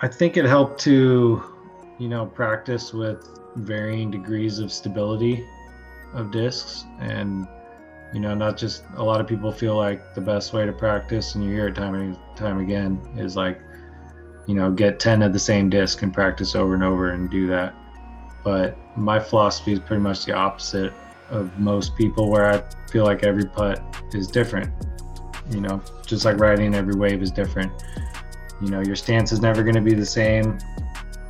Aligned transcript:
I 0.00 0.06
think 0.08 0.36
it 0.36 0.44
helped 0.44 0.80
to, 0.82 1.42
you 1.98 2.08
know, 2.08 2.26
practice 2.26 2.94
with 2.94 3.38
varying 3.56 4.10
degrees 4.10 4.60
of 4.60 4.70
stability 4.70 5.44
of 6.14 6.30
discs 6.30 6.84
and 7.00 7.46
you 8.14 8.20
know 8.20 8.34
not 8.34 8.56
just 8.56 8.84
a 8.96 9.02
lot 9.02 9.20
of 9.20 9.26
people 9.26 9.52
feel 9.52 9.76
like 9.76 10.14
the 10.14 10.20
best 10.20 10.52
way 10.52 10.64
to 10.64 10.72
practice 10.72 11.34
and 11.34 11.44
you 11.44 11.50
hear 11.50 11.68
it 11.68 11.74
time 11.74 11.94
and 11.94 12.16
time 12.36 12.60
again 12.60 12.98
is 13.16 13.36
like 13.36 13.60
you 14.46 14.54
know 14.54 14.70
get 14.70 14.98
10 14.98 15.22
of 15.22 15.32
the 15.32 15.38
same 15.38 15.68
disc 15.68 16.02
and 16.02 16.14
practice 16.14 16.54
over 16.54 16.74
and 16.74 16.82
over 16.82 17.10
and 17.10 17.30
do 17.30 17.46
that. 17.48 17.74
But 18.44 18.78
my 18.96 19.18
philosophy 19.20 19.72
is 19.72 19.80
pretty 19.80 20.02
much 20.02 20.24
the 20.24 20.32
opposite 20.32 20.92
of 21.28 21.58
most 21.58 21.94
people 21.94 22.30
where 22.30 22.46
i 22.50 22.62
feel 22.90 23.04
like 23.04 23.22
every 23.22 23.44
putt 23.44 23.82
is 24.14 24.28
different. 24.28 24.72
You 25.50 25.60
know 25.60 25.82
just 26.06 26.24
like 26.24 26.38
riding 26.38 26.74
every 26.74 26.94
wave 26.94 27.22
is 27.22 27.30
different 27.30 27.72
you 28.60 28.68
know 28.68 28.80
your 28.80 28.96
stance 28.96 29.32
is 29.32 29.40
never 29.40 29.62
going 29.62 29.74
to 29.74 29.80
be 29.80 29.94
the 29.94 30.06
same. 30.06 30.58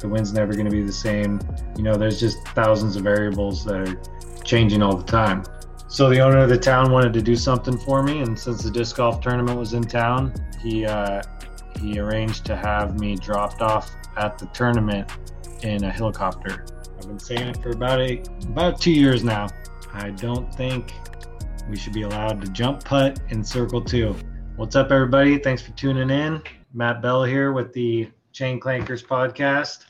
The 0.00 0.08
wind's 0.08 0.32
never 0.32 0.52
going 0.52 0.66
to 0.66 0.70
be 0.70 0.82
the 0.82 0.92
same. 0.92 1.40
You 1.76 1.82
know 1.82 1.96
there's 1.96 2.20
just 2.20 2.38
thousands 2.48 2.96
of 2.96 3.02
variables 3.02 3.64
that 3.64 3.88
are 3.88 4.42
changing 4.44 4.82
all 4.82 4.96
the 4.96 5.04
time. 5.04 5.44
So 5.88 6.10
the 6.10 6.20
owner 6.20 6.38
of 6.38 6.50
the 6.50 6.58
town 6.58 6.92
wanted 6.92 7.12
to 7.14 7.22
do 7.22 7.34
something 7.34 7.78
for 7.78 8.02
me 8.02 8.20
and 8.20 8.38
since 8.38 8.62
the 8.62 8.70
disc 8.70 8.96
golf 8.96 9.22
tournament 9.22 9.58
was 9.58 9.72
in 9.72 9.82
town 9.82 10.34
he 10.62 10.84
uh, 10.84 11.22
he 11.80 11.98
arranged 11.98 12.44
to 12.46 12.56
have 12.56 12.98
me 12.98 13.16
dropped 13.16 13.62
off 13.62 13.90
at 14.16 14.38
the 14.38 14.46
tournament 14.46 15.10
in 15.62 15.84
a 15.84 15.90
helicopter. 15.90 16.66
I've 16.98 17.06
been 17.06 17.18
saying 17.18 17.48
it 17.48 17.62
for 17.62 17.70
about 17.70 18.00
eight 18.00 18.28
about 18.42 18.80
two 18.80 18.92
years 18.92 19.24
now. 19.24 19.48
I 19.92 20.10
don't 20.10 20.52
think 20.54 20.92
we 21.68 21.76
should 21.76 21.92
be 21.92 22.02
allowed 22.02 22.42
to 22.42 22.50
jump 22.50 22.84
putt 22.84 23.20
in 23.30 23.42
circle 23.44 23.80
two. 23.80 24.14
What's 24.56 24.76
up 24.76 24.90
everybody? 24.90 25.38
Thanks 25.38 25.62
for 25.62 25.70
tuning 25.72 26.10
in 26.10 26.42
matt 26.72 27.00
bell 27.02 27.24
here 27.24 27.52
with 27.52 27.72
the 27.72 28.08
chain 28.32 28.60
clankers 28.60 29.04
podcast 29.04 29.86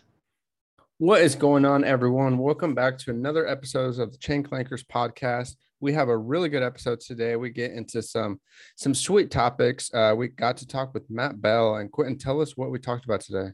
what 1.00 1.20
is 1.20 1.36
going 1.36 1.64
on, 1.64 1.84
everyone? 1.84 2.38
Welcome 2.38 2.74
back 2.74 2.98
to 2.98 3.12
another 3.12 3.46
episode 3.46 4.00
of 4.00 4.10
the 4.10 4.18
Chain 4.18 4.42
Clankers 4.42 4.84
podcast. 4.84 5.54
We 5.78 5.92
have 5.92 6.08
a 6.08 6.18
really 6.18 6.48
good 6.48 6.64
episode 6.64 6.98
today. 6.98 7.36
We 7.36 7.50
get 7.50 7.70
into 7.70 8.02
some 8.02 8.40
some 8.74 8.94
sweet 8.94 9.30
topics. 9.30 9.94
Uh, 9.94 10.14
we 10.16 10.26
got 10.26 10.56
to 10.56 10.66
talk 10.66 10.92
with 10.94 11.08
Matt 11.08 11.40
Bell 11.40 11.76
and 11.76 11.92
Quentin. 11.92 12.18
Tell 12.18 12.40
us 12.40 12.56
what 12.56 12.72
we 12.72 12.80
talked 12.80 13.04
about 13.04 13.20
today 13.20 13.52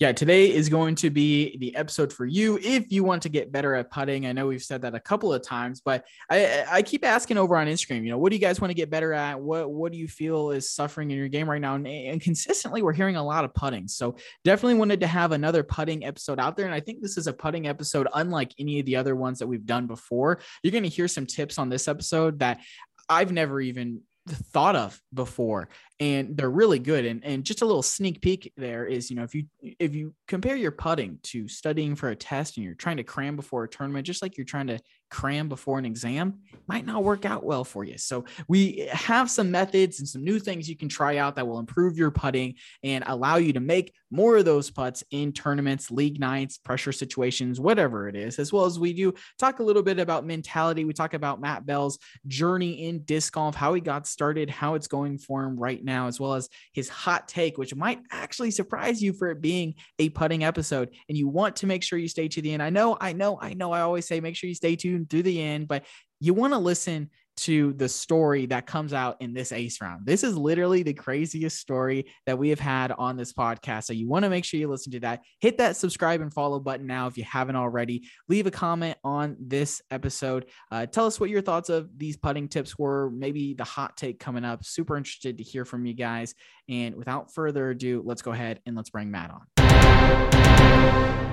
yeah, 0.00 0.10
today 0.10 0.52
is 0.52 0.68
going 0.68 0.96
to 0.96 1.10
be 1.10 1.56
the 1.58 1.76
episode 1.76 2.12
for 2.12 2.26
you 2.26 2.58
if 2.60 2.90
you 2.90 3.04
want 3.04 3.22
to 3.22 3.28
get 3.28 3.52
better 3.52 3.74
at 3.76 3.92
putting. 3.92 4.26
I 4.26 4.32
know 4.32 4.48
we've 4.48 4.62
said 4.62 4.82
that 4.82 4.94
a 4.96 5.00
couple 5.00 5.32
of 5.32 5.42
times, 5.42 5.80
but 5.80 6.04
I, 6.28 6.64
I 6.68 6.82
keep 6.82 7.04
asking 7.04 7.38
over 7.38 7.56
on 7.56 7.68
Instagram, 7.68 8.02
you 8.02 8.10
know, 8.10 8.18
what 8.18 8.30
do 8.30 8.36
you 8.36 8.40
guys 8.40 8.60
want 8.60 8.70
to 8.70 8.74
get 8.74 8.90
better 8.90 9.12
at? 9.12 9.40
What 9.40 9.70
what 9.70 9.92
do 9.92 9.98
you 9.98 10.08
feel 10.08 10.50
is 10.50 10.68
suffering 10.68 11.12
in 11.12 11.16
your 11.16 11.28
game 11.28 11.48
right 11.48 11.60
now? 11.60 11.76
And, 11.76 11.86
and 11.86 12.20
consistently, 12.20 12.82
we're 12.82 12.92
hearing 12.92 13.14
a 13.14 13.24
lot 13.24 13.44
of 13.44 13.54
putting. 13.54 13.86
So 13.86 14.16
definitely 14.42 14.74
wanted 14.74 14.98
to 15.00 15.06
have 15.06 15.30
another 15.30 15.62
putting 15.62 16.04
episode 16.04 16.40
out 16.40 16.56
there. 16.56 16.66
And 16.66 16.74
I 16.74 16.80
think 16.80 17.00
this 17.00 17.16
is 17.16 17.28
a 17.28 17.32
putting 17.32 17.68
episode, 17.68 18.08
unlike 18.14 18.52
any 18.58 18.80
of 18.80 18.86
the 18.86 18.96
other 18.96 19.14
ones 19.14 19.38
that 19.38 19.46
we've 19.46 19.66
done 19.66 19.86
before. 19.86 20.40
You're 20.64 20.72
going 20.72 20.82
to 20.82 20.88
hear 20.88 21.06
some 21.06 21.26
tips 21.26 21.56
on 21.56 21.68
this 21.68 21.86
episode 21.86 22.40
that 22.40 22.60
I've 23.08 23.30
never 23.30 23.60
even 23.60 24.00
thought 24.26 24.74
of 24.74 25.00
before 25.12 25.68
and 26.00 26.36
they're 26.36 26.50
really 26.50 26.78
good. 26.78 27.04
And 27.04 27.24
and 27.24 27.44
just 27.44 27.62
a 27.62 27.66
little 27.66 27.82
sneak 27.82 28.20
peek 28.20 28.52
there 28.56 28.86
is 28.86 29.10
you 29.10 29.16
know 29.16 29.22
if 29.22 29.34
you 29.34 29.44
if 29.62 29.94
you 29.94 30.14
compare 30.26 30.56
your 30.56 30.72
putting 30.72 31.18
to 31.24 31.46
studying 31.48 31.94
for 31.94 32.10
a 32.10 32.16
test 32.16 32.56
and 32.56 32.64
you're 32.64 32.74
trying 32.74 32.96
to 32.96 33.04
cram 33.04 33.36
before 33.36 33.64
a 33.64 33.68
tournament 33.68 34.06
just 34.06 34.22
like 34.22 34.36
you're 34.36 34.44
trying 34.44 34.66
to 34.66 34.78
cram 35.10 35.48
before 35.48 35.78
an 35.78 35.84
exam 35.84 36.40
might 36.66 36.86
not 36.86 37.04
work 37.04 37.24
out 37.24 37.44
well 37.44 37.62
for 37.62 37.84
you 37.84 37.98
so 37.98 38.24
we 38.48 38.88
have 38.90 39.30
some 39.30 39.50
methods 39.50 40.00
and 40.00 40.08
some 40.08 40.24
new 40.24 40.38
things 40.38 40.68
you 40.68 40.76
can 40.76 40.88
try 40.88 41.18
out 41.18 41.36
that 41.36 41.46
will 41.46 41.58
improve 41.58 41.96
your 41.96 42.10
putting 42.10 42.54
and 42.82 43.04
allow 43.06 43.36
you 43.36 43.52
to 43.52 43.60
make 43.60 43.92
more 44.10 44.36
of 44.38 44.44
those 44.44 44.70
putts 44.70 45.04
in 45.10 45.32
tournaments 45.32 45.90
league 45.90 46.18
nights 46.18 46.58
pressure 46.58 46.92
situations 46.92 47.60
whatever 47.60 48.08
it 48.08 48.16
is 48.16 48.38
as 48.38 48.52
well 48.52 48.64
as 48.64 48.78
we 48.78 48.92
do 48.92 49.12
talk 49.38 49.60
a 49.60 49.62
little 49.62 49.82
bit 49.82 49.98
about 49.98 50.24
mentality 50.24 50.84
we 50.84 50.92
talk 50.92 51.14
about 51.14 51.40
matt 51.40 51.66
bell's 51.66 51.98
journey 52.26 52.86
in 52.86 53.02
disc 53.04 53.32
golf 53.34 53.54
how 53.54 53.74
he 53.74 53.80
got 53.80 54.06
started 54.06 54.50
how 54.50 54.74
it's 54.74 54.86
going 54.86 55.18
for 55.18 55.44
him 55.44 55.56
right 55.58 55.82
now, 55.84 56.06
as 56.06 56.20
well 56.20 56.34
as 56.34 56.48
his 56.72 56.88
hot 56.88 57.28
take, 57.28 57.58
which 57.58 57.74
might 57.74 58.00
actually 58.10 58.50
surprise 58.50 59.02
you 59.02 59.12
for 59.12 59.30
it 59.30 59.40
being 59.40 59.74
a 59.98 60.08
putting 60.10 60.44
episode. 60.44 60.90
And 61.08 61.18
you 61.18 61.28
want 61.28 61.56
to 61.56 61.66
make 61.66 61.82
sure 61.82 61.98
you 61.98 62.08
stay 62.08 62.28
to 62.28 62.40
the 62.42 62.52
end. 62.52 62.62
I 62.62 62.70
know, 62.70 62.96
I 63.00 63.12
know, 63.12 63.38
I 63.40 63.54
know, 63.54 63.72
I 63.72 63.80
always 63.80 64.06
say 64.06 64.20
make 64.20 64.36
sure 64.36 64.48
you 64.48 64.54
stay 64.54 64.76
tuned 64.76 64.93
through 65.02 65.24
the 65.24 65.42
end, 65.42 65.68
but 65.68 65.84
you 66.20 66.34
want 66.34 66.52
to 66.52 66.58
listen 66.58 67.10
to 67.36 67.72
the 67.74 67.88
story 67.88 68.46
that 68.46 68.66
comes 68.66 68.92
out 68.92 69.16
in 69.20 69.32
this 69.32 69.52
ace 69.52 69.80
round. 69.80 70.06
This 70.06 70.22
is 70.22 70.36
literally 70.36 70.82
the 70.82 70.94
craziest 70.94 71.58
story 71.58 72.06
that 72.26 72.38
we 72.38 72.48
have 72.50 72.60
had 72.60 72.92
on 72.92 73.16
this 73.16 73.32
podcast. 73.32 73.84
So 73.84 73.92
you 73.92 74.08
want 74.08 74.24
to 74.24 74.30
make 74.30 74.44
sure 74.44 74.60
you 74.60 74.68
listen 74.68 74.92
to 74.92 75.00
that. 75.00 75.22
Hit 75.40 75.58
that 75.58 75.76
subscribe 75.76 76.20
and 76.20 76.32
follow 76.32 76.60
button 76.60 76.86
now 76.86 77.06
if 77.06 77.18
you 77.18 77.24
haven't 77.24 77.56
already. 77.56 78.08
Leave 78.28 78.46
a 78.46 78.50
comment 78.50 78.96
on 79.02 79.36
this 79.40 79.82
episode. 79.90 80.46
Uh, 80.70 80.86
tell 80.86 81.06
us 81.06 81.18
what 81.18 81.30
your 81.30 81.42
thoughts 81.42 81.68
of 81.68 81.88
these 81.96 82.16
putting 82.16 82.48
tips 82.48 82.78
were, 82.78 83.10
maybe 83.10 83.54
the 83.54 83.64
hot 83.64 83.96
take 83.96 84.20
coming 84.20 84.44
up. 84.44 84.64
Super 84.64 84.96
interested 84.96 85.38
to 85.38 85.44
hear 85.44 85.64
from 85.64 85.86
you 85.86 85.94
guys. 85.94 86.34
And 86.68 86.94
without 86.94 87.34
further 87.34 87.70
ado, 87.70 88.02
let's 88.04 88.22
go 88.22 88.30
ahead 88.30 88.60
and 88.64 88.76
let's 88.76 88.90
bring 88.90 89.10
Matt 89.10 89.30
on. 89.30 90.33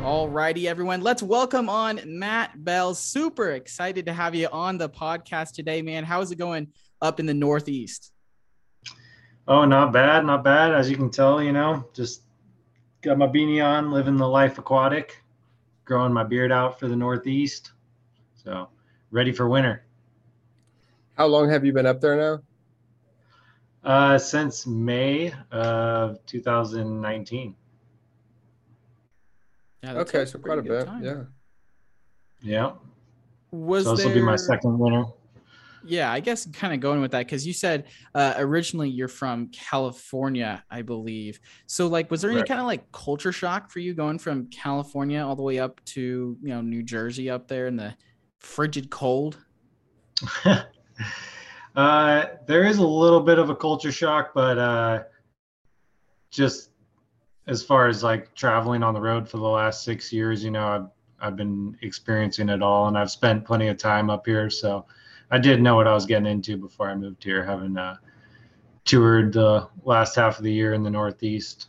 All 0.04 0.30
righty, 0.30 0.68
everyone. 0.68 1.02
Let's 1.02 1.24
welcome 1.24 1.70
on 1.70 2.02
Matt 2.06 2.64
Bell. 2.64 2.94
Super 2.94 3.52
excited 3.52 4.06
to 4.08 4.14
have 4.14 4.36
you 4.36 4.48
on 4.52 4.78
the 4.78 4.90
podcast 4.90 5.54
today, 5.54 5.82
man. 5.82 6.04
How 6.04 6.22
is 6.22 6.32
it 6.32 6.38
going 6.38 6.68
up 7.02 7.20
in 7.20 7.26
the 7.26 7.34
Northeast? 7.34 8.12
Oh, 9.48 9.66
not 9.66 9.92
bad, 9.94 10.26
not 10.26 10.44
bad. 10.44 10.74
As 10.74 10.90
you 10.90 10.96
can 10.96 11.10
tell, 11.10 11.42
you 11.42 11.52
know, 11.52 11.86
just 11.94 12.22
got 13.02 13.18
my 13.18 13.28
beanie 13.28 13.64
on, 13.64 13.92
living 13.92 14.18
the 14.18 14.28
life 14.28 14.58
aquatic, 14.58 15.22
growing 15.86 16.14
my 16.14 16.24
beard 16.24 16.52
out 16.52 16.80
for 16.80 16.88
the 16.88 16.96
Northeast. 16.96 17.72
So, 18.44 18.70
ready 19.12 19.32
for 19.32 19.50
winter. 19.50 19.84
How 21.16 21.28
long 21.28 21.50
have 21.50 21.66
you 21.66 21.74
been 21.74 21.86
up 21.86 22.02
there 22.02 22.18
now? 22.18 22.40
Uh, 23.84 24.18
since 24.18 24.68
May 24.68 25.34
of 25.52 26.24
2019. 26.28 27.56
Yeah, 29.84 29.94
okay, 29.94 30.26
so 30.26 30.40
quite 30.40 30.60
a 30.60 30.62
bit. 30.62 30.86
Time. 30.86 31.04
Yeah. 31.04 31.24
Yeah. 32.42 32.72
Was 33.52 33.86
so 33.86 33.96
this 33.96 34.06
will 34.06 34.14
be 34.14 34.22
my 34.22 34.36
second 34.36 34.78
winter. 34.78 35.06
Yeah, 35.84 36.12
I 36.12 36.20
guess 36.20 36.46
kind 36.54 36.74
of 36.74 36.80
going 36.80 37.02
with 37.02 37.12
that 37.12 37.26
because 37.26 37.46
you 37.46 37.54
said 37.54 37.86
uh, 38.14 38.36
originally 38.38 38.90
you're 38.90 39.08
from 39.08 39.48
California, 39.48 40.64
I 40.70 40.84
believe. 40.84 41.40
So, 41.66 41.88
like, 41.88 42.12
was 42.12 42.22
there 42.22 42.30
any 42.30 42.42
right. 42.42 42.48
kind 42.48 42.60
of 42.60 42.68
like 42.68 42.92
culture 42.92 43.32
shock 43.32 43.72
for 43.72 43.80
you 43.80 43.94
going 43.94 44.20
from 44.20 44.48
California 44.48 45.26
all 45.26 45.36
the 45.36 45.42
way 45.42 45.60
up 45.60 45.84
to 45.86 46.38
you 46.42 46.50
know 46.50 46.62
New 46.62 46.84
Jersey 46.84 47.30
up 47.30 47.48
there 47.48 47.68
in 47.68 47.76
the 47.76 47.96
frigid 48.40 48.90
cold? 48.92 49.38
uh, 51.76 52.26
there 52.46 52.66
is 52.66 52.78
a 52.78 52.86
little 52.86 53.22
bit 53.22 53.40
of 53.40 53.50
a 53.50 53.56
culture 53.56 53.92
shock, 53.92 54.32
but 54.36 54.58
uh, 54.58 55.04
just 56.30 56.71
as 57.48 57.64
far 57.64 57.88
as 57.88 58.04
like 58.04 58.34
traveling 58.36 58.84
on 58.84 58.94
the 58.94 59.02
road 59.02 59.28
for 59.28 59.38
the 59.38 59.44
last 59.44 59.84
six 59.84 60.14
years, 60.14 60.44
you 60.44 60.52
know, 60.52 60.68
I've 60.68 60.88
I've 61.20 61.36
been 61.36 61.78
experiencing 61.82 62.50
it 62.50 62.64
all, 62.64 62.88
and 62.88 62.98
I've 62.98 63.12
spent 63.12 63.46
plenty 63.46 63.68
of 63.68 63.78
time 63.78 64.10
up 64.10 64.26
here, 64.26 64.50
so 64.50 64.86
I 65.30 65.38
did 65.38 65.62
know 65.62 65.76
what 65.76 65.88
I 65.88 65.94
was 65.94 66.06
getting 66.06 66.26
into 66.26 66.58
before 66.58 66.90
I 66.90 66.96
moved 66.96 67.24
here, 67.24 67.44
having 67.44 67.78
uh, 67.78 67.98
toured 68.86 69.34
the 69.34 69.68
last 69.84 70.16
half 70.16 70.38
of 70.38 70.44
the 70.44 70.52
year 70.52 70.74
in 70.74 70.84
the 70.84 70.90
Northeast. 70.90 71.68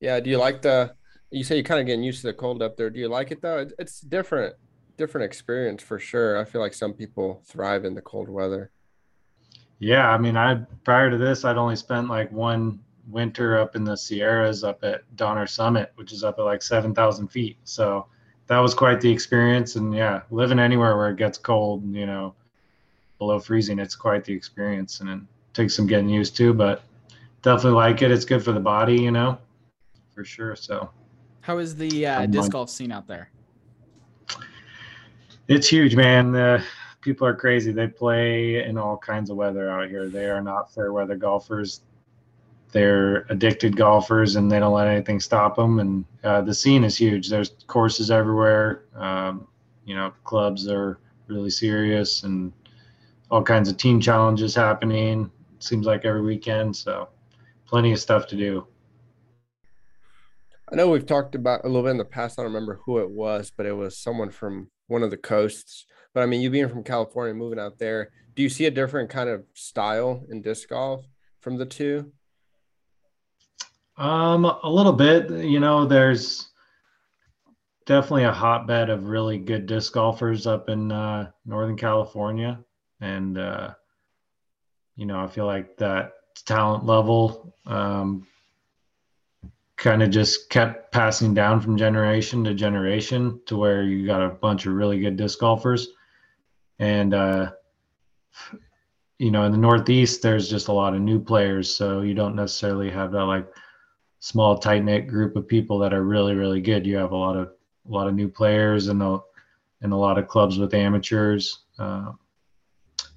Yeah. 0.00 0.20
Do 0.20 0.30
you 0.30 0.38
like 0.38 0.62
the? 0.62 0.94
You 1.30 1.44
say 1.44 1.56
you're 1.56 1.64
kind 1.64 1.80
of 1.80 1.86
getting 1.86 2.02
used 2.02 2.20
to 2.20 2.28
the 2.28 2.34
cold 2.34 2.62
up 2.62 2.76
there. 2.76 2.90
Do 2.90 3.00
you 3.00 3.08
like 3.08 3.30
it 3.30 3.42
though? 3.42 3.66
It's 3.78 4.00
different, 4.00 4.54
different 4.96 5.24
experience 5.24 5.82
for 5.82 5.98
sure. 5.98 6.38
I 6.38 6.44
feel 6.44 6.60
like 6.60 6.74
some 6.74 6.92
people 6.92 7.42
thrive 7.46 7.84
in 7.84 7.94
the 7.94 8.02
cold 8.02 8.28
weather. 8.28 8.70
Yeah, 9.78 10.10
I 10.10 10.18
mean, 10.18 10.36
I 10.36 10.56
prior 10.84 11.10
to 11.10 11.18
this, 11.18 11.44
I'd 11.44 11.56
only 11.56 11.76
spent 11.76 12.08
like 12.08 12.30
one 12.30 12.80
winter 13.08 13.58
up 13.58 13.76
in 13.76 13.84
the 13.84 13.96
Sierras 13.96 14.64
up 14.64 14.84
at 14.84 15.02
Donner 15.16 15.46
Summit, 15.46 15.92
which 15.96 16.12
is 16.12 16.24
up 16.24 16.38
at 16.38 16.42
like 16.42 16.62
7,000 16.62 17.28
feet. 17.28 17.56
So 17.64 18.06
that 18.46 18.58
was 18.58 18.74
quite 18.74 19.00
the 19.00 19.10
experience. 19.10 19.76
And 19.76 19.94
yeah, 19.94 20.22
living 20.30 20.58
anywhere 20.58 20.96
where 20.96 21.10
it 21.10 21.16
gets 21.16 21.38
cold, 21.38 21.84
you 21.94 22.06
know, 22.06 22.34
below 23.18 23.38
freezing, 23.38 23.78
it's 23.78 23.96
quite 23.96 24.24
the 24.24 24.32
experience. 24.32 25.00
And 25.00 25.08
it 25.08 25.20
takes 25.52 25.74
some 25.74 25.86
getting 25.86 26.08
used 26.08 26.36
to, 26.36 26.52
but 26.52 26.82
definitely 27.42 27.76
like 27.76 28.02
it. 28.02 28.10
It's 28.10 28.24
good 28.24 28.42
for 28.42 28.52
the 28.52 28.60
body, 28.60 29.00
you 29.00 29.10
know, 29.10 29.38
for 30.14 30.24
sure. 30.24 30.56
So, 30.56 30.90
how 31.40 31.58
is 31.58 31.76
the 31.76 32.06
uh, 32.06 32.26
disc 32.26 32.52
golf 32.52 32.70
scene 32.70 32.92
out 32.92 33.06
there? 33.06 33.30
It's 35.48 35.68
huge, 35.68 35.96
man. 35.96 36.62
People 37.00 37.26
are 37.26 37.34
crazy. 37.34 37.72
They 37.72 37.88
play 37.88 38.64
in 38.64 38.78
all 38.78 38.96
kinds 38.96 39.28
of 39.28 39.36
weather 39.36 39.68
out 39.68 39.88
here. 39.88 40.08
They 40.08 40.30
are 40.30 40.40
not 40.40 40.72
fair 40.72 40.92
weather 40.92 41.16
golfers 41.16 41.80
they're 42.72 43.26
addicted 43.28 43.76
golfers 43.76 44.36
and 44.36 44.50
they 44.50 44.58
don't 44.58 44.72
let 44.72 44.88
anything 44.88 45.20
stop 45.20 45.56
them. 45.56 45.78
And 45.78 46.04
uh, 46.24 46.40
the 46.40 46.54
scene 46.54 46.84
is 46.84 46.96
huge. 46.96 47.28
There's 47.28 47.50
courses 47.66 48.10
everywhere. 48.10 48.84
Um, 48.96 49.46
you 49.84 49.94
know, 49.94 50.12
clubs 50.24 50.66
are 50.68 50.98
really 51.28 51.50
serious 51.50 52.24
and 52.24 52.52
all 53.30 53.42
kinds 53.42 53.68
of 53.68 53.76
team 53.76 54.00
challenges 54.00 54.54
happening. 54.54 55.30
It 55.56 55.62
seems 55.62 55.86
like 55.86 56.04
every 56.04 56.22
weekend. 56.22 56.74
So 56.74 57.08
plenty 57.66 57.92
of 57.92 58.00
stuff 58.00 58.26
to 58.28 58.36
do. 58.36 58.66
I 60.70 60.74
know 60.74 60.88
we've 60.88 61.06
talked 61.06 61.34
about 61.34 61.64
a 61.64 61.68
little 61.68 61.82
bit 61.82 61.90
in 61.90 61.98
the 61.98 62.04
past. 62.06 62.38
I 62.38 62.42
don't 62.42 62.52
remember 62.52 62.80
who 62.86 62.98
it 62.98 63.10
was, 63.10 63.52
but 63.54 63.66
it 63.66 63.76
was 63.76 63.98
someone 63.98 64.30
from 64.30 64.70
one 64.86 65.02
of 65.02 65.10
the 65.10 65.18
coasts. 65.18 65.84
But 66.14 66.22
I 66.22 66.26
mean, 66.26 66.40
you 66.40 66.48
being 66.48 66.70
from 66.70 66.82
California, 66.82 67.34
moving 67.34 67.58
out 67.58 67.78
there, 67.78 68.10
do 68.34 68.42
you 68.42 68.48
see 68.48 68.64
a 68.64 68.70
different 68.70 69.10
kind 69.10 69.28
of 69.28 69.44
style 69.52 70.24
in 70.30 70.40
disc 70.40 70.70
golf 70.70 71.04
from 71.40 71.58
the 71.58 71.66
two? 71.66 72.12
Um, 73.96 74.44
a 74.44 74.70
little 74.70 74.92
bit. 74.92 75.30
You 75.30 75.60
know, 75.60 75.84
there's 75.84 76.48
definitely 77.86 78.24
a 78.24 78.32
hotbed 78.32 78.90
of 78.90 79.08
really 79.08 79.38
good 79.38 79.66
disc 79.66 79.92
golfers 79.92 80.46
up 80.46 80.68
in 80.68 80.90
uh, 80.90 81.30
Northern 81.44 81.76
California, 81.76 82.60
and 83.00 83.38
uh, 83.38 83.74
you 84.96 85.06
know, 85.06 85.20
I 85.20 85.26
feel 85.26 85.46
like 85.46 85.76
that 85.76 86.12
talent 86.46 86.86
level 86.86 87.54
um, 87.66 88.26
kind 89.76 90.02
of 90.02 90.10
just 90.10 90.48
kept 90.48 90.92
passing 90.92 91.34
down 91.34 91.60
from 91.60 91.76
generation 91.76 92.44
to 92.44 92.54
generation 92.54 93.40
to 93.46 93.56
where 93.56 93.82
you 93.82 94.06
got 94.06 94.22
a 94.22 94.30
bunch 94.30 94.66
of 94.66 94.72
really 94.72 95.00
good 95.00 95.16
disc 95.16 95.38
golfers, 95.38 95.88
and 96.78 97.12
uh, 97.12 97.50
you 99.18 99.30
know, 99.30 99.44
in 99.44 99.52
the 99.52 99.58
Northeast, 99.58 100.22
there's 100.22 100.48
just 100.48 100.68
a 100.68 100.72
lot 100.72 100.94
of 100.94 101.02
new 101.02 101.20
players, 101.20 101.72
so 101.72 102.00
you 102.00 102.14
don't 102.14 102.34
necessarily 102.34 102.90
have 102.90 103.12
that 103.12 103.24
like 103.24 103.46
small 104.22 104.56
tight 104.56 104.84
knit 104.84 105.08
group 105.08 105.34
of 105.34 105.48
people 105.48 105.80
that 105.80 105.92
are 105.92 106.04
really 106.04 106.34
really 106.34 106.60
good. 106.60 106.86
You 106.86 106.96
have 106.96 107.10
a 107.10 107.16
lot 107.16 107.36
of 107.36 107.48
a 107.88 107.90
lot 107.90 108.06
of 108.06 108.14
new 108.14 108.28
players 108.28 108.86
and 108.86 109.02
a 109.02 109.18
and 109.82 109.92
a 109.92 109.96
lot 109.96 110.16
of 110.16 110.28
clubs 110.28 110.58
with 110.58 110.74
amateurs. 110.74 111.64
Uh, 111.76 112.12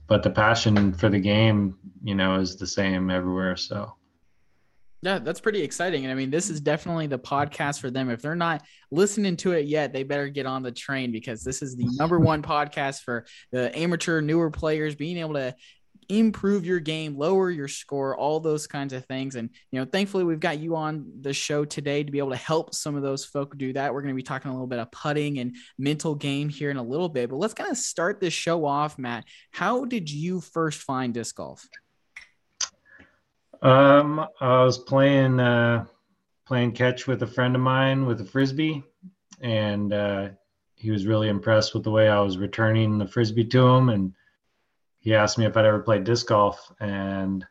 but 0.08 0.24
the 0.24 0.30
passion 0.32 0.94
for 0.94 1.10
the 1.10 1.20
game, 1.20 1.78
you 2.04 2.16
know, 2.16 2.40
is 2.40 2.56
the 2.56 2.68
same 2.68 3.10
everywhere. 3.12 3.56
So. 3.56 3.94
Yeah, 5.04 5.20
that's 5.20 5.40
pretty 5.40 5.62
exciting. 5.62 6.04
And 6.04 6.12
I 6.12 6.16
mean, 6.16 6.32
this 6.32 6.50
is 6.50 6.60
definitely 6.60 7.06
the 7.06 7.20
podcast 7.20 7.80
for 7.80 7.92
them. 7.92 8.10
If 8.10 8.24
they're 8.24 8.34
not 8.34 8.64
listening 8.90 9.38
to 9.38 9.52
it 9.52 9.68
yet, 9.68 9.94
they 9.94 10.02
better 10.02 10.30
get 10.30 10.48
on 10.48 10.64
the 10.64 10.72
train 10.72 11.12
because 11.12 11.44
this 11.44 11.62
is 11.62 11.76
the 11.76 11.88
number 11.98 12.18
one 12.18 12.42
podcast 12.42 13.02
for 13.02 13.26
the 13.52 13.76
amateur 13.78 14.22
newer 14.22 14.50
players 14.50 14.96
being 14.96 15.18
able 15.18 15.36
to 15.36 15.56
improve 16.10 16.66
your 16.66 16.80
game, 16.80 17.18
lower 17.18 17.50
your 17.50 17.68
score, 17.68 18.16
all 18.16 18.40
those 18.40 18.68
kinds 18.68 18.94
of 18.94 19.06
things. 19.06 19.36
And, 19.36 19.50
you 19.72 19.80
know, 19.80 19.86
thankfully 19.86 20.24
we've 20.24 20.40
got 20.40 20.60
you 20.60 20.76
on 20.76 21.06
the 21.22 21.34
show 21.34 21.66
today 21.66 22.04
to 22.04 22.12
be 22.12 22.20
able 22.20 22.32
to 22.32 22.36
help 22.36 22.74
some 22.74 22.96
of 22.96 23.04
those 23.04 23.26
folk 23.26 23.58
do 23.58 23.74
that. 23.74 23.94
We're 23.94 24.02
going 24.02 24.14
to 24.14 24.16
be 24.16 24.24
talking 24.24 24.50
a 24.50 24.54
little 24.54 24.68
bit 24.68 24.80
of 24.80 24.92
putting 24.92 25.40
and 25.40 25.56
mental 25.78 26.16
game 26.16 26.50
here 26.50 26.70
in 26.70 26.78
a 26.78 26.84
little 26.84 27.10
bit, 27.10 27.30
but 27.30 27.38
let's 27.38 27.54
kind 27.54 27.72
of 27.72 27.78
start 27.78 28.20
this 28.20 28.34
show 28.34 28.66
off, 28.66 28.98
Matt. 28.98 29.26
How 29.52 29.86
did 29.86 30.10
you 30.12 30.42
first 30.42 30.82
find 30.82 31.14
disc 31.14 31.36
golf? 31.36 31.68
Um, 33.62 34.26
I 34.42 34.64
was 34.64 34.78
playing, 34.78 35.40
uh, 35.40 35.86
playing 36.46 36.74
catch 36.74 37.08
with 37.08 37.24
a 37.24 37.28
friend 37.28 37.56
of 37.56 37.62
mine 37.62 38.06
with 38.06 38.22
a 38.22 38.26
Frisbee 38.26 38.84
and, 39.42 39.94
uh, 39.94 40.30
he 40.78 40.92
was 40.92 41.08
really 41.08 41.30
impressed 41.30 41.74
with 41.74 41.84
the 41.84 41.92
way 41.92 42.10
I 42.10 42.20
was 42.20 42.38
returning 42.38 42.98
the 42.98 43.08
Frisbee 43.08 43.46
to 43.46 43.68
him 43.68 43.90
and, 43.90 44.14
he 45.06 45.16
asked 45.16 45.38
me 45.38 45.46
if 45.46 45.56
I'd 45.56 45.66
ever 45.66 45.80
played 45.80 46.04
disc 46.04 46.28
golf, 46.28 46.74
and 46.82 47.46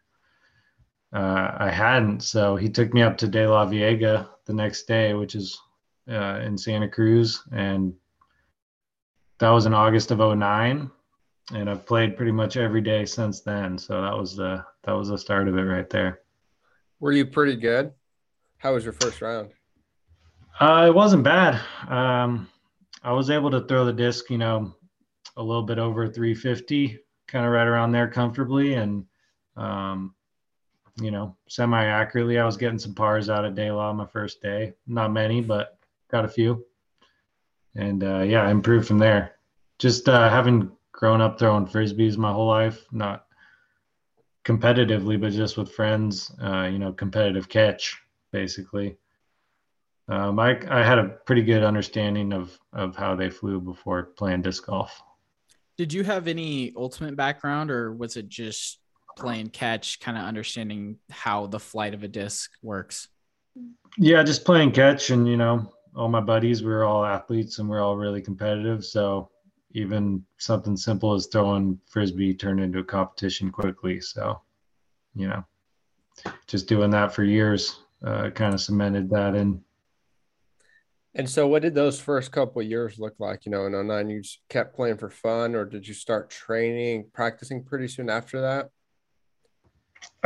uh, 1.15 1.53
I 1.59 1.71
hadn't. 1.71 2.23
So 2.23 2.57
he 2.57 2.69
took 2.69 2.93
me 2.93 3.01
up 3.01 3.17
to 3.19 3.29
DeLaveaga 3.29 4.29
the 4.45 4.53
next 4.53 4.83
day, 4.85 5.15
which 5.15 5.35
is 5.35 5.59
uh, 6.11 6.41
in 6.45 6.59
Santa 6.59 6.89
Cruz, 6.89 7.43
and 7.53 7.95
that 9.39 9.49
was 9.49 9.65
in 9.65 9.73
August 9.73 10.11
of 10.11 10.19
09 10.19 10.91
and 11.53 11.69
I've 11.69 11.87
played 11.87 12.17
pretty 12.17 12.33
much 12.33 12.57
every 12.57 12.81
day 12.81 13.05
since 13.05 13.41
then. 13.41 13.77
So 13.79 14.01
that 14.01 14.17
was 14.17 14.37
the 14.37 14.65
that 14.85 14.93
was 14.93 15.09
the 15.09 15.19
start 15.19 15.49
of 15.49 15.57
it 15.57 15.63
right 15.63 15.89
there. 15.91 16.21
Were 17.01 17.13
you 17.13 17.27
pretty 17.27 17.57
good? 17.57 17.93
How 18.59 18.75
was 18.75 18.85
your 18.85 18.95
first 18.95 19.21
round? 19.21 19.51
Uh, 20.59 20.87
it 20.89 20.95
wasn't 20.95 21.25
bad. 21.25 21.61
Um, 21.89 22.49
I 23.03 23.13
was 23.13 23.29
able 23.29 23.51
to 23.51 23.67
throw 23.67 23.85
the 23.85 23.93
disc, 23.93 24.31
you 24.31 24.39
know, 24.39 24.75
a 25.37 25.43
little 25.43 25.65
bit 25.65 25.79
over 25.79 26.09
350 26.09 26.99
kind 27.27 27.45
of 27.45 27.53
right 27.53 27.67
around 27.67 27.93
there 27.93 28.09
comfortably 28.09 28.75
and 28.75 29.05
um, 29.57 30.15
you 31.01 31.11
know 31.11 31.37
semi 31.49 31.85
accurately. 31.85 32.39
I 32.39 32.45
was 32.45 32.57
getting 32.57 32.79
some 32.79 32.95
pars 32.95 33.29
out 33.31 33.45
of 33.45 33.55
De 33.55 33.71
La 33.71 33.93
my 33.93 34.07
first 34.07 34.41
day, 34.43 34.75
not 34.87 35.13
many, 35.13 35.41
but 35.41 35.79
got 36.11 36.25
a 36.25 36.29
few, 36.29 36.65
and 37.75 38.03
uh, 38.05 38.21
yeah, 38.21 38.43
I 38.43 38.51
improved 38.51 38.87
from 38.87 38.99
there. 38.99 39.37
Just 39.79 40.09
uh, 40.09 40.31
having 40.31 40.71
grown 40.93 41.21
up 41.21 41.39
throwing 41.39 41.67
frisbees 41.67 42.17
my 42.17 42.33
whole 42.33 42.47
life, 42.47 42.85
not 42.93 43.27
competitively, 44.45 45.21
but 45.21 45.33
just 45.33 45.57
with 45.57 45.73
friends. 45.73 46.33
Uh, 46.43 46.69
you 46.71 46.79
know, 46.79 46.93
competitive 46.93 47.49
catch 47.49 48.01
basically. 48.35 48.97
Um, 50.09 50.39
I, 50.39 50.59
I 50.69 50.83
had 50.83 50.99
a 50.99 51.09
pretty 51.25 51.43
good 51.43 51.63
understanding 51.63 52.33
of, 52.33 52.59
of 52.73 52.97
how 52.97 53.15
they 53.15 53.31
flew 53.31 53.61
before 53.61 54.03
playing 54.03 54.43
disc 54.43 54.67
golf. 54.67 55.01
Did 55.77 55.93
you 55.93 56.05
have 56.05 56.29
any 56.29 56.73
ultimate 56.77 57.17
background, 57.17 57.71
or 57.71 57.93
was 57.93 58.17
it 58.17 58.29
just 58.29 58.79
playing 59.17 59.49
catch, 59.49 60.01
kind 60.01 60.17
of 60.17 60.25
understanding 60.25 60.99
how 61.11 61.47
the 61.47 61.61
flight 61.61 61.95
of 61.95 62.03
a 62.03 62.09
disc 62.09 62.51
works? 62.63 63.09
Yeah, 63.97 64.23
just 64.23 64.45
playing 64.45 64.73
catch, 64.73 65.11
and 65.11 65.29
you 65.29 65.37
know, 65.37 65.73
all 65.97 66.09
my 66.09 66.21
buddies, 66.21 66.63
we 66.63 66.71
were 66.71 66.85
all 66.85 67.05
athletes, 67.05 67.59
and 67.59 67.69
we 67.69 67.77
we're 67.77 67.83
all 67.83 67.97
really 67.97 68.21
competitive. 68.21 68.85
So 68.85 69.31
even 69.73 70.25
something 70.39 70.77
simple 70.77 71.15
as 71.15 71.27
throwing 71.27 71.79
frisbee 71.87 72.35
turned 72.35 72.61
into 72.61 72.79
a 72.79 72.85
competition 72.85 73.51
quickly. 73.51 74.01
So, 74.01 74.41
you 75.17 75.29
know, 75.29 75.45
just 76.47 76.69
doing 76.69 76.91
that 76.91 77.13
for 77.13 77.25
years 77.25 77.81
uh, 78.05 78.31
kind 78.31 78.55
of 78.55 78.61
cemented 78.61 79.11
that 79.11 79.35
in 79.35 79.61
and 81.15 81.29
so, 81.29 81.47
what 81.47 81.63
did 81.63 81.75
those 81.75 82.01
first 82.01 82.33
couple 82.33 82.61
years 82.63 82.99
look 82.99 83.15
like? 83.19 83.47
You 83.47 83.53
know, 83.53 83.67
in 83.67 83.87
09, 83.87 84.11
you 84.11 84.23
just 84.23 84.41
kept 84.49 84.75
playing 84.75 84.97
for 84.97 85.11
fun, 85.11 85.55
or 85.55 85.65
did 85.65 85.87
you 85.87 85.95
start 85.95 86.31
training, 86.31 87.11
practicing 87.13 87.63
pretty 87.63 87.87
soon 87.87 88.11
after 88.11 88.41
that? 88.41 88.71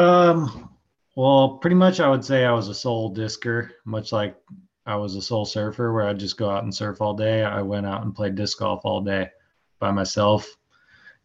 Um, 0.02 0.70
well, 1.14 1.58
pretty 1.58 1.76
much 1.76 2.00
I 2.00 2.08
would 2.08 2.24
say 2.24 2.44
I 2.44 2.52
was 2.52 2.68
a 2.68 2.74
sole 2.74 3.10
discer, 3.10 3.72
much 3.84 4.12
like 4.12 4.36
I 4.86 4.96
was 4.96 5.14
a 5.16 5.22
sole 5.22 5.44
surfer 5.44 5.92
where 5.92 6.06
I'd 6.06 6.18
just 6.18 6.38
go 6.38 6.48
out 6.48 6.62
and 6.62 6.74
surf 6.74 7.02
all 7.02 7.12
day. 7.12 7.44
I 7.44 7.60
went 7.60 7.84
out 7.84 8.02
and 8.02 8.14
played 8.14 8.34
disc 8.34 8.58
golf 8.58 8.80
all 8.84 9.02
day 9.02 9.28
by 9.80 9.90
myself. 9.90 10.48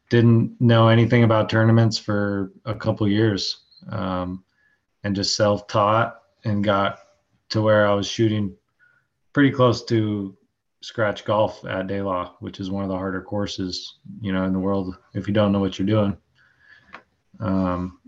Didn't 0.09 0.59
know 0.59 0.89
anything 0.89 1.23
about 1.23 1.49
tournaments 1.49 1.97
for 1.97 2.51
a 2.65 2.75
couple 2.75 3.07
years 3.07 3.65
um, 3.89 4.43
and 5.05 5.15
just 5.15 5.37
self 5.37 5.67
taught 5.67 6.19
and 6.43 6.63
got 6.63 6.99
to 7.49 7.61
where 7.61 7.87
I 7.87 7.93
was 7.93 8.07
shooting 8.07 8.55
pretty 9.33 9.51
close 9.51 9.83
to 9.85 10.37
scratch 10.81 11.25
golf 11.25 11.65
at 11.65 11.87
De 11.87 12.01
La, 12.01 12.33
which 12.39 12.59
is 12.59 12.69
one 12.69 12.83
of 12.83 12.89
the 12.89 12.95
harder 12.95 13.21
courses, 13.21 13.99
you 14.21 14.31
know, 14.31 14.43
in 14.43 14.53
the 14.53 14.59
world 14.59 14.97
if 15.13 15.27
you 15.27 15.33
don't 15.33 15.51
know 15.51 15.59
what 15.59 15.79
you're 15.79 15.87
doing. 15.87 16.15
Um, 17.39 17.99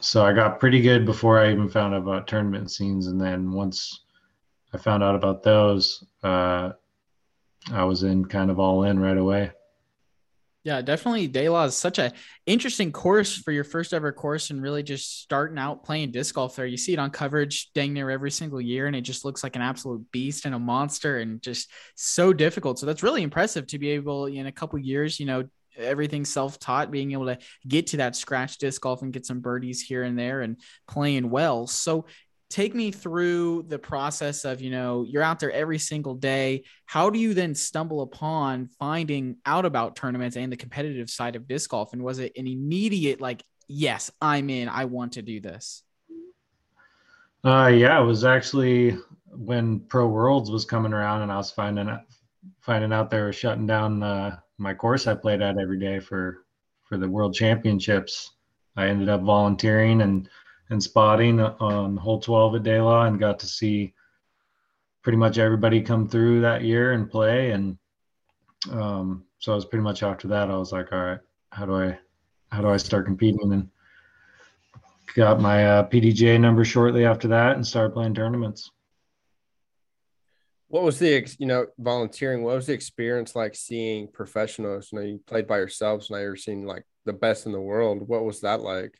so 0.00 0.24
I 0.24 0.32
got 0.32 0.60
pretty 0.60 0.80
good 0.80 1.06
before 1.06 1.38
I 1.38 1.50
even 1.52 1.68
found 1.68 1.94
out 1.94 2.02
about 2.02 2.26
tournament 2.26 2.70
scenes, 2.70 3.06
and 3.06 3.20
then 3.20 3.52
once 3.52 4.04
I 4.72 4.78
found 4.78 5.02
out 5.02 5.14
about 5.14 5.42
those, 5.42 6.04
uh, 6.22 6.72
I 7.72 7.84
was 7.84 8.02
in 8.02 8.24
kind 8.24 8.50
of 8.50 8.60
all 8.60 8.84
in 8.84 8.98
right 8.98 9.16
away. 9.16 9.52
Yeah, 10.66 10.82
definitely. 10.82 11.28
De 11.28 11.48
La 11.48 11.66
is 11.66 11.76
such 11.76 12.00
a 12.00 12.12
interesting 12.44 12.90
course 12.90 13.36
for 13.36 13.52
your 13.52 13.62
first 13.62 13.94
ever 13.94 14.10
course 14.10 14.50
and 14.50 14.60
really 14.60 14.82
just 14.82 15.20
starting 15.20 15.58
out 15.58 15.84
playing 15.84 16.10
disc 16.10 16.34
golf 16.34 16.56
there. 16.56 16.66
You 16.66 16.76
see 16.76 16.92
it 16.92 16.98
on 16.98 17.10
coverage 17.10 17.70
dang 17.72 17.92
near 17.92 18.10
every 18.10 18.32
single 18.32 18.60
year, 18.60 18.88
and 18.88 18.96
it 18.96 19.02
just 19.02 19.24
looks 19.24 19.44
like 19.44 19.54
an 19.54 19.62
absolute 19.62 20.04
beast 20.10 20.44
and 20.44 20.56
a 20.56 20.58
monster 20.58 21.20
and 21.20 21.40
just 21.40 21.70
so 21.94 22.32
difficult. 22.32 22.80
So 22.80 22.86
that's 22.86 23.04
really 23.04 23.22
impressive 23.22 23.68
to 23.68 23.78
be 23.78 23.90
able 23.90 24.26
in 24.26 24.48
a 24.48 24.52
couple 24.52 24.76
years, 24.80 25.20
you 25.20 25.26
know, 25.26 25.44
everything 25.78 26.24
self-taught 26.24 26.90
being 26.90 27.12
able 27.12 27.26
to 27.26 27.38
get 27.68 27.86
to 27.88 27.98
that 27.98 28.16
scratch 28.16 28.58
disc 28.58 28.80
golf 28.80 29.02
and 29.02 29.12
get 29.12 29.24
some 29.24 29.38
birdies 29.38 29.82
here 29.82 30.02
and 30.02 30.18
there 30.18 30.40
and 30.40 30.56
playing 30.88 31.28
well 31.30 31.66
so 31.66 32.06
take 32.48 32.74
me 32.74 32.90
through 32.90 33.64
the 33.68 33.78
process 33.78 34.44
of 34.44 34.60
you 34.60 34.70
know 34.70 35.04
you're 35.08 35.22
out 35.22 35.40
there 35.40 35.52
every 35.52 35.78
single 35.78 36.14
day. 36.14 36.64
How 36.84 37.10
do 37.10 37.18
you 37.18 37.34
then 37.34 37.54
stumble 37.54 38.02
upon 38.02 38.68
finding 38.78 39.36
out 39.44 39.64
about 39.64 39.96
tournaments 39.96 40.36
and 40.36 40.52
the 40.52 40.56
competitive 40.56 41.10
side 41.10 41.36
of 41.36 41.48
disc 41.48 41.70
golf? 41.70 41.92
And 41.92 42.02
was 42.02 42.18
it 42.18 42.32
an 42.36 42.46
immediate 42.46 43.20
like 43.20 43.42
yes 43.68 44.10
i'm 44.20 44.48
in. 44.50 44.68
I 44.68 44.84
want 44.84 45.12
to 45.14 45.22
do 45.22 45.40
this 45.40 45.82
uh 47.44 47.66
yeah 47.66 48.00
it 48.00 48.04
was 48.04 48.24
actually 48.24 48.96
when 49.30 49.80
pro 49.80 50.06
worlds 50.06 50.50
was 50.50 50.64
coming 50.64 50.92
around 50.92 51.22
and 51.22 51.30
i 51.30 51.36
was 51.36 51.50
finding 51.50 51.88
out 51.88 52.02
finding 52.60 52.92
out 52.92 53.10
they 53.10 53.20
were 53.20 53.32
shutting 53.32 53.66
down 53.66 54.02
uh, 54.02 54.36
my 54.56 54.72
course 54.72 55.06
i 55.06 55.14
played 55.14 55.42
at 55.42 55.58
every 55.58 55.78
day 55.78 55.98
for 55.98 56.46
for 56.86 56.96
the 56.96 57.08
world 57.08 57.34
championships. 57.34 58.32
I 58.76 58.86
ended 58.86 59.08
up 59.08 59.22
volunteering 59.22 60.02
and 60.02 60.28
and 60.70 60.82
spotting 60.82 61.40
on 61.40 61.96
hole 61.96 62.20
12 62.20 62.56
at 62.56 62.62
De 62.62 62.80
La 62.80 63.04
and 63.04 63.20
got 63.20 63.38
to 63.40 63.46
see 63.46 63.94
pretty 65.02 65.18
much 65.18 65.38
everybody 65.38 65.80
come 65.80 66.08
through 66.08 66.40
that 66.40 66.62
year 66.62 66.92
and 66.92 67.10
play. 67.10 67.52
And 67.52 67.78
um, 68.72 69.24
so 69.38 69.52
I 69.52 69.54
was 69.54 69.64
pretty 69.64 69.84
much 69.84 70.02
after 70.02 70.28
that, 70.28 70.50
I 70.50 70.56
was 70.56 70.72
like, 70.72 70.92
all 70.92 70.98
right, 70.98 71.20
how 71.50 71.66
do 71.66 71.74
I, 71.76 71.98
how 72.50 72.60
do 72.62 72.68
I 72.68 72.76
start 72.76 73.06
competing? 73.06 73.52
And 73.52 73.68
got 75.14 75.40
my 75.40 75.66
uh, 75.66 75.88
PDGA 75.88 76.38
number 76.38 76.64
shortly 76.64 77.04
after 77.04 77.28
that 77.28 77.56
and 77.56 77.66
started 77.66 77.94
playing 77.94 78.14
tournaments. 78.14 78.70
What 80.68 80.82
was 80.82 80.98
the 80.98 81.26
you 81.38 81.46
know 81.46 81.66
volunteering? 81.78 82.42
What 82.42 82.56
was 82.56 82.66
the 82.66 82.72
experience 82.72 83.34
like 83.36 83.54
seeing 83.54 84.08
professionals? 84.08 84.90
You 84.92 84.98
know, 84.98 85.04
you 85.04 85.20
played 85.26 85.46
by 85.46 85.58
yourselves. 85.58 86.10
Now 86.10 86.18
you're 86.18 86.36
seeing 86.36 86.66
like 86.66 86.84
the 87.04 87.12
best 87.12 87.46
in 87.46 87.52
the 87.52 87.60
world. 87.60 88.06
What 88.06 88.24
was 88.24 88.40
that 88.40 88.60
like? 88.60 88.98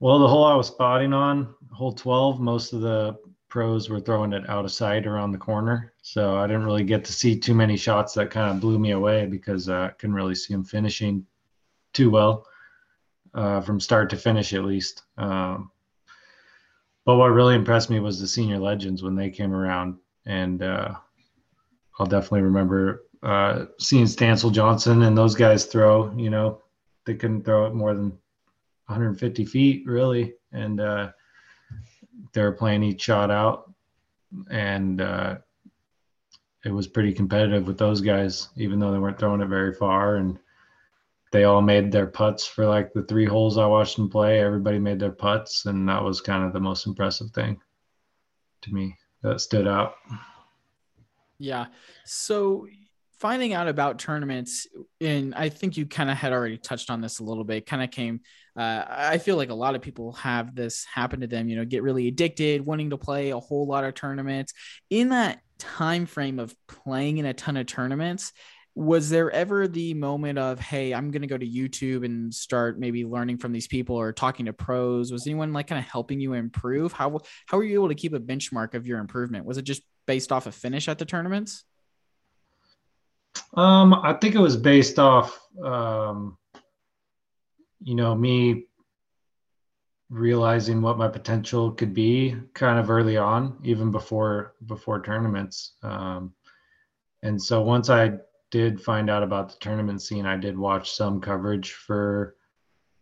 Well, 0.00 0.18
the 0.18 0.28
hole 0.28 0.44
I 0.44 0.54
was 0.54 0.66
spotting 0.66 1.12
on, 1.12 1.54
hole 1.72 1.92
12, 1.92 2.40
most 2.40 2.72
of 2.72 2.80
the 2.80 3.16
pros 3.48 3.88
were 3.88 4.00
throwing 4.00 4.32
it 4.32 4.48
out 4.48 4.64
of 4.64 4.72
sight 4.72 5.06
around 5.06 5.30
the 5.30 5.38
corner. 5.38 5.92
So 6.02 6.36
I 6.36 6.46
didn't 6.48 6.64
really 6.64 6.82
get 6.82 7.04
to 7.04 7.12
see 7.12 7.38
too 7.38 7.54
many 7.54 7.76
shots 7.76 8.12
that 8.14 8.30
kind 8.30 8.50
of 8.50 8.60
blew 8.60 8.78
me 8.78 8.90
away 8.90 9.26
because 9.26 9.68
uh, 9.68 9.74
I 9.74 9.88
couldn't 9.90 10.16
really 10.16 10.34
see 10.34 10.52
them 10.52 10.64
finishing 10.64 11.24
too 11.92 12.10
well 12.10 12.46
uh, 13.32 13.60
from 13.60 13.78
start 13.78 14.10
to 14.10 14.16
finish, 14.16 14.52
at 14.52 14.64
least. 14.64 15.02
Um, 15.16 15.70
but 17.04 17.16
what 17.16 17.28
really 17.28 17.54
impressed 17.54 17.90
me 17.90 18.00
was 18.00 18.20
the 18.20 18.26
senior 18.26 18.58
legends 18.58 19.02
when 19.04 19.14
they 19.14 19.30
came 19.30 19.52
around. 19.52 19.98
And 20.26 20.62
uh, 20.62 20.94
I'll 21.98 22.06
definitely 22.06 22.42
remember 22.42 23.04
uh, 23.22 23.66
seeing 23.78 24.06
Stancil 24.06 24.52
Johnson 24.52 25.02
and 25.02 25.16
those 25.16 25.36
guys 25.36 25.66
throw, 25.66 26.12
you 26.16 26.30
know, 26.30 26.60
they 27.06 27.14
couldn't 27.14 27.44
throw 27.44 27.66
it 27.66 27.74
more 27.74 27.94
than 27.94 28.18
150 28.86 29.44
feet 29.44 29.86
really, 29.86 30.34
and 30.52 30.80
uh, 30.80 31.10
they 32.32 32.42
were 32.42 32.52
playing 32.52 32.82
each 32.82 33.02
shot 33.02 33.30
out, 33.30 33.72
and 34.50 35.00
uh, 35.00 35.36
it 36.64 36.70
was 36.70 36.86
pretty 36.86 37.12
competitive 37.12 37.66
with 37.66 37.78
those 37.78 38.00
guys, 38.00 38.48
even 38.56 38.78
though 38.78 38.92
they 38.92 38.98
weren't 38.98 39.18
throwing 39.18 39.40
it 39.40 39.48
very 39.48 39.74
far, 39.74 40.16
and 40.16 40.38
they 41.32 41.44
all 41.44 41.62
made 41.62 41.90
their 41.90 42.06
putts 42.06 42.46
for 42.46 42.66
like 42.66 42.92
the 42.92 43.02
three 43.02 43.26
holes 43.26 43.58
I 43.58 43.66
watched 43.66 43.96
them 43.96 44.08
play. 44.08 44.40
Everybody 44.40 44.78
made 44.78 45.00
their 45.00 45.12
putts, 45.12 45.66
and 45.66 45.88
that 45.88 46.02
was 46.02 46.20
kind 46.20 46.44
of 46.44 46.52
the 46.52 46.60
most 46.60 46.86
impressive 46.86 47.30
thing 47.30 47.60
to 48.62 48.72
me 48.72 48.96
that 49.22 49.40
stood 49.40 49.66
out. 49.66 49.94
Yeah. 51.38 51.66
So 52.04 52.66
finding 53.24 53.54
out 53.54 53.68
about 53.68 53.98
tournaments 53.98 54.66
and 55.00 55.34
i 55.34 55.48
think 55.48 55.78
you 55.78 55.86
kind 55.86 56.10
of 56.10 56.16
had 56.16 56.30
already 56.30 56.58
touched 56.58 56.90
on 56.90 57.00
this 57.00 57.20
a 57.20 57.24
little 57.24 57.42
bit 57.42 57.64
kind 57.64 57.82
of 57.82 57.90
came 57.90 58.20
uh, 58.58 58.84
i 58.86 59.16
feel 59.16 59.38
like 59.38 59.48
a 59.48 59.54
lot 59.54 59.74
of 59.74 59.80
people 59.80 60.12
have 60.12 60.54
this 60.54 60.84
happen 60.84 61.22
to 61.22 61.26
them 61.26 61.48
you 61.48 61.56
know 61.56 61.64
get 61.64 61.82
really 61.82 62.06
addicted 62.06 62.60
wanting 62.60 62.90
to 62.90 62.98
play 62.98 63.30
a 63.30 63.40
whole 63.40 63.66
lot 63.66 63.82
of 63.82 63.94
tournaments. 63.94 64.52
In 64.90 65.08
that 65.08 65.40
time 65.58 66.04
frame 66.04 66.38
of 66.38 66.54
playing 66.68 67.16
in 67.16 67.24
a 67.24 67.32
ton 67.32 67.56
of 67.56 67.64
tournaments 67.64 68.30
was 68.74 69.08
there 69.08 69.30
ever 69.30 69.68
the 69.68 69.94
moment 69.94 70.38
of 70.38 70.60
hey 70.60 70.92
i'm 70.92 71.10
going 71.10 71.22
to 71.22 71.28
go 71.28 71.38
to 71.38 71.48
youtube 71.48 72.04
and 72.04 72.34
start 72.34 72.78
maybe 72.78 73.06
learning 73.06 73.38
from 73.38 73.52
these 73.52 73.68
people 73.68 73.96
or 73.96 74.12
talking 74.12 74.44
to 74.44 74.52
pros 74.52 75.10
was 75.10 75.26
anyone 75.26 75.54
like 75.54 75.68
kind 75.68 75.78
of 75.78 75.86
helping 75.86 76.20
you 76.20 76.34
improve? 76.34 76.92
How 76.92 77.20
how 77.46 77.56
were 77.56 77.64
you 77.64 77.78
able 77.78 77.88
to 77.88 77.94
keep 77.94 78.12
a 78.12 78.20
benchmark 78.20 78.74
of 78.74 78.86
your 78.86 78.98
improvement? 78.98 79.46
Was 79.46 79.56
it 79.56 79.62
just 79.62 79.82
based 80.06 80.30
off 80.30 80.44
a 80.44 80.50
of 80.50 80.54
finish 80.54 80.88
at 80.88 80.98
the 80.98 81.06
tournaments 81.06 81.64
um, 83.54 83.94
I 83.94 84.12
think 84.14 84.34
it 84.34 84.40
was 84.40 84.56
based 84.56 84.98
off, 84.98 85.38
um, 85.62 86.36
you 87.82 87.94
know, 87.94 88.14
me 88.14 88.66
realizing 90.10 90.80
what 90.80 90.98
my 90.98 91.08
potential 91.08 91.72
could 91.72 91.94
be 91.94 92.36
kind 92.52 92.78
of 92.78 92.90
early 92.90 93.16
on, 93.16 93.58
even 93.64 93.90
before 93.90 94.54
before 94.66 95.02
tournaments. 95.02 95.74
Um, 95.82 96.34
and 97.22 97.40
so 97.40 97.62
once 97.62 97.90
I 97.90 98.12
did 98.50 98.80
find 98.80 99.10
out 99.10 99.22
about 99.22 99.48
the 99.48 99.56
tournament 99.60 100.02
scene, 100.02 100.26
I 100.26 100.36
did 100.36 100.56
watch 100.56 100.92
some 100.92 101.20
coverage 101.20 101.72
for 101.72 102.36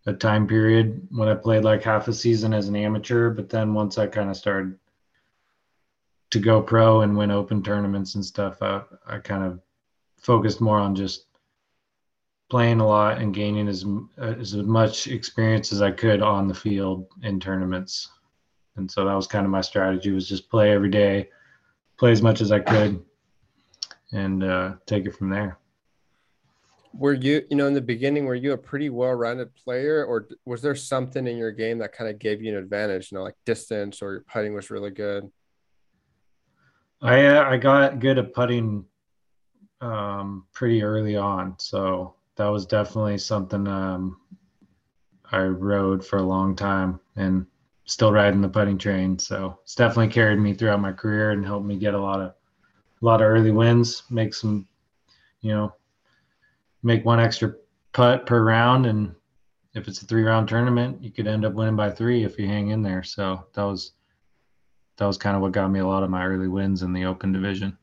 a 0.06 0.12
time 0.12 0.46
period 0.46 1.06
when 1.10 1.28
I 1.28 1.34
played 1.34 1.64
like 1.64 1.82
half 1.82 2.08
a 2.08 2.12
season 2.12 2.54
as 2.54 2.68
an 2.68 2.76
amateur. 2.76 3.30
But 3.30 3.48
then 3.48 3.74
once 3.74 3.98
I 3.98 4.06
kind 4.06 4.30
of 4.30 4.36
started 4.36 4.78
to 6.30 6.38
go 6.38 6.62
pro 6.62 7.02
and 7.02 7.16
win 7.16 7.30
open 7.30 7.62
tournaments 7.62 8.14
and 8.14 8.24
stuff, 8.24 8.62
I, 8.62 8.82
I 9.06 9.18
kind 9.18 9.44
of 9.44 9.60
focused 10.22 10.60
more 10.60 10.78
on 10.78 10.94
just 10.94 11.26
playing 12.50 12.80
a 12.80 12.86
lot 12.86 13.18
and 13.18 13.34
gaining 13.34 13.68
as 13.68 13.84
as 14.18 14.54
much 14.54 15.08
experience 15.08 15.72
as 15.72 15.82
I 15.82 15.90
could 15.90 16.22
on 16.22 16.48
the 16.48 16.54
field 16.54 17.06
in 17.22 17.40
tournaments. 17.40 18.08
And 18.76 18.90
so 18.90 19.04
that 19.04 19.14
was 19.14 19.26
kind 19.26 19.44
of 19.44 19.50
my 19.50 19.60
strategy 19.60 20.10
was 20.10 20.28
just 20.28 20.48
play 20.50 20.72
every 20.72 20.90
day, 20.90 21.28
play 21.98 22.12
as 22.12 22.22
much 22.22 22.40
as 22.40 22.52
I 22.52 22.60
could, 22.60 23.02
and 24.12 24.44
uh, 24.44 24.74
take 24.86 25.06
it 25.06 25.14
from 25.16 25.30
there. 25.30 25.58
Were 26.94 27.14
you, 27.14 27.42
you 27.50 27.56
know, 27.56 27.66
in 27.66 27.72
the 27.72 27.80
beginning, 27.80 28.26
were 28.26 28.34
you 28.34 28.52
a 28.52 28.58
pretty 28.58 28.90
well-rounded 28.90 29.54
player, 29.54 30.04
or 30.04 30.28
was 30.44 30.60
there 30.60 30.74
something 30.74 31.26
in 31.26 31.38
your 31.38 31.50
game 31.50 31.78
that 31.78 31.92
kind 31.92 32.10
of 32.10 32.18
gave 32.18 32.42
you 32.42 32.52
an 32.52 32.58
advantage? 32.58 33.10
You 33.10 33.18
know, 33.18 33.24
like 33.24 33.36
distance 33.46 34.02
or 34.02 34.12
your 34.12 34.24
putting 34.30 34.52
was 34.54 34.70
really 34.70 34.90
good. 34.90 35.30
I 37.00 37.24
uh, 37.26 37.44
I 37.44 37.56
got 37.56 37.98
good 37.98 38.18
at 38.18 38.34
putting 38.34 38.84
um, 39.82 40.46
pretty 40.52 40.82
early 40.82 41.16
on. 41.16 41.56
So 41.58 42.14
that 42.36 42.46
was 42.46 42.64
definitely 42.64 43.18
something 43.18 43.66
um, 43.66 44.16
I 45.30 45.42
rode 45.42 46.04
for 46.04 46.16
a 46.18 46.22
long 46.22 46.56
time 46.56 47.00
and 47.16 47.46
still 47.84 48.12
riding 48.12 48.40
the 48.40 48.48
putting 48.48 48.78
train. 48.78 49.18
So 49.18 49.58
it's 49.64 49.74
definitely 49.74 50.08
carried 50.08 50.38
me 50.38 50.54
throughout 50.54 50.80
my 50.80 50.92
career 50.92 51.32
and 51.32 51.44
helped 51.44 51.66
me 51.66 51.76
get 51.76 51.94
a 51.94 52.00
lot 52.00 52.20
of 52.20 52.28
a 52.30 53.04
lot 53.04 53.20
of 53.20 53.26
early 53.26 53.50
wins, 53.50 54.04
make 54.10 54.32
some, 54.32 54.64
you 55.40 55.50
know, 55.50 55.74
make 56.84 57.04
one 57.04 57.18
extra 57.18 57.54
putt 57.92 58.26
per 58.26 58.44
round. 58.44 58.86
And 58.86 59.12
if 59.74 59.88
it's 59.88 60.00
a 60.02 60.06
three 60.06 60.22
round 60.22 60.48
tournament, 60.48 61.02
you 61.02 61.10
could 61.10 61.26
end 61.26 61.44
up 61.44 61.54
winning 61.54 61.74
by 61.74 61.90
three 61.90 62.22
if 62.22 62.38
you 62.38 62.46
hang 62.46 62.68
in 62.68 62.80
there. 62.80 63.02
So 63.02 63.46
that 63.54 63.64
was 63.64 63.92
that 64.98 65.06
was 65.06 65.18
kind 65.18 65.34
of 65.34 65.42
what 65.42 65.50
got 65.50 65.70
me 65.70 65.80
a 65.80 65.86
lot 65.86 66.04
of 66.04 66.10
my 66.10 66.24
early 66.24 66.46
wins 66.46 66.82
in 66.82 66.92
the 66.92 67.06
open 67.06 67.32
division. 67.32 67.76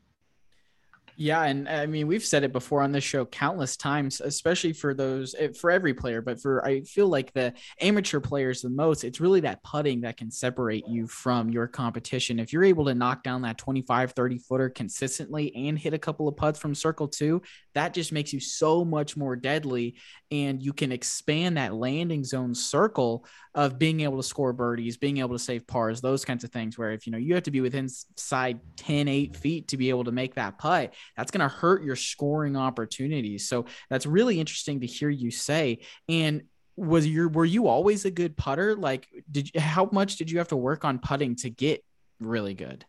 Yeah, 1.22 1.44
and 1.44 1.68
I 1.68 1.86
mean 1.86 2.08
we've 2.08 2.24
said 2.24 2.46
it 2.46 2.54
before 2.54 2.82
on 2.82 2.94
this 2.94 3.04
show 3.04 3.26
countless 3.26 3.76
times, 3.76 4.22
especially 4.22 4.72
for 4.72 4.94
those 4.94 5.36
eh, 5.38 5.50
for 5.50 5.70
every 5.70 5.94
player, 5.94 6.22
but 6.22 6.42
for 6.42 6.66
I 6.66 6.80
feel 6.84 7.10
like 7.10 7.34
the 7.34 7.54
amateur 7.82 8.22
players 8.22 8.62
the 8.62 8.70
most, 8.70 9.04
it's 9.04 9.20
really 9.20 9.42
that 9.42 9.62
putting 9.62 10.00
that 10.02 10.16
can 10.16 10.32
separate 10.32 10.86
you 10.88 11.08
from 11.08 11.50
your 11.50 11.68
competition. 11.68 12.40
If 12.40 12.54
you're 12.54 12.64
able 12.64 12.86
to 12.86 12.96
knock 12.96 13.22
down 13.22 13.42
that 13.42 13.58
25 13.58 14.14
30 14.14 14.38
footer 14.38 14.70
consistently 14.70 15.54
and 15.54 15.78
hit 15.78 15.94
a 15.94 16.00
couple 16.00 16.30
of 16.30 16.38
putts 16.38 16.58
from 16.58 16.74
circle 16.74 17.10
2, 17.10 17.42
that 17.74 17.94
just 17.94 18.14
makes 18.14 18.32
you 18.32 18.40
so 18.40 18.86
much 18.86 19.18
more 19.18 19.36
deadly 19.36 19.98
and 20.32 20.64
you 20.64 20.72
can 20.72 20.94
expand 20.94 21.58
that 21.58 21.74
landing 21.74 22.24
zone 22.24 22.56
circle 22.56 23.26
of 23.56 23.80
being 23.80 24.02
able 24.02 24.18
to 24.18 24.24
score 24.24 24.54
birdies, 24.54 24.96
being 24.96 25.18
able 25.18 25.36
to 25.36 25.40
save 25.40 25.66
pars, 25.68 26.00
those 26.02 26.24
kinds 26.24 26.44
of 26.44 26.52
things. 26.52 26.78
Where 26.78 26.92
if 26.92 27.06
you 27.06 27.12
know 27.12 27.18
you 27.18 27.34
have 27.34 27.44
to 27.44 27.52
be 27.52 27.62
within 27.62 27.90
side 28.16 28.60
10, 28.78 29.08
8 29.08 29.36
feet 29.36 29.68
to 29.70 29.78
be 29.78 29.90
able 29.90 30.06
to 30.06 30.12
make 30.12 30.36
that 30.36 30.58
putt, 30.58 30.94
that's 31.18 31.32
going 31.32 31.48
to 31.48 31.54
hurt 31.54 31.84
your 31.84 31.96
scoring 31.96 32.56
opportunities. 32.56 33.48
So 33.48 33.66
that's 33.90 34.06
really 34.06 34.40
interesting 34.40 34.82
to 34.82 34.88
hear 34.88 35.10
you 35.10 35.32
say. 35.32 35.80
And 36.08 36.44
was 36.76 37.06
your 37.06 37.28
were 37.28 37.46
you 37.46 37.68
always 37.68 38.06
a 38.06 38.12
good 38.12 38.38
putter? 38.38 38.76
Like, 38.76 39.08
did 39.30 39.54
you, 39.54 39.60
how 39.60 39.90
much 39.92 40.16
did 40.16 40.32
you 40.32 40.38
have 40.38 40.48
to 40.50 40.56
work 40.56 40.86
on 40.86 41.00
putting 41.00 41.36
to 41.38 41.50
get 41.50 41.84
really 42.20 42.54
good? 42.54 42.86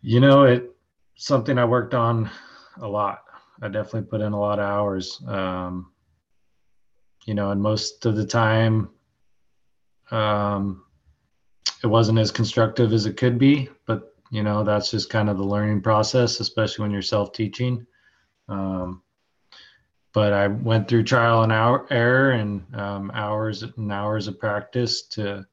You 0.00 0.20
know, 0.20 0.44
it 0.44 0.70
something 1.16 1.58
I 1.58 1.64
worked 1.64 1.94
on 1.94 2.30
a 2.80 2.88
lot. 2.88 3.20
I 3.62 3.68
definitely 3.68 4.02
put 4.02 4.20
in 4.20 4.32
a 4.32 4.40
lot 4.40 4.58
of 4.58 4.64
hours. 4.64 5.22
Um, 5.26 5.92
you 7.24 7.34
know, 7.34 7.50
and 7.50 7.60
most 7.60 8.04
of 8.04 8.16
the 8.16 8.26
time, 8.26 8.90
um, 10.10 10.82
it 11.82 11.86
wasn't 11.86 12.18
as 12.18 12.30
constructive 12.30 12.92
as 12.92 13.06
it 13.06 13.16
could 13.16 13.38
be. 13.38 13.68
But 13.86 14.13
you 14.34 14.42
know, 14.42 14.64
that's 14.64 14.90
just 14.90 15.10
kind 15.10 15.30
of 15.30 15.38
the 15.38 15.44
learning 15.44 15.80
process, 15.80 16.40
especially 16.40 16.82
when 16.82 16.90
you're 16.90 17.02
self-teaching. 17.02 17.86
Um, 18.48 19.00
but 20.12 20.32
I 20.32 20.48
went 20.48 20.88
through 20.88 21.04
trial 21.04 21.44
and 21.44 21.52
error 21.52 22.32
and 22.32 22.74
um, 22.74 23.12
hours 23.14 23.62
and 23.62 23.92
hours 23.92 24.26
of 24.26 24.40
practice 24.40 25.02
to 25.10 25.46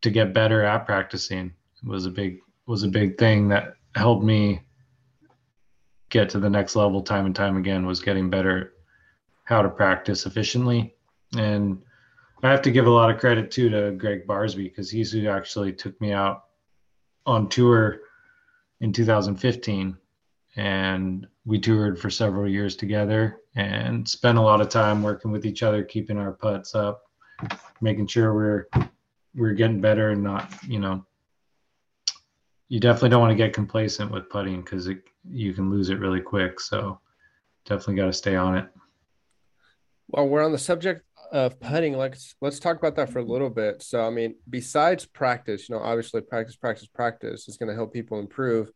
to 0.00 0.10
get 0.10 0.32
better 0.32 0.62
at 0.64 0.86
practicing. 0.86 1.52
It 1.82 1.86
was 1.86 2.06
a 2.06 2.10
big 2.10 2.38
was 2.66 2.84
a 2.84 2.88
big 2.88 3.18
thing 3.18 3.48
that 3.48 3.74
helped 3.94 4.24
me 4.24 4.62
get 6.08 6.30
to 6.30 6.38
the 6.38 6.48
next 6.48 6.76
level 6.76 7.02
time 7.02 7.26
and 7.26 7.36
time 7.36 7.58
again 7.58 7.84
was 7.84 8.00
getting 8.00 8.30
better 8.30 8.72
how 9.44 9.60
to 9.60 9.68
practice 9.68 10.24
efficiently. 10.24 10.94
And 11.36 11.82
I 12.42 12.50
have 12.50 12.62
to 12.62 12.70
give 12.70 12.86
a 12.86 12.90
lot 12.90 13.10
of 13.10 13.20
credit 13.20 13.50
too 13.50 13.68
to 13.68 13.90
Greg 13.90 14.26
Barsby 14.26 14.70
because 14.70 14.90
he's 14.90 15.12
who 15.12 15.28
actually 15.28 15.74
took 15.74 16.00
me 16.00 16.12
out 16.12 16.44
on 17.26 17.48
tour 17.48 18.00
in 18.80 18.92
2015 18.92 19.96
and 20.56 21.26
we 21.44 21.58
toured 21.58 21.98
for 21.98 22.10
several 22.10 22.48
years 22.48 22.76
together 22.76 23.40
and 23.56 24.08
spent 24.08 24.38
a 24.38 24.42
lot 24.42 24.60
of 24.60 24.68
time 24.68 25.02
working 25.02 25.30
with 25.30 25.46
each 25.46 25.62
other 25.62 25.82
keeping 25.82 26.18
our 26.18 26.32
putts 26.32 26.74
up 26.74 27.02
making 27.80 28.06
sure 28.06 28.34
we're 28.34 28.68
we're 29.34 29.52
getting 29.52 29.80
better 29.80 30.10
and 30.10 30.22
not 30.22 30.52
you 30.68 30.78
know 30.78 31.04
you 32.68 32.80
definitely 32.80 33.10
don't 33.10 33.20
want 33.20 33.30
to 33.30 33.36
get 33.36 33.52
complacent 33.52 34.10
with 34.10 34.28
putting 34.28 34.60
because 34.60 34.88
you 35.30 35.52
can 35.52 35.70
lose 35.70 35.90
it 35.90 35.98
really 36.00 36.20
quick. 36.20 36.60
So 36.60 37.00
definitely 37.64 37.96
got 37.96 38.06
to 38.06 38.12
stay 38.12 38.36
on 38.36 38.56
it. 38.56 38.66
Well, 40.08 40.28
we're 40.28 40.44
on 40.44 40.52
the 40.52 40.58
subject 40.58 41.04
of 41.34 41.58
putting, 41.58 41.96
let's 41.96 42.36
let's 42.40 42.60
talk 42.60 42.78
about 42.78 42.94
that 42.94 43.10
for 43.10 43.18
a 43.18 43.24
little 43.24 43.50
bit. 43.50 43.82
So, 43.82 44.06
I 44.06 44.10
mean, 44.10 44.36
besides 44.48 45.04
practice, 45.04 45.68
you 45.68 45.74
know, 45.74 45.82
obviously 45.82 46.20
practice, 46.20 46.54
practice, 46.54 46.86
practice 46.86 47.48
is 47.48 47.56
going 47.56 47.68
to 47.68 47.74
help 47.74 47.92
people 47.92 48.20
improve. 48.20 48.70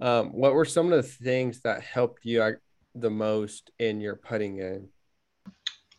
Um, 0.00 0.30
what 0.32 0.54
were 0.54 0.64
some 0.64 0.92
of 0.92 1.02
the 1.02 1.08
things 1.08 1.60
that 1.60 1.82
helped 1.82 2.24
you 2.24 2.56
the 2.96 3.10
most 3.10 3.70
in 3.78 4.00
your 4.00 4.16
putting 4.16 4.56
game? 4.56 4.88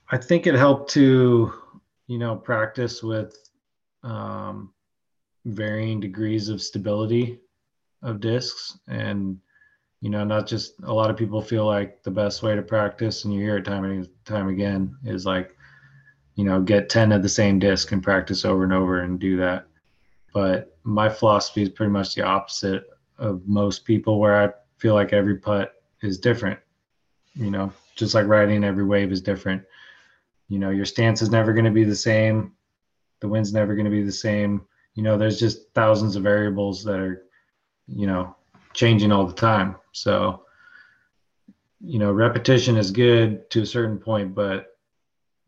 I 0.10 0.18
think 0.18 0.48
it 0.48 0.56
helped 0.56 0.92
to, 0.92 1.54
you 2.08 2.18
know, 2.18 2.36
practice 2.36 3.02
with 3.02 3.34
um, 4.04 4.74
varying 5.46 6.02
degrees 6.02 6.50
of 6.50 6.62
stability 6.62 7.40
of 8.04 8.20
discs 8.20 8.80
and 8.88 9.38
you 10.02 10.10
know 10.10 10.24
not 10.24 10.48
just 10.48 10.74
a 10.84 10.94
lot 10.94 11.12
of 11.12 11.18
people 11.18 11.40
feel 11.40 11.66
like 11.68 12.02
the 12.02 12.10
best 12.10 12.42
way 12.42 12.56
to 12.56 12.64
practice 12.64 13.26
and 13.26 13.34
you 13.34 13.40
hear 13.40 13.58
it 13.58 13.66
time 13.66 13.84
and 13.84 14.10
time 14.26 14.50
again 14.50 14.96
is 15.06 15.26
like 15.26 15.56
you 16.36 16.44
know 16.44 16.62
get 16.62 16.90
10 16.90 17.12
of 17.12 17.22
the 17.22 17.30
same 17.30 17.60
disc 17.60 17.92
and 17.92 18.04
practice 18.04 18.46
over 18.46 18.64
and 18.64 18.74
over 18.74 19.02
and 19.02 19.20
do 19.20 19.38
that. 19.38 19.68
But 20.34 20.78
my 20.84 21.10
philosophy 21.10 21.64
is 21.64 21.70
pretty 21.70 21.92
much 21.92 22.16
the 22.16 22.24
opposite 22.24 22.86
of 23.18 23.48
most 23.48 23.86
people 23.86 24.20
where 24.20 24.42
i 24.42 24.50
feel 24.78 24.96
like 24.96 25.14
every 25.14 25.38
putt 25.38 25.84
is 26.02 26.18
different. 26.18 26.60
You 27.36 27.52
know 27.52 27.72
just 27.96 28.16
like 28.16 28.28
riding 28.28 28.64
every 28.64 28.86
wave 28.86 29.12
is 29.12 29.22
different. 29.22 29.64
You 30.48 30.60
know 30.60 30.70
your 30.70 30.86
stance 30.86 31.22
is 31.22 31.30
never 31.30 31.54
going 31.54 31.66
to 31.66 31.72
be 31.72 31.84
the 31.84 31.96
same. 31.96 32.54
The 33.20 33.28
wind's 33.28 33.54
never 33.54 33.76
going 33.76 33.86
to 33.86 33.92
be 33.92 34.04
the 34.04 34.12
same. 34.12 34.66
You 34.96 35.04
know 35.04 35.18
there's 35.18 35.40
just 35.40 35.72
thousands 35.74 36.16
of 36.16 36.24
variables 36.24 36.84
that 36.84 37.00
are 37.00 37.26
you 37.88 38.08
know 38.08 38.36
changing 38.74 39.12
all 39.12 39.26
the 39.26 39.34
time. 39.34 39.76
So 39.92 40.46
you 41.84 42.00
know 42.00 42.12
repetition 42.12 42.78
is 42.78 42.92
good 42.92 43.50
to 43.50 43.64
a 43.64 43.66
certain 43.66 43.98
point 43.98 44.36
but 44.36 44.71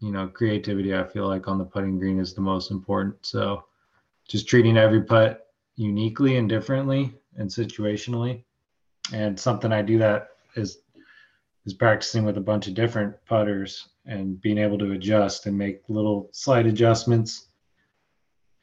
you 0.03 0.11
know 0.11 0.27
creativity 0.27 0.95
i 0.95 1.03
feel 1.03 1.27
like 1.27 1.47
on 1.47 1.57
the 1.57 1.65
putting 1.65 1.97
green 1.97 2.19
is 2.19 2.33
the 2.33 2.41
most 2.41 2.71
important 2.71 3.15
so 3.25 3.63
just 4.27 4.47
treating 4.47 4.77
every 4.77 5.01
putt 5.01 5.47
uniquely 5.75 6.37
and 6.37 6.49
differently 6.49 7.13
and 7.37 7.49
situationally 7.49 8.43
and 9.13 9.39
something 9.39 9.71
i 9.71 9.81
do 9.81 9.97
that 9.97 10.29
is 10.55 10.79
is 11.65 11.73
practicing 11.73 12.25
with 12.25 12.37
a 12.37 12.41
bunch 12.41 12.67
of 12.67 12.73
different 12.73 13.15
putters 13.25 13.89
and 14.05 14.41
being 14.41 14.57
able 14.57 14.77
to 14.77 14.91
adjust 14.91 15.45
and 15.45 15.57
make 15.57 15.81
little 15.87 16.29
slight 16.33 16.65
adjustments 16.65 17.47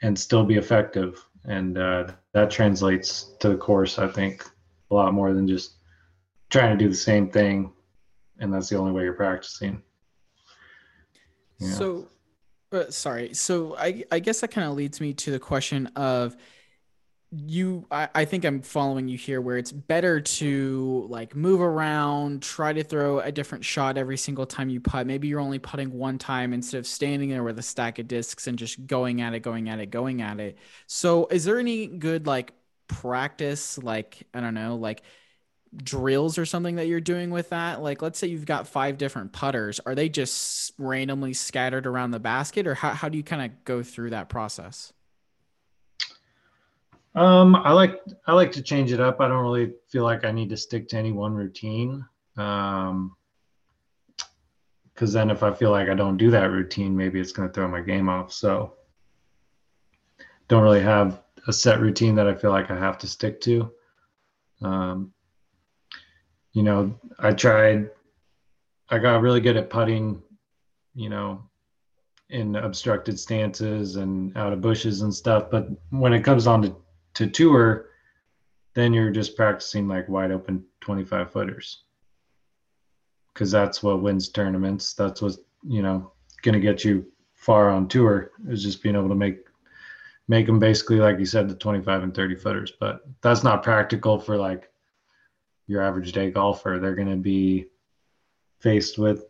and 0.02 0.18
still 0.18 0.44
be 0.44 0.56
effective. 0.56 1.24
And 1.44 1.78
uh, 1.78 2.12
that 2.32 2.50
translates 2.50 3.34
to 3.40 3.48
the 3.48 3.56
course, 3.56 3.98
I 3.98 4.06
think, 4.06 4.44
a 4.90 4.94
lot 4.94 5.14
more 5.14 5.32
than 5.32 5.48
just 5.48 5.76
trying 6.50 6.76
to 6.76 6.84
do 6.84 6.90
the 6.90 6.96
same 6.96 7.30
thing. 7.30 7.72
And 8.38 8.52
that's 8.52 8.68
the 8.68 8.76
only 8.76 8.92
way 8.92 9.04
you're 9.04 9.14
practicing. 9.14 9.82
So, 11.66 12.08
uh, 12.72 12.90
sorry. 12.90 13.34
So 13.34 13.76
I, 13.76 14.04
I 14.10 14.18
guess 14.18 14.40
that 14.40 14.50
kind 14.50 14.66
of 14.66 14.74
leads 14.74 15.00
me 15.00 15.12
to 15.14 15.30
the 15.30 15.38
question 15.38 15.88
of 15.96 16.36
you 17.32 17.86
I, 17.92 18.08
I 18.12 18.24
think 18.24 18.44
i'm 18.44 18.60
following 18.60 19.06
you 19.06 19.16
here 19.16 19.40
where 19.40 19.56
it's 19.56 19.70
better 19.70 20.20
to 20.20 21.06
like 21.08 21.36
move 21.36 21.60
around 21.60 22.42
try 22.42 22.72
to 22.72 22.82
throw 22.82 23.20
a 23.20 23.30
different 23.30 23.64
shot 23.64 23.96
every 23.96 24.16
single 24.16 24.46
time 24.46 24.68
you 24.68 24.80
putt. 24.80 25.06
Maybe 25.06 25.28
you're 25.28 25.40
only 25.40 25.60
putting 25.60 25.92
one 25.92 26.18
time 26.18 26.52
instead 26.52 26.78
of 26.78 26.86
standing 26.86 27.28
there 27.28 27.44
with 27.44 27.58
a 27.58 27.62
stack 27.62 28.00
of 28.00 28.08
discs 28.08 28.48
and 28.48 28.58
just 28.58 28.84
going 28.86 29.20
at 29.20 29.34
it 29.34 29.40
going 29.40 29.68
at 29.68 29.78
it 29.78 29.90
going 29.90 30.22
at 30.22 30.40
it. 30.40 30.58
So 30.86 31.26
is 31.26 31.44
there 31.44 31.58
any 31.60 31.86
good 31.86 32.26
like 32.26 32.52
practice 32.88 33.78
like 33.78 34.26
i 34.34 34.40
don't 34.40 34.54
know 34.54 34.74
like 34.74 35.02
drills 35.76 36.36
or 36.36 36.44
something 36.44 36.76
that 36.76 36.86
you're 36.86 37.00
doing 37.00 37.30
with 37.30 37.50
that 37.50 37.80
like 37.80 38.02
let's 38.02 38.18
say 38.18 38.26
you've 38.26 38.44
got 38.44 38.66
five 38.66 38.98
different 38.98 39.30
putters 39.32 39.78
are 39.86 39.94
they 39.94 40.08
just 40.08 40.72
randomly 40.78 41.32
scattered 41.32 41.86
around 41.86 42.10
the 42.10 42.18
basket 42.18 42.66
or 42.66 42.74
how, 42.74 42.90
how 42.90 43.08
do 43.08 43.16
you 43.16 43.22
kind 43.22 43.42
of 43.42 43.64
go 43.64 43.80
through 43.80 44.10
that 44.10 44.28
process 44.28 44.92
um, 47.14 47.56
I 47.56 47.72
like 47.72 48.00
I 48.26 48.32
like 48.34 48.52
to 48.52 48.62
change 48.62 48.92
it 48.92 49.00
up. 49.00 49.20
I 49.20 49.26
don't 49.26 49.42
really 49.42 49.72
feel 49.88 50.04
like 50.04 50.24
I 50.24 50.30
need 50.30 50.48
to 50.50 50.56
stick 50.56 50.88
to 50.90 50.96
any 50.96 51.12
one 51.12 51.34
routine. 51.34 52.04
Um, 52.36 53.16
because 54.94 55.14
then 55.14 55.30
if 55.30 55.42
I 55.42 55.52
feel 55.54 55.70
like 55.70 55.88
I 55.88 55.94
don't 55.94 56.18
do 56.18 56.30
that 56.30 56.50
routine, 56.50 56.94
maybe 56.94 57.20
it's 57.20 57.32
going 57.32 57.48
to 57.48 57.54
throw 57.54 57.66
my 57.66 57.80
game 57.80 58.10
off. 58.10 58.34
So 58.34 58.74
don't 60.46 60.62
really 60.62 60.82
have 60.82 61.22
a 61.46 61.54
set 61.54 61.80
routine 61.80 62.14
that 62.16 62.28
I 62.28 62.34
feel 62.34 62.50
like 62.50 62.70
I 62.70 62.78
have 62.78 62.98
to 62.98 63.06
stick 63.06 63.40
to. 63.42 63.72
Um, 64.60 65.14
you 66.52 66.62
know, 66.62 66.98
I 67.18 67.32
tried, 67.32 67.90
I 68.88 68.98
got 68.98 69.22
really 69.22 69.40
good 69.40 69.56
at 69.56 69.70
putting, 69.70 70.22
you 70.94 71.08
know, 71.08 71.42
in 72.30 72.56
obstructed 72.56 73.18
stances 73.18 73.96
and 73.96 74.36
out 74.36 74.52
of 74.52 74.60
bushes 74.60 75.02
and 75.02 75.14
stuff. 75.14 75.50
But 75.50 75.68
when 75.90 76.12
it 76.12 76.24
comes 76.24 76.46
on 76.46 76.62
to 76.62 76.76
to 77.14 77.26
tour, 77.26 77.86
then 78.74 78.92
you're 78.92 79.10
just 79.10 79.36
practicing 79.36 79.88
like 79.88 80.08
wide 80.08 80.30
open 80.30 80.64
25 80.80 81.32
footers 81.32 81.82
because 83.34 83.50
that's 83.50 83.82
what 83.82 84.02
wins 84.02 84.28
tournaments. 84.28 84.94
That's 84.94 85.20
what's 85.20 85.38
you 85.66 85.82
know 85.82 86.12
going 86.42 86.54
to 86.54 86.60
get 86.60 86.84
you 86.84 87.06
far 87.34 87.70
on 87.70 87.88
tour 87.88 88.30
is 88.48 88.62
just 88.62 88.82
being 88.82 88.94
able 88.94 89.08
to 89.08 89.14
make 89.14 89.38
make 90.28 90.46
them 90.46 90.58
basically 90.58 91.00
like 91.00 91.18
you 91.18 91.26
said 91.26 91.48
the 91.48 91.54
25 91.54 92.04
and 92.04 92.14
30 92.14 92.36
footers. 92.36 92.72
But 92.78 93.00
that's 93.22 93.42
not 93.42 93.62
practical 93.62 94.18
for 94.18 94.36
like 94.36 94.69
your 95.70 95.82
average 95.82 96.12
day 96.12 96.30
golfer. 96.30 96.78
They're 96.80 96.94
going 96.94 97.10
to 97.10 97.16
be 97.16 97.66
faced 98.58 98.98
with 98.98 99.24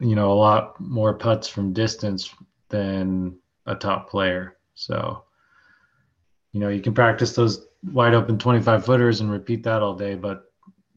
you 0.00 0.14
know 0.14 0.32
a 0.32 0.34
lot 0.34 0.78
more 0.80 1.14
putts 1.14 1.48
from 1.48 1.72
distance 1.72 2.34
than 2.68 3.38
a 3.66 3.74
top 3.74 4.10
player. 4.10 4.56
So 4.74 5.24
you 6.52 6.60
know, 6.60 6.68
you 6.68 6.80
can 6.80 6.94
practice 6.94 7.34
those 7.34 7.66
wide 7.92 8.14
open 8.14 8.38
25 8.38 8.84
footers 8.84 9.20
and 9.20 9.30
repeat 9.30 9.62
that 9.62 9.82
all 9.82 9.94
day, 9.94 10.14
but 10.14 10.44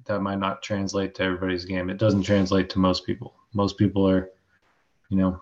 that 0.06 0.22
might 0.22 0.40
not 0.40 0.64
translate 0.64 1.14
to 1.16 1.24
everybody's 1.24 1.66
game. 1.66 1.90
It 1.90 1.98
doesn't 1.98 2.24
translate 2.24 2.70
to 2.72 2.80
most 2.80 3.06
people. 3.06 3.36
Most 3.54 3.78
people 3.78 4.08
are, 4.08 4.30
you 5.10 5.18
know, 5.18 5.42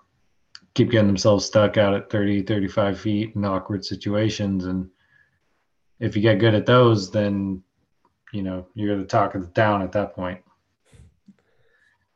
keep 0.74 0.92
getting 0.92 1.08
themselves 1.08 1.46
stuck 1.46 1.78
out 1.78 1.94
at 1.94 2.10
30, 2.10 2.44
35 2.44 3.00
feet 3.00 3.36
in 3.36 3.46
awkward 3.46 3.86
situations. 3.86 4.66
And 4.66 4.90
if 6.00 6.16
you 6.16 6.22
get 6.22 6.40
good 6.40 6.56
at 6.56 6.66
those, 6.66 7.12
then, 7.12 7.64
you 8.34 8.44
know, 8.44 8.68
you're 8.74 8.98
the 8.98 9.06
talk 9.06 9.36
of 9.36 9.42
the 9.42 9.52
town 9.52 9.82
at 9.82 9.92
that 9.94 10.16
point. 10.16 10.42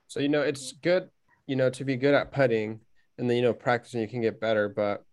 So, 0.08 0.20
you 0.20 0.30
know, 0.30 0.42
it's 0.42 0.74
good, 0.74 1.10
you 1.48 1.56
know, 1.56 1.70
to 1.72 1.84
be 1.84 1.96
good 1.96 2.14
at 2.14 2.32
putting 2.32 2.82
and 3.18 3.30
then, 3.30 3.38
you 3.38 3.44
know, 3.44 3.54
practicing, 3.54 4.02
you 4.02 4.08
can 4.08 4.22
get 4.22 4.40
better. 4.40 4.70
But 4.70 5.04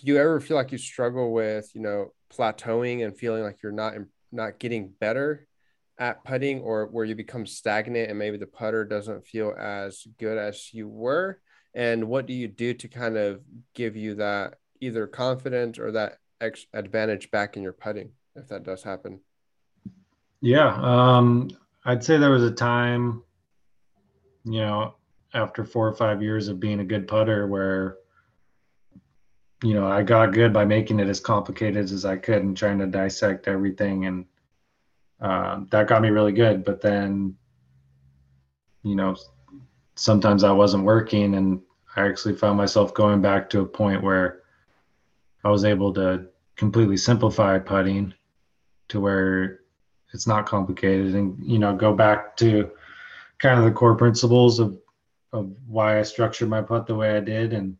do 0.00 0.06
you 0.06 0.16
ever 0.16 0.40
feel 0.40 0.56
like 0.56 0.72
you 0.72 0.78
struggle 0.78 1.32
with 1.32 1.70
you 1.74 1.80
know 1.80 2.12
plateauing 2.34 3.04
and 3.04 3.16
feeling 3.16 3.42
like 3.42 3.62
you're 3.62 3.72
not 3.72 3.94
not 4.32 4.58
getting 4.58 4.92
better 5.00 5.46
at 5.98 6.24
putting 6.24 6.60
or 6.60 6.86
where 6.86 7.04
you 7.04 7.14
become 7.14 7.44
stagnant 7.44 8.08
and 8.08 8.18
maybe 8.18 8.38
the 8.38 8.46
putter 8.46 8.84
doesn't 8.84 9.26
feel 9.26 9.54
as 9.58 10.06
good 10.18 10.38
as 10.38 10.72
you 10.72 10.88
were 10.88 11.38
and 11.74 12.08
what 12.08 12.26
do 12.26 12.32
you 12.32 12.48
do 12.48 12.72
to 12.72 12.88
kind 12.88 13.18
of 13.18 13.42
give 13.74 13.96
you 13.96 14.14
that 14.14 14.54
either 14.80 15.06
confidence 15.06 15.78
or 15.78 15.92
that 15.92 16.16
ex- 16.40 16.66
advantage 16.72 17.30
back 17.30 17.56
in 17.56 17.62
your 17.62 17.72
putting 17.72 18.10
if 18.36 18.48
that 18.48 18.62
does 18.62 18.82
happen 18.82 19.20
yeah 20.40 20.74
um 20.80 21.50
i'd 21.84 22.02
say 22.02 22.16
there 22.16 22.30
was 22.30 22.44
a 22.44 22.50
time 22.50 23.22
you 24.44 24.60
know 24.60 24.94
after 25.34 25.64
four 25.64 25.86
or 25.86 25.94
five 25.94 26.22
years 26.22 26.48
of 26.48 26.58
being 26.58 26.80
a 26.80 26.84
good 26.84 27.06
putter 27.06 27.46
where 27.46 27.96
you 29.62 29.74
know, 29.74 29.86
I 29.86 30.02
got 30.02 30.32
good 30.32 30.52
by 30.52 30.64
making 30.64 31.00
it 31.00 31.08
as 31.08 31.20
complicated 31.20 31.84
as 31.84 32.04
I 32.04 32.16
could 32.16 32.42
and 32.42 32.56
trying 32.56 32.78
to 32.78 32.86
dissect 32.86 33.46
everything. 33.46 34.06
And 34.06 34.24
uh, 35.20 35.60
that 35.70 35.86
got 35.86 36.02
me 36.02 36.08
really 36.08 36.32
good. 36.32 36.64
But 36.64 36.80
then, 36.80 37.36
you 38.82 38.94
know, 38.94 39.16
sometimes 39.96 40.44
I 40.44 40.52
wasn't 40.52 40.84
working 40.84 41.34
and 41.34 41.60
I 41.94 42.06
actually 42.06 42.36
found 42.36 42.56
myself 42.56 42.94
going 42.94 43.20
back 43.20 43.50
to 43.50 43.60
a 43.60 43.66
point 43.66 44.02
where 44.02 44.42
I 45.44 45.50
was 45.50 45.64
able 45.64 45.92
to 45.94 46.26
completely 46.56 46.96
simplify 46.96 47.58
putting 47.58 48.14
to 48.88 49.00
where 49.00 49.59
it's 50.12 50.26
not 50.26 50.46
complicated. 50.46 51.14
And, 51.14 51.38
you 51.44 51.58
know, 51.58 51.74
go 51.74 51.94
back 51.94 52.36
to 52.38 52.70
kind 53.38 53.58
of 53.58 53.64
the 53.64 53.72
core 53.72 53.96
principles 53.96 54.58
of, 54.58 54.78
of 55.32 55.52
why 55.66 55.98
I 55.98 56.02
structured 56.02 56.48
my 56.48 56.62
putt 56.62 56.86
the 56.86 56.94
way 56.94 57.16
I 57.16 57.20
did. 57.20 57.52
And, 57.52 57.76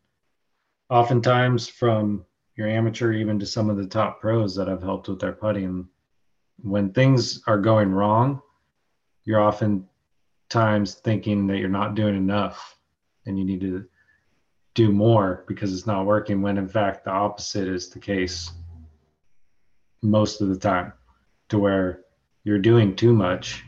oftentimes 0.90 1.68
from 1.68 2.24
your 2.56 2.68
amateur 2.68 3.12
even 3.12 3.38
to 3.38 3.46
some 3.46 3.70
of 3.70 3.76
the 3.76 3.86
top 3.86 4.20
pros 4.20 4.54
that 4.56 4.68
I've 4.68 4.82
helped 4.82 5.08
with 5.08 5.20
their 5.20 5.32
putting, 5.32 5.88
when 6.62 6.92
things 6.92 7.42
are 7.46 7.58
going 7.58 7.90
wrong, 7.90 8.42
you're 9.24 9.40
oftentimes 9.40 10.94
thinking 10.96 11.46
that 11.46 11.58
you're 11.58 11.68
not 11.68 11.94
doing 11.94 12.16
enough 12.16 12.76
and 13.24 13.38
you 13.38 13.44
need 13.44 13.60
to 13.60 13.86
do 14.74 14.92
more 14.92 15.44
because 15.46 15.72
it's 15.72 15.86
not 15.86 16.06
working 16.06 16.42
when 16.42 16.58
in 16.58 16.68
fact 16.68 17.04
the 17.04 17.10
opposite 17.10 17.66
is 17.66 17.88
the 17.88 17.98
case 17.98 18.52
most 20.02 20.40
of 20.40 20.48
the 20.48 20.56
time 20.56 20.92
to 21.48 21.58
where 21.58 22.02
you're 22.44 22.58
doing 22.58 22.94
too 22.96 23.12
much 23.14 23.64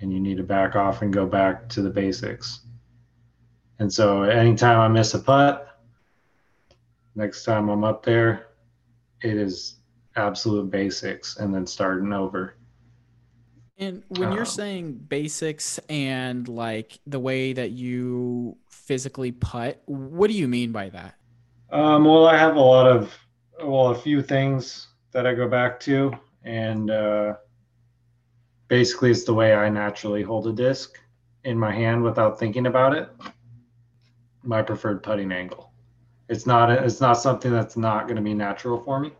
and 0.00 0.12
you 0.12 0.20
need 0.20 0.36
to 0.38 0.42
back 0.42 0.74
off 0.76 1.02
and 1.02 1.12
go 1.12 1.26
back 1.26 1.68
to 1.68 1.82
the 1.82 1.90
basics 1.90 2.60
And 3.78 3.92
so 3.92 4.22
anytime 4.22 4.78
I 4.80 4.88
miss 4.88 5.12
a 5.14 5.18
putt, 5.18 5.78
next 7.14 7.44
time 7.44 7.68
I'm 7.70 7.84
up 7.84 8.04
there, 8.04 8.48
it 9.22 9.36
is 9.36 9.76
absolute 10.16 10.70
basics 10.70 11.36
and 11.38 11.54
then 11.54 11.66
starting 11.66 12.12
over. 12.12 12.56
And 13.78 14.04
when 14.08 14.32
you're 14.32 14.44
Um, 14.44 14.46
saying 14.46 14.94
basics 15.08 15.78
and 15.88 16.46
like 16.46 16.98
the 17.06 17.18
way 17.18 17.52
that 17.52 17.70
you 17.70 18.56
physically 18.68 19.32
putt, 19.32 19.82
what 19.86 20.28
do 20.28 20.34
you 20.34 20.46
mean 20.46 20.72
by 20.72 20.90
that? 20.90 21.16
Um, 21.70 22.04
well, 22.04 22.26
I 22.26 22.36
have 22.36 22.56
a 22.56 22.60
lot 22.60 22.86
of, 22.86 23.14
well, 23.62 23.88
a 23.88 23.94
few 23.94 24.22
things 24.22 24.88
that 25.12 25.26
I 25.26 25.34
go 25.34 25.48
back 25.48 25.80
to, 25.80 26.12
and 26.44 26.90
uh, 26.90 27.34
basically, 28.72 29.10
it's 29.10 29.24
the 29.24 29.34
way 29.34 29.52
I 29.52 29.68
naturally 29.68 30.22
hold 30.22 30.46
a 30.46 30.52
disc 30.52 30.98
in 31.44 31.58
my 31.58 31.70
hand 31.70 32.02
without 32.02 32.38
thinking 32.38 32.64
about 32.64 32.94
it. 32.94 33.06
My 34.42 34.62
preferred 34.62 35.02
putting 35.02 35.30
angle. 35.30 35.70
It's 36.30 36.46
not. 36.46 36.70
It's 36.70 36.98
not 36.98 37.18
something 37.18 37.52
that's 37.52 37.76
not 37.76 38.04
going 38.04 38.16
to 38.16 38.22
be 38.22 38.32
natural 38.32 38.82
for 38.82 38.98
me. 38.98 39.12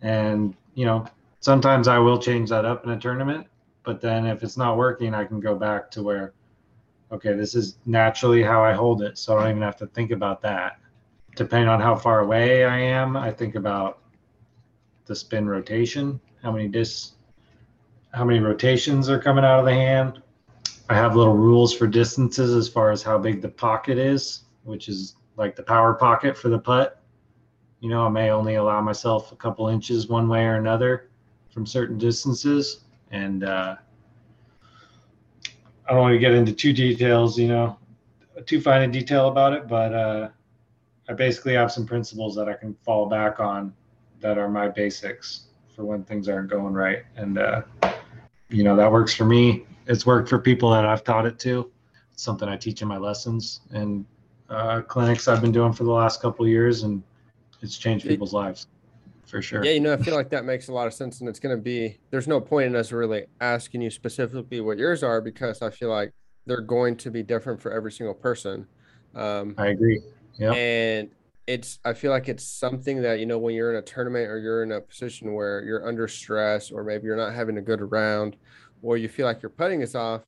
And 0.00 0.56
you 0.72 0.86
know, 0.86 1.04
sometimes 1.40 1.88
I 1.88 1.98
will 1.98 2.16
change 2.16 2.48
that 2.48 2.64
up 2.64 2.84
in 2.84 2.92
a 2.92 2.98
tournament, 2.98 3.46
but 3.82 4.00
then 4.00 4.24
if 4.24 4.42
it's 4.42 4.56
not 4.56 4.78
working, 4.78 5.12
I 5.12 5.24
can 5.26 5.38
go 5.38 5.54
back 5.54 5.90
to 5.90 6.02
where, 6.02 6.32
okay, 7.12 7.34
this 7.34 7.54
is 7.54 7.76
naturally 7.84 8.42
how 8.42 8.64
I 8.64 8.72
hold 8.72 9.02
it, 9.02 9.18
so 9.18 9.36
I 9.36 9.42
don't 9.42 9.50
even 9.50 9.62
have 9.62 9.76
to 9.76 9.88
think 9.88 10.10
about 10.10 10.40
that 10.40 10.78
depending 11.34 11.68
on 11.68 11.80
how 11.80 11.96
far 11.96 12.20
away 12.20 12.64
I 12.64 12.78
am, 12.78 13.16
I 13.16 13.30
think 13.30 13.54
about 13.54 14.00
the 15.06 15.16
spin 15.16 15.48
rotation, 15.48 16.20
how 16.42 16.52
many 16.52 16.68
dis, 16.68 17.12
how 18.12 18.24
many 18.24 18.38
rotations 18.38 19.08
are 19.08 19.18
coming 19.18 19.44
out 19.44 19.58
of 19.58 19.64
the 19.64 19.74
hand. 19.74 20.22
I 20.88 20.94
have 20.94 21.16
little 21.16 21.36
rules 21.36 21.74
for 21.74 21.86
distances 21.86 22.54
as 22.54 22.68
far 22.68 22.90
as 22.90 23.02
how 23.02 23.18
big 23.18 23.40
the 23.40 23.48
pocket 23.48 23.98
is, 23.98 24.44
which 24.64 24.88
is 24.88 25.16
like 25.36 25.56
the 25.56 25.62
power 25.62 25.94
pocket 25.94 26.36
for 26.36 26.48
the 26.48 26.58
putt. 26.58 27.02
You 27.80 27.88
know, 27.88 28.06
I 28.06 28.08
may 28.08 28.30
only 28.30 28.56
allow 28.56 28.80
myself 28.80 29.32
a 29.32 29.36
couple 29.36 29.68
inches 29.68 30.08
one 30.08 30.28
way 30.28 30.44
or 30.44 30.56
another 30.56 31.10
from 31.50 31.66
certain 31.66 31.98
distances, 31.98 32.84
and 33.10 33.44
uh, 33.44 33.76
I 35.88 35.92
don't 35.92 36.00
want 36.00 36.12
to 36.12 36.18
get 36.18 36.32
into 36.32 36.52
too 36.52 36.72
details, 36.72 37.38
you 37.38 37.48
know, 37.48 37.78
too 38.46 38.60
fine 38.60 38.82
a 38.82 38.92
detail 38.92 39.28
about 39.28 39.52
it, 39.52 39.68
but. 39.68 39.94
Uh, 39.94 40.28
I 41.08 41.14
basically 41.14 41.54
have 41.54 41.72
some 41.72 41.84
principles 41.84 42.34
that 42.36 42.48
I 42.48 42.54
can 42.54 42.74
fall 42.84 43.06
back 43.06 43.40
on 43.40 43.74
that 44.20 44.38
are 44.38 44.48
my 44.48 44.68
basics 44.68 45.46
for 45.74 45.84
when 45.84 46.04
things 46.04 46.28
aren't 46.28 46.48
going 46.48 46.74
right. 46.74 47.02
And, 47.16 47.38
uh, 47.38 47.62
you 48.52 48.64
know, 48.64 48.76
that 48.76 48.90
works 48.90 49.14
for 49.14 49.24
me. 49.24 49.64
It's 49.86 50.06
worked 50.06 50.28
for 50.28 50.38
people 50.38 50.70
that 50.70 50.84
I've 50.84 51.04
taught 51.04 51.26
it 51.26 51.38
to. 51.40 51.70
It's 52.12 52.22
something 52.22 52.48
I 52.48 52.56
teach 52.56 52.82
in 52.82 52.88
my 52.88 52.98
lessons 52.98 53.60
and 53.70 54.04
uh, 54.48 54.82
clinics 54.82 55.28
I've 55.28 55.40
been 55.40 55.52
doing 55.52 55.72
for 55.72 55.84
the 55.84 55.90
last 55.90 56.20
couple 56.20 56.44
of 56.44 56.50
years, 56.50 56.82
and 56.82 57.02
it's 57.62 57.78
changed 57.78 58.06
people's 58.06 58.32
lives 58.32 58.66
for 59.26 59.40
sure. 59.40 59.64
Yeah, 59.64 59.72
you 59.72 59.80
know, 59.80 59.94
I 59.94 59.96
feel 59.96 60.14
like 60.14 60.28
that 60.30 60.44
makes 60.44 60.68
a 60.68 60.72
lot 60.72 60.86
of 60.86 60.94
sense, 60.94 61.20
and 61.20 61.28
it's 61.28 61.40
going 61.40 61.56
to 61.56 61.60
be. 61.62 61.98
There's 62.10 62.28
no 62.28 62.40
point 62.40 62.66
in 62.66 62.76
us 62.76 62.92
really 62.92 63.24
asking 63.40 63.80
you 63.80 63.90
specifically 63.90 64.60
what 64.60 64.78
yours 64.78 65.02
are 65.02 65.20
because 65.20 65.62
I 65.62 65.70
feel 65.70 65.88
like 65.88 66.12
they're 66.46 66.60
going 66.60 66.96
to 66.96 67.10
be 67.10 67.22
different 67.22 67.60
for 67.60 67.72
every 67.72 67.92
single 67.92 68.14
person. 68.14 68.66
Um, 69.14 69.54
I 69.56 69.68
agree. 69.68 70.00
Yeah. 70.38 70.52
and 70.52 71.10
it's 71.46 71.78
i 71.84 71.92
feel 71.92 72.10
like 72.10 72.28
it's 72.28 72.44
something 72.44 73.02
that 73.02 73.18
you 73.18 73.26
know 73.26 73.38
when 73.38 73.54
you're 73.54 73.72
in 73.72 73.78
a 73.78 73.82
tournament 73.82 74.28
or 74.28 74.38
you're 74.38 74.62
in 74.62 74.72
a 74.72 74.80
position 74.80 75.32
where 75.32 75.62
you're 75.62 75.86
under 75.86 76.06
stress 76.06 76.70
or 76.70 76.84
maybe 76.84 77.06
you're 77.06 77.16
not 77.16 77.34
having 77.34 77.58
a 77.58 77.62
good 77.62 77.90
round 77.90 78.36
or 78.82 78.96
you 78.96 79.08
feel 79.08 79.26
like 79.26 79.42
your 79.42 79.50
putting 79.50 79.80
is 79.80 79.94
off 79.94 80.22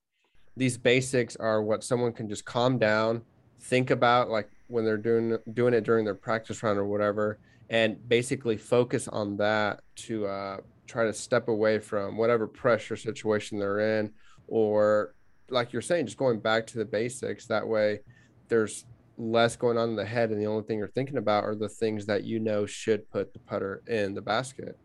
these 0.57 0.77
basics 0.77 1.37
are 1.37 1.62
what 1.62 1.85
someone 1.85 2.12
can 2.12 2.29
just 2.29 2.44
calm 2.44 2.79
down 2.79 3.22
think 3.61 3.90
about 3.90 4.29
like 4.29 4.50
when 4.66 4.85
they're 4.85 4.96
doing 4.96 5.38
doing 5.53 5.72
it 5.74 5.83
during 5.83 6.05
their 6.05 6.14
practice 6.14 6.62
round 6.62 6.79
or 6.79 6.85
whatever 6.85 7.38
and 7.70 8.09
basically 8.09 8.57
focus 8.57 9.09
on 9.09 9.37
that 9.37 9.81
to 9.96 10.27
uh, 10.27 10.59
try 10.87 11.05
to 11.05 11.12
step 11.12 11.48
away 11.48 11.79
from 11.79 12.16
whatever 12.16 12.46
pressure 12.46 12.96
situation 12.96 13.59
they're 13.59 13.98
in 13.98 14.12
or 14.48 15.14
like 15.50 15.72
you're 15.72 15.83
saying 15.83 16.07
just 16.07 16.18
going 16.18 16.40
back 16.40 16.66
to 16.66 16.79
the 16.79 16.85
basics. 16.85 17.46
That 17.46 17.66
way 17.66 18.00
there's 18.48 18.85
less 19.16 19.57
going 19.57 19.79
on 19.79 19.90
in 19.90 19.96
the 19.96 20.05
head 20.05 20.31
and 20.31 20.40
the 20.40 20.46
only 20.46 20.62
thing 20.64 20.79
you're 20.79 20.88
thinking 20.88 21.18
about 21.18 21.44
are 21.44 21.55
the 21.55 21.68
things 21.68 22.05
that 22.07 22.24
you 22.24 22.40
know 22.40 22.66
should 22.66 23.09
put 23.11 23.33
the 23.33 23.38
putter 23.38 23.83
in 23.87 24.14
the 24.14 24.20
basket 24.20 24.77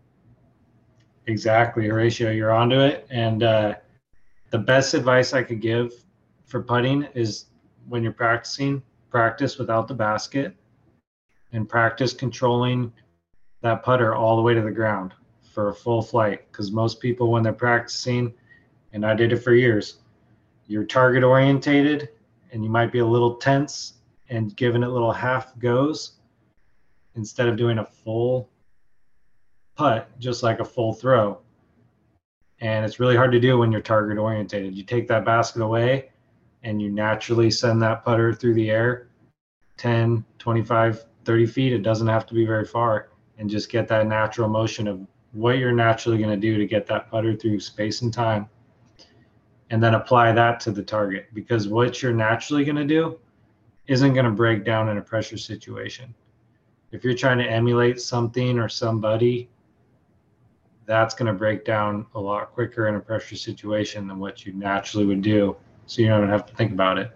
Exactly, 1.29 1.87
Horatio, 1.87 2.31
you're 2.31 2.51
onto 2.51 2.79
it. 2.79 3.05
And 3.11 3.43
uh, 3.43 3.75
the 4.49 4.57
best 4.57 4.95
advice 4.95 5.31
I 5.31 5.43
could 5.43 5.61
give 5.61 5.93
for 6.47 6.59
putting 6.59 7.03
is 7.13 7.45
when 7.87 8.01
you're 8.01 8.11
practicing, 8.11 8.81
practice 9.11 9.59
without 9.59 9.87
the 9.87 9.93
basket 9.93 10.55
and 11.51 11.69
practice 11.69 12.13
controlling 12.13 12.91
that 13.61 13.83
putter 13.83 14.15
all 14.15 14.37
the 14.37 14.41
way 14.41 14.55
to 14.55 14.61
the 14.61 14.71
ground 14.71 15.13
for 15.53 15.69
a 15.69 15.73
full 15.73 16.01
flight. 16.01 16.51
Because 16.51 16.71
most 16.71 16.99
people, 16.99 17.31
when 17.31 17.43
they're 17.43 17.53
practicing, 17.53 18.33
and 18.93 19.05
I 19.05 19.13
did 19.13 19.31
it 19.31 19.37
for 19.37 19.53
years, 19.53 19.99
you're 20.65 20.83
target 20.83 21.23
orientated 21.23 22.09
and 22.51 22.63
you 22.63 22.71
might 22.71 22.91
be 22.91 22.99
a 22.99 23.05
little 23.05 23.35
tense 23.35 23.98
and 24.29 24.55
giving 24.55 24.83
it 24.83 24.87
little 24.87 25.11
half 25.11 25.57
goes 25.59 26.13
instead 27.15 27.47
of 27.47 27.57
doing 27.57 27.79
a 27.79 27.85
full 27.85 28.49
putt 29.75 30.09
just 30.19 30.43
like 30.43 30.59
a 30.59 30.65
full 30.65 30.93
throw. 30.93 31.39
And 32.61 32.85
it's 32.85 32.99
really 32.99 33.15
hard 33.15 33.31
to 33.31 33.39
do 33.39 33.57
when 33.57 33.71
you're 33.71 33.81
target 33.81 34.17
orientated. 34.17 34.75
You 34.75 34.83
take 34.83 35.07
that 35.07 35.25
basket 35.25 35.61
away 35.61 36.09
and 36.63 36.81
you 36.81 36.89
naturally 36.89 37.49
send 37.49 37.81
that 37.81 38.03
putter 38.03 38.33
through 38.33 38.55
the 38.55 38.69
air 38.69 39.07
10, 39.77 40.25
25, 40.39 41.05
30 41.23 41.45
feet. 41.45 41.73
It 41.73 41.83
doesn't 41.83 42.07
have 42.07 42.25
to 42.25 42.33
be 42.33 42.45
very 42.45 42.65
far. 42.65 43.09
And 43.37 43.49
just 43.49 43.71
get 43.71 43.87
that 43.87 44.07
natural 44.07 44.49
motion 44.49 44.87
of 44.87 45.07
what 45.31 45.57
you're 45.57 45.71
naturally 45.71 46.17
going 46.17 46.29
to 46.29 46.35
do 46.35 46.57
to 46.57 46.65
get 46.65 46.85
that 46.87 47.09
putter 47.09 47.33
through 47.33 47.61
space 47.61 48.01
and 48.01 48.13
time. 48.13 48.49
And 49.69 49.81
then 49.81 49.93
apply 49.93 50.33
that 50.33 50.59
to 50.61 50.71
the 50.71 50.83
target 50.83 51.27
because 51.33 51.69
what 51.69 52.01
you're 52.01 52.11
naturally 52.11 52.65
going 52.65 52.75
to 52.75 52.85
do 52.85 53.17
isn't 53.89 54.13
going 54.13 54.25
to 54.25 54.31
break 54.31 54.63
down 54.63 54.87
in 54.87 54.99
a 54.99 55.01
pressure 55.01 55.37
situation. 55.37 56.13
If 56.91 57.03
you're 57.03 57.15
trying 57.15 57.39
to 57.39 57.45
emulate 57.45 57.99
something 57.99 58.59
or 58.59 58.69
somebody, 58.69 59.49
that's 60.85 61.15
going 61.15 61.25
to 61.25 61.33
break 61.33 61.65
down 61.65 62.05
a 62.13 62.19
lot 62.19 62.53
quicker 62.53 62.87
in 62.87 62.95
a 62.95 62.99
pressure 62.99 63.35
situation 63.35 64.07
than 64.07 64.19
what 64.19 64.45
you 64.45 64.53
naturally 64.53 65.07
would 65.07 65.23
do. 65.23 65.57
So 65.87 66.03
you 66.03 66.07
don't 66.07 66.29
have 66.29 66.45
to 66.45 66.55
think 66.55 66.71
about 66.71 66.99
it. 66.99 67.11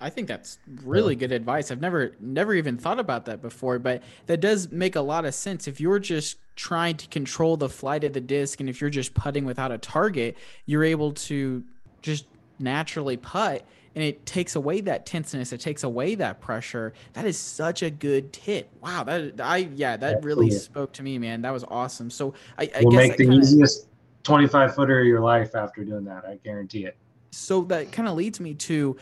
I 0.00 0.10
think 0.10 0.28
that's 0.28 0.58
really 0.84 1.16
good 1.16 1.32
advice. 1.32 1.70
I've 1.70 1.80
never 1.80 2.14
never 2.20 2.54
even 2.54 2.76
thought 2.76 3.00
about 3.00 3.24
that 3.24 3.40
before, 3.40 3.78
but 3.78 4.02
that 4.26 4.40
does 4.40 4.70
make 4.70 4.94
a 4.94 5.00
lot 5.00 5.24
of 5.24 5.34
sense. 5.34 5.66
If 5.66 5.80
you're 5.80 5.98
just 5.98 6.36
trying 6.54 6.98
to 6.98 7.08
control 7.08 7.56
the 7.56 7.68
flight 7.68 8.04
of 8.04 8.12
the 8.12 8.20
disc 8.20 8.60
and 8.60 8.68
if 8.68 8.80
you're 8.80 8.90
just 8.90 9.14
putting 9.14 9.44
without 9.44 9.72
a 9.72 9.78
target, 9.78 10.36
you're 10.66 10.84
able 10.84 11.12
to 11.12 11.64
just 12.02 12.26
naturally 12.58 13.16
putt 13.16 13.66
and 13.96 14.04
it 14.04 14.26
takes 14.26 14.54
away 14.56 14.82
that 14.82 15.06
tenseness, 15.06 15.52
it 15.54 15.60
takes 15.60 15.82
away 15.82 16.14
that 16.16 16.38
pressure. 16.38 16.92
That 17.14 17.24
is 17.24 17.38
such 17.38 17.82
a 17.82 17.88
good 17.90 18.30
tip. 18.32 18.68
Wow, 18.82 19.02
that 19.04 19.40
I 19.40 19.70
yeah, 19.74 19.96
that 19.96 20.22
really 20.22 20.50
spoke 20.50 20.92
to 20.92 21.02
me, 21.02 21.18
man. 21.18 21.40
That 21.42 21.52
was 21.52 21.64
awesome. 21.64 22.10
So 22.10 22.34
I, 22.58 22.70
I 22.76 22.82
Will 22.84 22.90
guess 22.92 23.08
make 23.08 23.16
the 23.16 23.24
kinda- 23.24 23.38
easiest 23.38 23.88
25 24.22 24.74
footer 24.74 25.00
of 25.00 25.06
your 25.06 25.20
life 25.20 25.54
after 25.56 25.82
doing 25.82 26.04
that. 26.04 26.24
I 26.26 26.38
guarantee 26.44 26.84
it. 26.84 26.96
so 27.30 27.62
that 27.62 27.90
kind 27.90 28.06
of 28.08 28.14
leads 28.16 28.38
me 28.38 28.52
to 28.54 28.96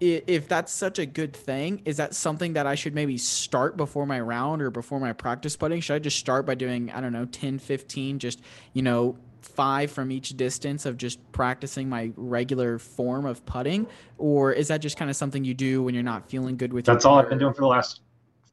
if 0.00 0.48
that's 0.48 0.72
such 0.72 0.98
a 0.98 1.06
good 1.06 1.32
thing 1.32 1.80
is 1.84 1.96
that 1.96 2.12
something 2.12 2.54
that 2.54 2.66
i 2.66 2.74
should 2.74 2.92
maybe 2.92 3.16
start 3.16 3.76
before 3.76 4.04
my 4.04 4.18
round 4.20 4.60
or 4.60 4.68
before 4.68 4.98
my 4.98 5.12
practice 5.12 5.54
putting 5.54 5.80
should 5.80 5.94
i 5.94 5.98
just 6.00 6.18
start 6.18 6.44
by 6.44 6.56
doing 6.56 6.90
i 6.90 7.00
don't 7.00 7.12
know 7.12 7.24
10 7.26 7.60
15 7.60 8.18
just 8.18 8.40
you 8.72 8.82
know 8.82 9.16
five 9.42 9.90
from 9.90 10.10
each 10.10 10.30
distance 10.36 10.86
of 10.86 10.96
just 10.96 11.20
practicing 11.32 11.88
my 11.88 12.12
regular 12.16 12.78
form 12.78 13.26
of 13.26 13.44
putting 13.44 13.86
or 14.18 14.52
is 14.52 14.68
that 14.68 14.78
just 14.78 14.96
kind 14.96 15.10
of 15.10 15.16
something 15.16 15.44
you 15.44 15.54
do 15.54 15.82
when 15.82 15.94
you're 15.94 16.02
not 16.02 16.28
feeling 16.28 16.56
good 16.56 16.72
with 16.72 16.86
your 16.86 16.94
That's 16.94 17.04
all 17.04 17.18
I've 17.18 17.28
been 17.28 17.38
doing 17.38 17.52
for 17.52 17.62
the 17.62 17.66
last 17.66 18.00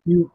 few. 0.04 0.32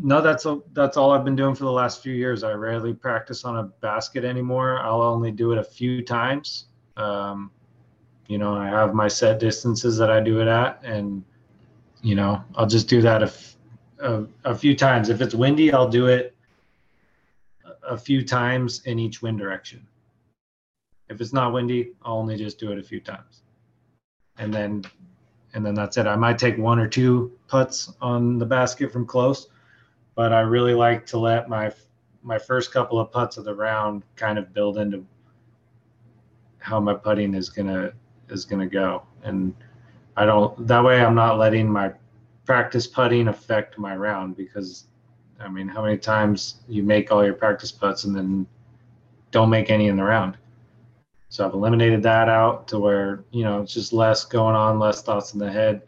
No, 0.00 0.20
that's 0.20 0.46
a, 0.46 0.60
that's 0.72 0.96
all 0.96 1.10
I've 1.10 1.24
been 1.24 1.34
doing 1.34 1.54
for 1.54 1.64
the 1.64 1.72
last 1.72 2.02
few 2.02 2.12
years. 2.12 2.44
I 2.44 2.52
rarely 2.52 2.94
practice 2.94 3.44
on 3.44 3.56
a 3.56 3.64
basket 3.64 4.24
anymore. 4.24 4.78
I'll 4.78 5.02
only 5.02 5.32
do 5.32 5.52
it 5.52 5.58
a 5.58 5.64
few 5.64 6.04
times. 6.04 6.66
Um, 6.96 7.50
you 8.28 8.38
know, 8.38 8.54
I 8.54 8.68
have 8.68 8.94
my 8.94 9.08
set 9.08 9.40
distances 9.40 9.98
that 9.98 10.10
I 10.10 10.20
do 10.20 10.40
it 10.40 10.46
at, 10.46 10.80
and 10.84 11.24
you 12.02 12.14
know, 12.14 12.42
I'll 12.54 12.66
just 12.66 12.88
do 12.88 13.02
that 13.02 13.22
a, 13.22 13.26
f- 13.26 13.56
a, 13.98 14.24
a 14.44 14.54
few 14.54 14.76
times. 14.76 15.08
If 15.08 15.20
it's 15.20 15.34
windy, 15.34 15.72
I'll 15.72 15.88
do 15.88 16.06
it 16.06 16.36
a- 17.82 17.96
few 17.96 18.24
times 18.24 18.82
in 18.86 18.98
each 18.98 19.22
wind 19.22 19.38
direction. 19.38 19.86
If 21.08 21.20
it's 21.20 21.32
not 21.32 21.52
windy, 21.52 21.92
I'll 22.02 22.18
only 22.18 22.36
just 22.36 22.58
do 22.58 22.72
it 22.72 22.78
a 22.78 22.82
few 22.82 23.00
times, 23.00 23.42
and 24.38 24.52
then 24.52 24.84
and 25.54 25.66
then 25.66 25.74
that's 25.74 25.96
it. 25.96 26.06
I 26.06 26.16
might 26.16 26.38
take 26.38 26.56
one 26.58 26.78
or 26.78 26.86
two 26.86 27.32
putts 27.48 27.92
on 28.00 28.38
the 28.38 28.46
basket 28.46 28.92
from 28.92 29.04
close, 29.04 29.48
but 30.14 30.32
I 30.32 30.40
really 30.40 30.74
like 30.74 31.06
to 31.06 31.18
let 31.18 31.48
my 31.48 31.72
my 32.22 32.38
first 32.38 32.72
couple 32.72 33.00
of 33.00 33.10
putts 33.10 33.36
of 33.38 33.44
the 33.44 33.54
round 33.54 34.04
kind 34.14 34.38
of 34.38 34.52
build 34.52 34.78
into 34.78 35.04
how 36.58 36.78
my 36.78 36.94
putting 36.94 37.34
is 37.34 37.48
gonna 37.48 37.92
is 38.28 38.44
gonna 38.44 38.66
go. 38.66 39.02
and 39.24 39.54
I 40.16 40.26
don't. 40.26 40.66
That 40.66 40.84
way, 40.84 41.02
I'm 41.02 41.14
not 41.14 41.38
letting 41.38 41.70
my 41.70 41.92
practice 42.44 42.86
putting 42.86 43.28
affect 43.28 43.78
my 43.78 43.96
round 43.96 44.36
because, 44.36 44.86
I 45.40 45.48
mean, 45.48 45.68
how 45.68 45.82
many 45.82 45.96
times 45.96 46.56
you 46.68 46.82
make 46.82 47.10
all 47.10 47.24
your 47.24 47.34
practice 47.34 47.72
putts 47.72 48.04
and 48.04 48.14
then 48.14 48.46
don't 49.30 49.50
make 49.50 49.70
any 49.70 49.88
in 49.88 49.96
the 49.96 50.04
round? 50.04 50.36
So 51.28 51.46
I've 51.46 51.54
eliminated 51.54 52.02
that 52.02 52.28
out 52.28 52.66
to 52.68 52.78
where 52.78 53.24
you 53.30 53.44
know 53.44 53.62
it's 53.62 53.72
just 53.72 53.92
less 53.92 54.24
going 54.24 54.56
on, 54.56 54.78
less 54.78 55.02
thoughts 55.02 55.32
in 55.32 55.38
the 55.38 55.50
head. 55.50 55.82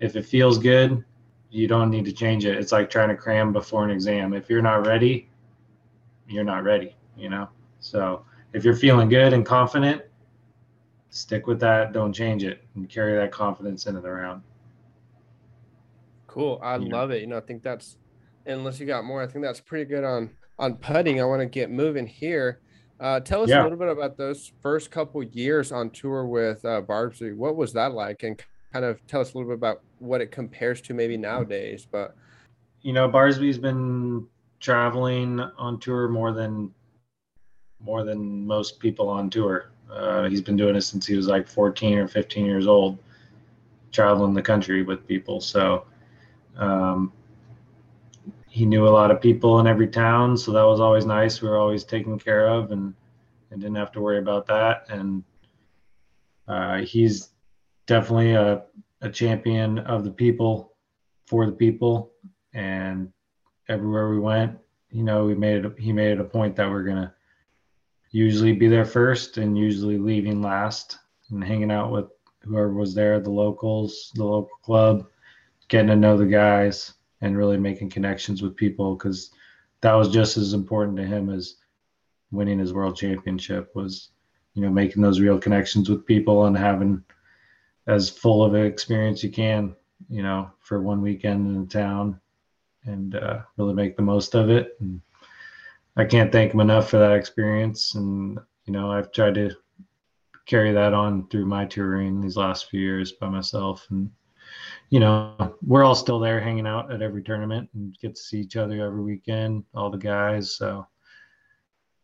If 0.00 0.16
it 0.16 0.26
feels 0.26 0.58
good, 0.58 1.04
you 1.50 1.68
don't 1.68 1.90
need 1.90 2.04
to 2.06 2.12
change 2.12 2.44
it. 2.44 2.58
It's 2.58 2.72
like 2.72 2.90
trying 2.90 3.08
to 3.08 3.16
cram 3.16 3.52
before 3.52 3.84
an 3.84 3.90
exam. 3.90 4.34
If 4.34 4.50
you're 4.50 4.62
not 4.62 4.86
ready, 4.86 5.28
you're 6.28 6.44
not 6.44 6.64
ready. 6.64 6.96
You 7.16 7.30
know. 7.30 7.48
So 7.78 8.24
if 8.52 8.64
you're 8.64 8.74
feeling 8.74 9.08
good 9.08 9.32
and 9.32 9.46
confident, 9.46 10.02
stick 11.10 11.46
with 11.46 11.60
that. 11.60 11.92
Don't 11.92 12.12
change 12.12 12.42
it 12.42 12.62
and 12.74 12.88
carry 12.88 13.16
that 13.16 13.30
confidence 13.30 13.86
into 13.86 14.00
the 14.00 14.10
round. 14.10 14.42
Cool. 16.26 16.58
I 16.60 16.76
yeah. 16.76 16.92
love 16.92 17.12
it. 17.12 17.20
You 17.20 17.28
know, 17.28 17.36
I 17.36 17.40
think 17.40 17.62
that's 17.62 17.96
unless 18.46 18.80
you 18.80 18.86
got 18.86 19.04
more, 19.04 19.22
I 19.22 19.26
think 19.26 19.44
that's 19.44 19.60
pretty 19.60 19.84
good 19.84 20.04
on 20.04 20.30
on 20.58 20.76
putting. 20.76 21.20
I 21.20 21.24
want 21.24 21.40
to 21.40 21.46
get 21.46 21.70
moving 21.70 22.06
here. 22.06 22.60
Uh, 23.00 23.20
tell 23.20 23.42
us 23.42 23.50
yeah. 23.50 23.62
a 23.62 23.64
little 23.64 23.78
bit 23.78 23.88
about 23.88 24.16
those 24.16 24.52
first 24.62 24.90
couple 24.90 25.22
years 25.22 25.72
on 25.72 25.90
tour 25.90 26.26
with 26.26 26.64
uh, 26.64 26.80
Barsby. 26.80 27.36
What 27.36 27.56
was 27.56 27.72
that 27.72 27.92
like? 27.92 28.22
And 28.22 28.40
kind 28.72 28.84
of 28.84 29.04
tell 29.06 29.20
us 29.20 29.34
a 29.34 29.38
little 29.38 29.50
bit 29.50 29.58
about 29.58 29.82
what 29.98 30.20
it 30.20 30.30
compares 30.30 30.80
to 30.82 30.94
maybe 30.94 31.16
nowadays. 31.16 31.86
But 31.90 32.14
you 32.82 32.92
know, 32.92 33.08
Barsby's 33.08 33.58
been 33.58 34.26
traveling 34.60 35.40
on 35.40 35.78
tour 35.80 36.08
more 36.08 36.32
than 36.32 36.72
more 37.80 38.04
than 38.04 38.46
most 38.46 38.78
people 38.80 39.08
on 39.08 39.28
tour. 39.28 39.70
Uh, 39.90 40.28
he's 40.28 40.40
been 40.40 40.56
doing 40.56 40.74
it 40.74 40.80
since 40.80 41.06
he 41.06 41.16
was 41.16 41.26
like 41.26 41.46
14 41.46 41.98
or 41.98 42.08
15 42.08 42.46
years 42.46 42.66
old, 42.66 42.98
traveling 43.92 44.34
the 44.34 44.42
country 44.42 44.82
with 44.82 45.06
people. 45.06 45.40
So 45.40 45.84
um, 46.56 47.12
he 48.54 48.64
knew 48.64 48.86
a 48.86 48.96
lot 49.00 49.10
of 49.10 49.20
people 49.20 49.58
in 49.58 49.66
every 49.66 49.88
town, 49.88 50.36
so 50.36 50.52
that 50.52 50.62
was 50.62 50.78
always 50.78 51.04
nice. 51.04 51.42
We 51.42 51.48
were 51.48 51.58
always 51.58 51.82
taken 51.82 52.16
care 52.20 52.46
of, 52.46 52.70
and 52.70 52.94
and 53.50 53.60
didn't 53.60 53.74
have 53.74 53.90
to 53.92 54.00
worry 54.00 54.18
about 54.18 54.46
that. 54.46 54.86
And 54.88 55.24
uh, 56.46 56.82
he's 56.82 57.30
definitely 57.86 58.34
a, 58.34 58.62
a 59.02 59.10
champion 59.10 59.80
of 59.80 60.04
the 60.04 60.12
people, 60.12 60.76
for 61.26 61.46
the 61.46 61.52
people, 61.52 62.12
and 62.52 63.12
everywhere 63.68 64.10
we 64.10 64.20
went, 64.20 64.56
you 64.92 65.02
know, 65.02 65.24
we 65.24 65.34
made 65.34 65.64
it. 65.64 65.76
He 65.76 65.92
made 65.92 66.12
it 66.12 66.20
a 66.20 66.24
point 66.24 66.54
that 66.54 66.70
we're 66.70 66.84
gonna 66.84 67.12
usually 68.12 68.52
be 68.52 68.68
there 68.68 68.84
first 68.84 69.36
and 69.36 69.58
usually 69.58 69.98
leaving 69.98 70.40
last 70.40 70.98
and 71.30 71.42
hanging 71.42 71.72
out 71.72 71.90
with 71.90 72.06
whoever 72.42 72.72
was 72.72 72.94
there, 72.94 73.18
the 73.18 73.30
locals, 73.30 74.12
the 74.14 74.22
local 74.22 74.56
club, 74.62 75.06
getting 75.66 75.88
to 75.88 75.96
know 75.96 76.16
the 76.16 76.24
guys 76.24 76.94
and 77.20 77.36
really 77.36 77.56
making 77.56 77.90
connections 77.90 78.42
with 78.42 78.56
people 78.56 78.94
because 78.94 79.30
that 79.80 79.94
was 79.94 80.08
just 80.08 80.36
as 80.36 80.52
important 80.52 80.96
to 80.96 81.04
him 81.04 81.30
as 81.30 81.56
winning 82.30 82.58
his 82.58 82.72
world 82.72 82.96
championship 82.96 83.70
was 83.74 84.10
you 84.54 84.62
know 84.62 84.70
making 84.70 85.02
those 85.02 85.20
real 85.20 85.38
connections 85.38 85.88
with 85.88 86.06
people 86.06 86.46
and 86.46 86.56
having 86.56 87.02
as 87.86 88.08
full 88.10 88.44
of 88.44 88.54
an 88.54 88.64
experience 88.64 89.22
you 89.22 89.30
can 89.30 89.74
you 90.08 90.22
know 90.22 90.50
for 90.60 90.82
one 90.82 91.00
weekend 91.00 91.54
in 91.54 91.62
a 91.62 91.66
town 91.66 92.18
and 92.86 93.14
uh, 93.14 93.40
really 93.56 93.74
make 93.74 93.96
the 93.96 94.02
most 94.02 94.34
of 94.34 94.50
it 94.50 94.76
and 94.80 95.00
I 95.96 96.04
can't 96.04 96.32
thank 96.32 96.52
him 96.52 96.60
enough 96.60 96.90
for 96.90 96.98
that 96.98 97.12
experience. 97.12 97.94
And, 97.94 98.38
you 98.66 98.72
know, 98.72 98.90
I've 98.90 99.12
tried 99.12 99.34
to 99.34 99.52
carry 100.46 100.72
that 100.72 100.92
on 100.92 101.28
through 101.28 101.46
my 101.46 101.64
touring 101.64 102.20
these 102.20 102.36
last 102.36 102.68
few 102.68 102.80
years 102.80 103.12
by 103.12 103.28
myself. 103.28 103.86
And, 103.90 104.10
you 104.90 105.00
know, 105.00 105.56
we're 105.66 105.84
all 105.84 105.94
still 105.94 106.18
there 106.18 106.40
hanging 106.40 106.66
out 106.66 106.92
at 106.92 107.02
every 107.02 107.22
tournament 107.22 107.68
and 107.74 107.96
get 108.00 108.14
to 108.14 108.20
see 108.20 108.40
each 108.40 108.56
other 108.56 108.84
every 108.84 109.02
weekend, 109.02 109.64
all 109.74 109.90
the 109.90 109.98
guys. 109.98 110.56
So 110.56 110.86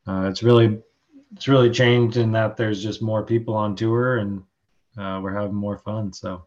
uh, 0.06 0.28
it's 0.30 0.42
really, 0.42 0.78
it's 1.34 1.48
really 1.48 1.70
changed 1.70 2.16
in 2.16 2.32
that 2.32 2.56
there's 2.56 2.82
just 2.82 3.02
more 3.02 3.24
people 3.24 3.54
on 3.54 3.76
tour 3.76 4.18
and 4.18 4.42
uh, 4.98 5.20
we're 5.22 5.34
having 5.34 5.54
more 5.54 5.78
fun. 5.78 6.12
So 6.12 6.46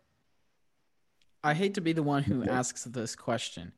I 1.43 1.53
hate 1.53 1.75
to 1.75 1.81
be 1.81 1.93
the 1.93 2.03
one 2.03 2.23
who 2.23 2.43
asks 2.43 2.83
this 2.83 3.15
question 3.15 3.73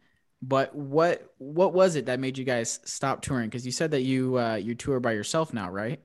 but 0.48 0.76
what 0.76 1.34
what 1.38 1.74
was 1.74 1.96
it 1.96 2.06
that 2.06 2.20
made 2.20 2.38
you 2.38 2.46
guys 2.46 2.80
stop 2.84 3.22
touring? 3.22 3.50
Because 3.50 3.66
you 3.66 3.72
said 3.72 3.92
that 3.92 4.02
you 4.02 4.38
uh, 4.38 4.56
you 4.56 4.76
tour 4.76 5.00
by 5.00 5.14
yourself 5.14 5.54
now, 5.54 5.70
right? 5.70 6.00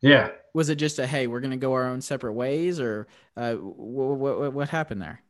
Yeah. 0.00 0.30
Was 0.54 0.68
it 0.68 0.76
just 0.76 0.98
a 0.98 1.06
hey, 1.06 1.26
we're 1.26 1.40
gonna 1.40 1.56
go 1.56 1.72
our 1.74 1.86
own 1.86 2.00
separate 2.00 2.32
ways, 2.32 2.80
or 2.80 3.06
uh, 3.36 3.54
what 3.54 4.38
what 4.38 4.52
what 4.52 4.68
happened 4.68 5.00
there? 5.02 5.22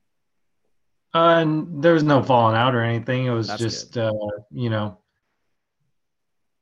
Uh, 1.15 1.41
and 1.41 1.83
there 1.83 1.95
was 1.95 2.03
no 2.03 2.23
falling 2.23 2.57
out 2.57 2.75
or 2.75 2.83
anything. 2.83 3.27
It 3.27 3.31
was 3.31 3.49
That's 3.49 3.61
just 3.61 3.99
uh, 3.99 4.13
you 4.51 4.71
know, 4.71 4.99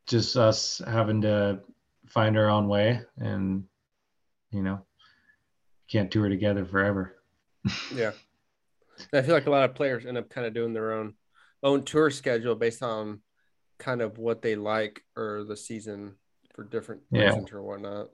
just 0.07 0.37
us 0.37 0.83
having 0.87 1.23
to 1.23 1.61
find 2.07 2.37
our 2.37 2.51
own 2.51 2.67
way, 2.67 3.03
and 3.19 3.65
you 4.51 4.63
know, 4.63 4.81
can't 5.89 6.11
tour 6.11 6.29
together 6.29 6.65
forever. 6.65 7.17
yeah, 7.95 8.11
I 9.13 9.23
feel 9.23 9.35
like 9.35 9.47
a 9.47 9.51
lot 9.51 9.69
of 9.69 9.77
players 9.77 10.05
end 10.05 10.19
up 10.19 10.31
kind 10.31 10.47
of 10.47 10.55
doing 10.55 10.73
their 10.73 10.95
own 10.95 11.15
own 11.63 11.85
tour 11.85 12.11
schedule 12.11 12.57
based 12.57 12.83
on 12.83 13.21
kind 13.79 14.03
of 14.03 14.19
what 14.19 14.43
they 14.43 14.57
like 14.57 15.05
or 15.17 15.45
the 15.45 15.57
season 15.57 16.15
for 16.55 16.65
different 16.65 17.03
yeah. 17.11 17.39
or 17.53 17.63
whatnot. 17.63 18.11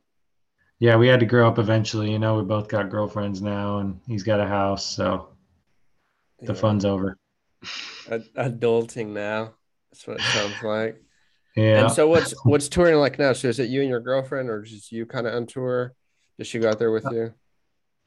Yeah, 0.78 0.96
we 0.96 1.08
had 1.08 1.20
to 1.20 1.26
grow 1.26 1.48
up 1.48 1.58
eventually. 1.58 2.12
You 2.12 2.18
know, 2.18 2.36
we 2.36 2.44
both 2.44 2.68
got 2.68 2.90
girlfriends 2.90 3.40
now, 3.40 3.78
and 3.78 3.98
he's 4.06 4.22
got 4.22 4.40
a 4.40 4.46
house, 4.46 4.84
so 4.84 5.30
the 6.40 6.52
yeah. 6.52 6.60
fun's 6.60 6.84
over. 6.84 7.18
Adulting 8.08 9.08
now. 9.08 9.54
That's 9.90 10.06
what 10.06 10.18
it 10.18 10.22
sounds 10.22 10.62
like. 10.62 11.02
Yeah. 11.56 11.84
And 11.84 11.92
so, 11.92 12.06
what's 12.06 12.34
what's 12.44 12.68
touring 12.68 12.96
like 12.96 13.18
now? 13.18 13.32
So, 13.32 13.48
is 13.48 13.58
it 13.58 13.70
you 13.70 13.80
and 13.80 13.88
your 13.88 14.00
girlfriend, 14.00 14.50
or 14.50 14.62
is 14.62 14.70
just 14.70 14.92
you 14.92 15.06
kind 15.06 15.26
of 15.26 15.34
on 15.34 15.46
tour? 15.46 15.94
Does 16.38 16.46
she 16.46 16.58
go 16.58 16.68
out 16.68 16.78
there 16.78 16.92
with 16.92 17.06
you? 17.10 17.32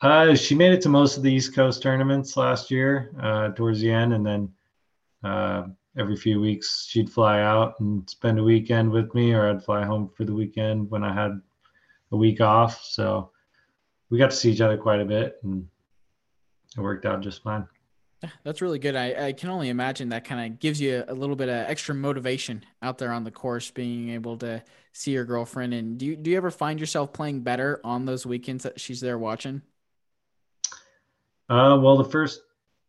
Uh, 0.02 0.36
she 0.36 0.56
made 0.56 0.72
it 0.72 0.82
to 0.82 0.90
most 0.90 1.18
of 1.18 1.24
the 1.24 1.34
East 1.34 1.54
Coast 1.54 1.82
tournaments 1.82 2.38
last 2.38 2.72
year, 2.72 3.12
uh, 3.22 3.50
towards 3.50 3.82
the 3.82 3.92
end, 3.92 4.14
and 4.14 4.26
then 4.26 4.50
uh, 5.24 5.64
every 5.98 6.16
few 6.16 6.40
weeks 6.40 6.86
she'd 6.88 7.10
fly 7.10 7.42
out 7.42 7.78
and 7.80 8.10
spend 8.10 8.40
a 8.40 8.44
weekend 8.44 8.90
with 8.90 9.14
me, 9.14 9.34
or 9.34 9.50
I'd 9.50 9.64
fly 9.64 9.84
home 9.84 10.10
for 10.16 10.24
the 10.24 10.34
weekend 10.34 10.90
when 10.90 11.04
I 11.04 11.14
had 11.14 11.42
a 12.12 12.18
week 12.18 12.40
off. 12.40 12.82
So 12.84 13.32
we 14.10 14.18
got 14.18 14.30
to 14.30 14.36
see 14.36 14.52
each 14.52 14.62
other 14.62 14.78
quite 14.78 15.02
a 15.02 15.06
bit, 15.06 15.38
and 15.44 15.68
it 16.78 16.82
worked 16.82 17.06
out 17.06 17.22
just 17.22 17.44
fine. 17.44 17.68
That's 18.44 18.62
really 18.62 18.80
good. 18.80 18.96
I, 18.96 19.28
I 19.28 19.34
can 19.34 19.50
only 19.50 19.70
imagine 19.70 20.10
that 20.10 20.26
kind 20.26 20.52
of 20.52 20.60
gives 20.60 20.82
you 20.82 21.04
a 21.08 21.14
little 21.14 21.36
bit 21.36 21.50
of 21.50 21.70
extra 21.70 21.96
motivation 21.96 22.64
out 22.82 22.98
there 22.98 23.12
on 23.12 23.24
the 23.24 23.32
course, 23.32 23.72
being 23.72 24.10
able 24.10 24.38
to 24.38 24.64
see 24.92 25.12
your 25.12 25.26
girlfriend. 25.26 25.74
And 25.74 25.98
do 25.98 26.06
you, 26.06 26.16
do 26.16 26.30
you 26.32 26.38
ever 26.38 26.52
find 26.52 26.80
yourself 26.80 27.14
playing 27.14 27.42
better 27.42 27.80
on 27.84 28.06
those 28.06 28.26
weekends 28.26 28.64
that 28.64 28.80
she's 28.80 29.00
there 29.00 29.18
watching? 29.18 29.62
Uh, 31.50 31.80
well, 31.82 31.98
the 31.98 32.10
first 32.10 32.42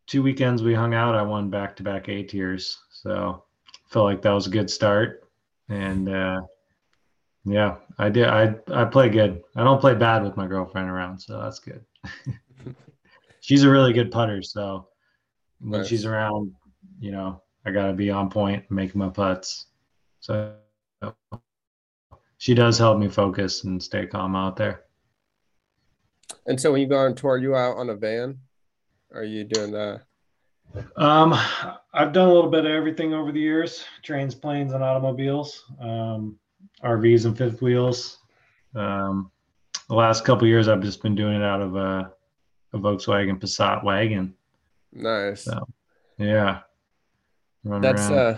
two 0.07 0.21
weekends 0.21 0.61
we 0.61 0.73
hung 0.73 0.93
out, 0.93 1.15
I 1.15 1.21
won 1.21 1.49
back 1.49 1.75
to 1.77 1.83
back 1.83 2.09
A 2.09 2.23
tiers. 2.23 2.79
So 2.91 3.43
felt 3.89 4.05
like 4.05 4.21
that 4.21 4.31
was 4.31 4.47
a 4.47 4.51
good 4.51 4.69
start. 4.69 5.23
And 5.69 6.09
uh, 6.09 6.41
yeah, 7.45 7.77
I 7.97 8.09
did. 8.09 8.27
I 8.27 8.55
I 8.71 8.85
play 8.85 9.09
good. 9.09 9.41
I 9.55 9.63
don't 9.63 9.79
play 9.79 9.95
bad 9.95 10.23
with 10.23 10.37
my 10.37 10.47
girlfriend 10.47 10.89
around, 10.89 11.19
so 11.19 11.39
that's 11.39 11.59
good. 11.59 11.83
she's 13.41 13.63
a 13.63 13.69
really 13.69 13.93
good 13.93 14.11
putter, 14.11 14.41
so 14.43 14.87
when 15.61 15.81
nice. 15.81 15.89
she's 15.89 16.05
around, 16.05 16.53
you 16.99 17.11
know, 17.11 17.41
I 17.65 17.71
gotta 17.71 17.93
be 17.93 18.09
on 18.09 18.29
point 18.29 18.63
point, 18.63 18.71
making 18.71 18.99
my 18.99 19.09
putts. 19.09 19.67
So 20.19 20.53
she 22.37 22.53
does 22.53 22.77
help 22.77 22.97
me 22.99 23.07
focus 23.07 23.63
and 23.63 23.81
stay 23.81 24.07
calm 24.07 24.35
out 24.35 24.55
there. 24.55 24.83
And 26.47 26.59
so 26.59 26.71
when 26.71 26.81
you 26.81 26.87
go 26.87 26.97
on 26.97 27.15
tour, 27.15 27.37
you 27.37 27.55
out 27.55 27.77
on 27.77 27.89
a 27.89 27.95
van? 27.95 28.39
are 29.13 29.23
you 29.23 29.43
doing 29.43 29.71
that? 29.71 30.01
Um, 30.95 31.33
I've 31.93 32.13
done 32.13 32.29
a 32.29 32.33
little 32.33 32.49
bit 32.49 32.65
of 32.65 32.71
everything 32.71 33.13
over 33.13 33.31
the 33.31 33.39
years: 33.39 33.83
trains, 34.03 34.33
planes, 34.33 34.73
and 34.73 34.83
automobiles, 34.83 35.65
um, 35.81 36.37
RVs, 36.83 37.25
and 37.25 37.37
fifth 37.37 37.61
wheels. 37.61 38.19
Um, 38.73 39.31
the 39.89 39.95
last 39.95 40.23
couple 40.23 40.47
years, 40.47 40.69
I've 40.69 40.81
just 40.81 41.03
been 41.03 41.15
doing 41.15 41.35
it 41.35 41.43
out 41.43 41.61
of 41.61 41.75
a, 41.75 42.13
a 42.73 42.79
Volkswagen 42.79 43.39
Passat 43.39 43.83
wagon. 43.83 44.33
Nice. 44.93 45.45
So, 45.45 45.67
yeah. 46.17 46.59
that's 47.63 48.09
around. 48.09 48.13
uh, 48.13 48.37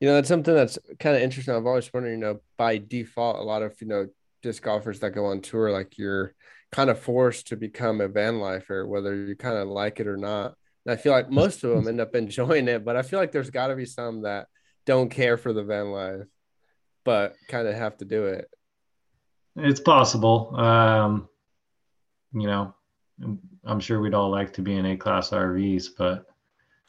you 0.00 0.08
know, 0.08 0.14
that's 0.14 0.28
something 0.28 0.54
that's 0.54 0.78
kind 1.00 1.16
of 1.16 1.22
interesting. 1.22 1.54
I've 1.54 1.66
always 1.66 1.92
wondered, 1.92 2.10
you 2.10 2.18
know, 2.18 2.40
by 2.58 2.78
default, 2.78 3.38
a 3.38 3.42
lot 3.42 3.62
of 3.62 3.74
you 3.80 3.86
know 3.86 4.08
disc 4.42 4.62
golfers 4.62 5.00
that 5.00 5.10
go 5.12 5.26
on 5.26 5.40
tour, 5.40 5.70
like 5.70 5.96
you're 5.96 6.34
kind 6.72 6.90
of 6.90 6.98
forced 6.98 7.48
to 7.48 7.56
become 7.56 8.00
a 8.00 8.08
van 8.08 8.40
lifer, 8.40 8.86
whether 8.86 9.14
you 9.14 9.36
kind 9.36 9.56
of 9.56 9.68
like 9.68 10.00
it 10.00 10.06
or 10.06 10.16
not. 10.16 10.54
And 10.84 10.92
I 10.92 10.96
feel 10.96 11.12
like 11.12 11.30
most 11.30 11.64
of 11.64 11.70
them 11.70 11.88
end 11.88 12.00
up 12.00 12.14
enjoying 12.14 12.68
it, 12.68 12.84
but 12.84 12.96
I 12.96 13.02
feel 13.02 13.18
like 13.18 13.32
there's 13.32 13.50
got 13.50 13.68
to 13.68 13.76
be 13.76 13.86
some 13.86 14.22
that 14.22 14.48
don't 14.84 15.08
care 15.08 15.36
for 15.36 15.52
the 15.52 15.62
van 15.62 15.90
life, 15.90 16.26
but 17.04 17.34
kind 17.48 17.66
of 17.66 17.74
have 17.74 17.96
to 17.98 18.04
do 18.04 18.26
it. 18.26 18.50
It's 19.56 19.80
possible. 19.80 20.54
Um, 20.56 21.28
you 22.32 22.46
know, 22.46 22.74
I'm 23.64 23.80
sure 23.80 24.00
we'd 24.00 24.14
all 24.14 24.30
like 24.30 24.52
to 24.54 24.62
be 24.62 24.76
in 24.76 24.86
A 24.86 24.96
class 24.96 25.30
RVs, 25.30 25.88
but 25.96 26.26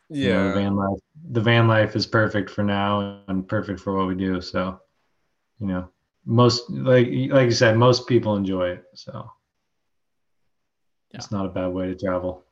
you 0.10 0.30
Yeah. 0.30 0.36
know, 0.36 0.48
the 0.50 0.54
van 0.54 0.76
life 0.76 1.00
the 1.32 1.42
van 1.42 1.68
life 1.68 1.96
is 1.96 2.06
perfect 2.06 2.50
for 2.50 2.64
now 2.64 3.22
and 3.28 3.48
perfect 3.48 3.80
for 3.80 3.96
what 3.96 4.08
we 4.08 4.16
do. 4.16 4.42
So, 4.42 4.80
you 5.60 5.68
know, 5.68 5.90
most 6.26 6.70
like 6.70 7.08
like 7.08 7.46
you 7.46 7.52
said, 7.52 7.78
most 7.78 8.08
people 8.08 8.36
enjoy 8.36 8.70
it. 8.70 8.86
So 8.94 9.32
it's 11.12 11.32
not 11.32 11.46
a 11.46 11.50
bad 11.50 11.68
way 11.68 11.88
to 11.88 11.96
travel. 11.96 12.44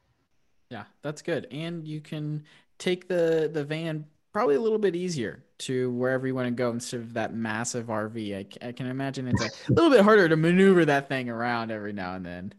Yeah, 0.69 0.85
that's 1.01 1.21
good. 1.21 1.47
And 1.51 1.87
you 1.87 2.01
can 2.01 2.43
take 2.77 3.07
the 3.07 3.49
the 3.51 3.63
van 3.63 4.05
probably 4.31 4.55
a 4.55 4.61
little 4.61 4.79
bit 4.79 4.95
easier 4.95 5.43
to 5.59 5.91
wherever 5.91 6.25
you 6.25 6.33
want 6.33 6.47
to 6.47 6.51
go 6.51 6.71
instead 6.71 7.01
of 7.01 7.13
that 7.13 7.33
massive 7.35 7.87
RV. 7.87 8.35
I, 8.63 8.67
I 8.67 8.71
can 8.71 8.87
imagine 8.87 9.27
it's 9.27 9.41
a 9.41 9.51
little 9.69 9.91
bit 9.91 10.01
harder 10.01 10.27
to 10.27 10.35
maneuver 10.35 10.85
that 10.85 11.07
thing 11.07 11.29
around 11.29 11.69
every 11.71 11.93
now 11.93 12.15
and 12.15 12.25
then. 12.25 12.53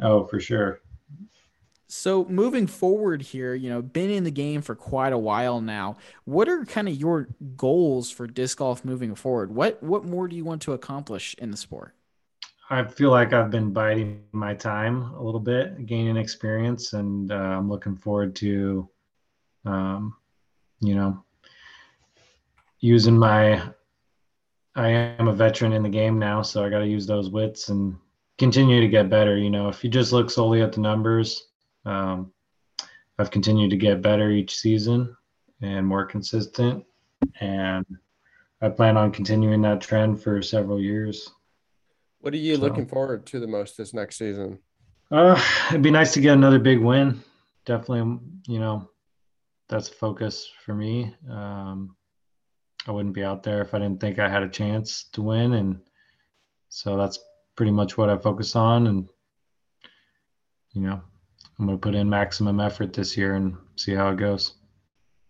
Oh, 0.00 0.24
for 0.24 0.40
sure. 0.40 0.80
So 1.86 2.24
moving 2.24 2.66
forward 2.66 3.22
here, 3.22 3.54
you 3.54 3.70
know, 3.70 3.80
been 3.80 4.10
in 4.10 4.24
the 4.24 4.30
game 4.30 4.62
for 4.62 4.74
quite 4.74 5.12
a 5.12 5.18
while 5.18 5.60
now. 5.60 5.96
What 6.24 6.48
are 6.48 6.64
kind 6.64 6.88
of 6.88 6.94
your 6.96 7.28
goals 7.56 8.10
for 8.10 8.26
disc 8.26 8.58
golf 8.58 8.84
moving 8.84 9.14
forward? 9.14 9.54
What 9.54 9.82
what 9.82 10.04
more 10.04 10.26
do 10.26 10.34
you 10.34 10.44
want 10.44 10.62
to 10.62 10.72
accomplish 10.72 11.36
in 11.38 11.50
the 11.50 11.56
sport? 11.56 11.94
I 12.70 12.82
feel 12.82 13.10
like 13.10 13.32
I've 13.32 13.50
been 13.50 13.72
biding 13.72 14.22
my 14.32 14.54
time 14.54 15.02
a 15.14 15.22
little 15.22 15.40
bit, 15.40 15.86
gaining 15.86 16.16
experience, 16.16 16.94
and 16.94 17.30
uh, 17.30 17.34
I'm 17.34 17.68
looking 17.68 17.94
forward 17.94 18.34
to, 18.36 18.88
um, 19.66 20.16
you 20.80 20.94
know, 20.94 21.22
using 22.80 23.16
my. 23.16 23.62
I 24.74 24.88
am 24.88 25.28
a 25.28 25.32
veteran 25.32 25.72
in 25.72 25.84
the 25.84 25.88
game 25.88 26.18
now, 26.18 26.42
so 26.42 26.64
I 26.64 26.70
got 26.70 26.80
to 26.80 26.86
use 26.88 27.06
those 27.06 27.30
wits 27.30 27.68
and 27.68 27.96
continue 28.38 28.80
to 28.80 28.88
get 28.88 29.10
better. 29.10 29.36
You 29.36 29.50
know, 29.50 29.68
if 29.68 29.84
you 29.84 29.90
just 29.90 30.12
look 30.12 30.30
solely 30.30 30.62
at 30.62 30.72
the 30.72 30.80
numbers, 30.80 31.48
um, 31.84 32.32
I've 33.18 33.30
continued 33.30 33.70
to 33.70 33.76
get 33.76 34.02
better 34.02 34.30
each 34.30 34.56
season 34.56 35.16
and 35.62 35.86
more 35.86 36.04
consistent, 36.04 36.84
and 37.40 37.86
I 38.60 38.68
plan 38.70 38.96
on 38.96 39.12
continuing 39.12 39.62
that 39.62 39.80
trend 39.80 40.22
for 40.22 40.42
several 40.42 40.80
years. 40.80 41.30
What 42.20 42.34
are 42.34 42.38
you 42.38 42.56
So- 42.56 42.62
looking 42.62 42.86
forward 42.86 43.26
to 43.26 43.40
the 43.40 43.46
most 43.46 43.76
this 43.76 43.94
next 43.94 44.16
season? 44.16 44.58
Uh, 45.10 45.40
it'd 45.68 45.82
be 45.82 45.90
nice 45.90 46.14
to 46.14 46.20
get 46.20 46.32
another 46.36 46.58
big 46.58 46.80
win. 46.80 47.22
Definitely, 47.66 48.18
you 48.48 48.58
know, 48.58 48.88
that's 49.68 49.88
a 49.88 49.92
focus 49.92 50.50
for 50.64 50.74
me. 50.74 51.14
Um, 51.30 51.96
I 52.86 52.90
wouldn't 52.90 53.14
be 53.14 53.22
out 53.22 53.42
there 53.42 53.62
if 53.62 53.74
I 53.74 53.78
didn't 53.78 54.00
think 54.00 54.18
I 54.18 54.28
had 54.28 54.42
a 54.42 54.48
chance 54.48 55.04
to 55.12 55.22
win, 55.22 55.52
and 55.52 55.80
so 56.68 56.96
that's 56.96 57.18
pretty 57.56 57.72
much 57.72 57.96
what 57.96 58.10
I 58.10 58.16
focus 58.16 58.56
on. 58.56 58.86
And 58.86 59.08
you 60.72 60.82
know, 60.82 61.00
I'm 61.58 61.66
gonna 61.66 61.78
put 61.78 61.94
in 61.94 62.08
maximum 62.08 62.60
effort 62.60 62.92
this 62.92 63.16
year 63.16 63.34
and 63.34 63.56
see 63.76 63.94
how 63.94 64.10
it 64.10 64.16
goes. 64.16 64.54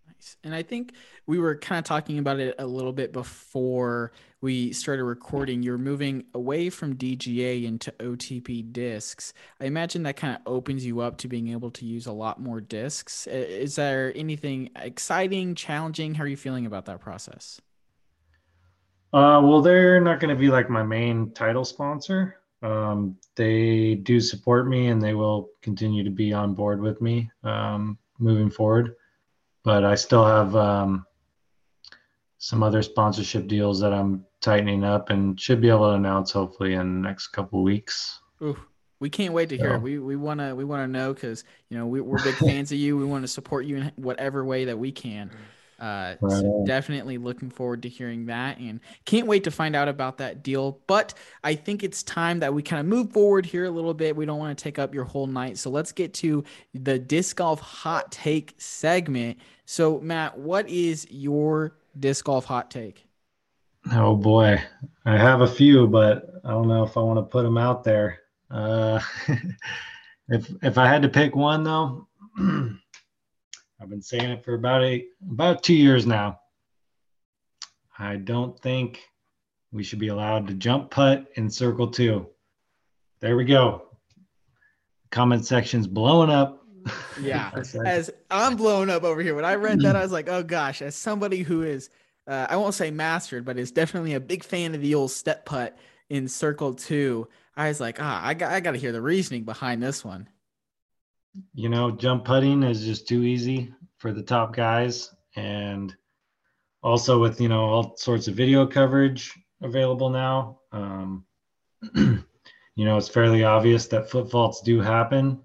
Nice. 0.07 0.37
And 0.43 0.55
I 0.55 0.63
think 0.63 0.93
we 1.27 1.39
were 1.39 1.57
kind 1.57 1.79
of 1.79 1.85
talking 1.85 2.19
about 2.19 2.41
it 2.41 2.55
a 2.59 2.67
little 2.67 2.93
bit 2.93 3.13
before 3.13 4.13
we 4.41 4.73
started 4.73 5.05
recording. 5.05 5.63
You're 5.63 5.79
moving 5.79 6.25
away 6.35 6.71
from 6.71 6.97
DGA 6.97 7.65
into 7.65 7.93
OTB 7.93 8.73
discs. 8.73 9.33
I 9.61 9.65
imagine 9.65 10.03
that 10.05 10.17
kind 10.17 10.37
of 10.37 10.43
opens 10.47 10.85
you 10.85 11.01
up 11.01 11.19
to 11.19 11.29
being 11.29 11.49
able 11.49 11.71
to 11.73 11.87
use 11.87 12.07
a 12.07 12.13
lot 12.13 12.41
more 12.41 12.61
discs. 12.61 13.27
Is 13.27 13.77
there 13.77 14.13
anything 14.15 14.71
exciting, 14.77 15.55
challenging? 15.55 16.15
How 16.15 16.25
are 16.25 16.29
you 16.29 16.37
feeling 16.37 16.67
about 16.67 16.87
that 16.87 17.01
process? 17.01 17.61
Uh, 19.15 19.41
well, 19.41 19.63
they're 19.63 20.01
not 20.01 20.19
going 20.19 20.35
to 20.35 20.41
be 20.41 20.49
like 20.49 20.69
my 20.69 20.83
main 20.83 21.31
title 21.31 21.65
sponsor. 21.65 22.41
Um, 22.63 23.17
they 23.37 23.95
do 23.95 24.19
support 24.21 24.67
me 24.67 24.89
and 24.89 25.01
they 25.01 25.15
will 25.15 25.51
continue 25.63 26.03
to 26.03 26.11
be 26.11 26.33
on 26.33 26.53
board 26.53 26.81
with 26.81 27.01
me 27.01 27.31
um, 27.45 27.97
moving 28.19 28.51
forward. 28.51 28.97
But 29.63 29.85
I 29.85 29.95
still 29.95 30.27
have 30.27 30.57
um, 30.57 31.07
some 32.39 32.65
other 32.65 32.83
sponsorship 32.83 33.47
deals 33.47 33.79
that 33.81 33.93
I'm 33.93 34.25
tightening 34.41 34.83
up 34.83 35.11
and 35.11 35.41
should 35.41 35.61
be 35.61 35.69
able 35.69 35.91
to 35.91 35.95
announce 35.95 36.33
hopefully 36.33 36.75
in 36.75 37.01
the 37.01 37.09
next 37.09 37.29
couple 37.29 37.63
weeks. 37.63 38.19
Ooh, 38.43 38.59
we 38.99 39.11
can't 39.11 39.33
wait 39.33 39.49
to 39.51 39.57
hear 39.57 39.71
So- 39.71 39.75
it. 39.77 39.83
We 39.83 40.01
we 40.01 40.17
want 40.17 40.41
to 40.41 40.57
we 40.57 40.65
want 40.65 40.83
to 40.83 40.89
know 40.89 41.15
because 41.15 41.45
you 41.71 41.79
know 41.79 41.87
we, 41.87 42.01
we're 42.01 42.23
big 42.23 42.35
fans 42.35 42.73
of 42.73 42.79
you. 42.79 42.97
We 42.97 43.05
want 43.05 43.23
to 43.23 43.29
support 43.29 43.65
you 43.65 43.77
in 43.77 43.93
whatever 43.95 44.45
way 44.45 44.65
that 44.65 44.79
we 44.79 44.91
can. 44.91 45.31
Uh, 45.79 46.15
Right 46.21 46.33
so 46.41 46.65
definitely 46.65 47.19
looking 47.19 47.51
forward 47.51 47.83
to 47.83 47.89
hearing 47.89 48.27
that, 48.27 48.59
and 48.59 48.81
can't 49.05 49.27
wait 49.27 49.45
to 49.45 49.51
find 49.51 49.75
out 49.77 49.89
about 49.89 50.19
that 50.19 50.43
deal. 50.43 50.81
But 50.87 51.15
I 51.43 51.55
think 51.55 51.83
it's 51.83 52.03
time 52.03 52.41
that 52.41 52.55
we 52.55 52.63
kind 52.63 52.81
of 52.81 52.87
move 52.87 53.13
forward 53.13 53.47
here 53.47 53.65
a 53.65 53.71
little 53.71 53.95
bit. 53.95 54.17
We 54.17 54.27
don't 54.27 54.39
want 54.39 54.57
to 54.57 54.63
take 54.63 54.79
up 54.79 54.95
your 54.95 55.05
whole 55.05 55.27
night, 55.27 55.59
so 55.59 55.71
let's 55.71 55.93
get 55.93 56.15
to 56.15 56.45
the 56.75 56.99
disc 56.99 57.37
golf 57.37 57.61
hot 57.61 58.13
take 58.13 58.55
segment. 58.59 59.39
So 59.67 60.01
Matt, 60.01 60.39
what 60.39 60.69
is 60.69 61.07
your 61.11 61.77
disc 61.99 62.25
golf 62.25 62.45
hot 62.45 62.71
take? 62.71 63.07
Oh 63.93 64.17
boy, 64.17 64.63
I 65.05 65.17
have 65.19 65.43
a 65.43 65.47
few, 65.47 65.87
but 65.87 66.31
I 66.45 66.51
don't 66.51 66.69
know 66.69 66.85
if 66.85 66.97
I 66.97 67.01
want 67.01 67.19
to 67.19 67.23
put 67.23 67.43
them 67.43 67.59
out 67.59 67.85
there. 67.85 68.21
Uh, 68.51 69.01
if 70.29 70.51
if 70.63 70.79
I 70.79 70.87
had 70.87 71.03
to 71.03 71.09
pick 71.09 71.37
one 71.37 71.65
though, 71.65 72.09
I've 73.85 73.91
been 73.91 74.01
saying 74.01 74.31
it 74.31 74.43
for 74.43 74.55
about 74.55 74.83
a 74.83 75.05
about 75.31 75.63
two 75.63 75.75
years 75.75 76.07
now. 76.07 76.41
I 77.99 78.17
don't 78.17 78.59
think 78.59 79.03
we 79.73 79.83
should 79.83 79.99
be 79.99 80.09
allowed 80.09 80.47
to 80.47 80.55
jump 80.55 80.91
putt 80.91 81.27
in 81.35 81.51
circle 81.51 81.89
two. 81.89 82.27
There 83.21 83.37
we 83.37 83.45
go. 83.45 83.89
Comment 85.11 85.45
section's 85.45 85.87
blowing 85.87 86.31
up. 86.31 86.65
Yeah, 87.21 87.51
as 87.85 88.11
I'm 88.31 88.57
blowing 88.57 88.89
up 88.89 89.05
over 89.05 89.21
here. 89.21 89.35
When 89.35 89.45
I 89.45 89.57
read 89.57 89.83
that, 89.83 89.97
I 89.97 90.01
was 90.01 90.13
like, 90.13 90.31
oh 90.31 90.43
gosh, 90.43 90.81
as 90.81 90.97
somebody 90.97 91.43
who 91.43 91.63
is, 91.63 91.91
uh, 92.27 92.47
I 92.49 92.57
won't 92.57 92.73
say 92.73 92.91
mastered, 92.91 93.45
but 93.45 93.59
is 93.59 93.71
definitely 93.71 94.15
a 94.15 94.21
big 94.21 94.45
fan 94.45 94.75
of 94.75 94.81
the 94.81 94.95
old 94.95 95.11
step 95.11 95.45
putt 95.45 95.77
in 96.09 96.27
circle 96.27 96.73
two. 96.73 97.29
I 97.55 97.69
was 97.69 97.81
like, 97.81 97.99
ah, 98.01 98.27
I 98.27 98.33
got, 98.33 98.51
I 98.51 98.61
got 98.61 98.71
to 98.73 98.79
hear 98.79 98.93
the 98.93 99.03
reasoning 99.03 99.45
behind 99.45 99.83
this 99.83 100.03
one. 100.03 100.31
You 101.55 101.69
know, 101.69 101.91
jump 101.91 102.25
putting 102.25 102.63
is 102.63 102.85
just 102.85 103.09
too 103.09 103.23
easy 103.23 103.73
for 103.99 104.13
the 104.13 104.23
top 104.23 104.55
guys. 104.55 105.15
And 105.37 105.95
also 106.83 107.21
with, 107.21 107.41
you 107.41 107.49
know, 107.49 107.65
all 107.65 107.97
sorts 107.97 108.29
of 108.29 108.35
video 108.35 108.67
coverage 108.67 109.33
available 109.63 110.11
now, 110.11 110.61
um, 110.73 111.25
you 111.95 112.85
know, 112.85 112.97
it's 112.97 113.09
fairly 113.09 113.45
obvious 113.45 113.87
that 113.89 114.11
foot 114.11 114.31
faults 114.31 114.61
do 114.61 114.81
happen 114.81 115.41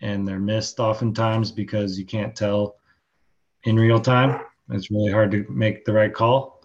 and 0.00 0.26
they're 0.26 0.38
missed 0.38 0.80
oftentimes 0.80 1.50
because 1.50 1.98
you 1.98 2.04
can't 2.04 2.36
tell 2.36 2.76
in 3.64 3.76
real 3.76 4.00
time. 4.00 4.40
It's 4.70 4.90
really 4.90 5.12
hard 5.12 5.30
to 5.32 5.44
make 5.48 5.84
the 5.84 5.92
right 5.92 6.12
call. 6.12 6.62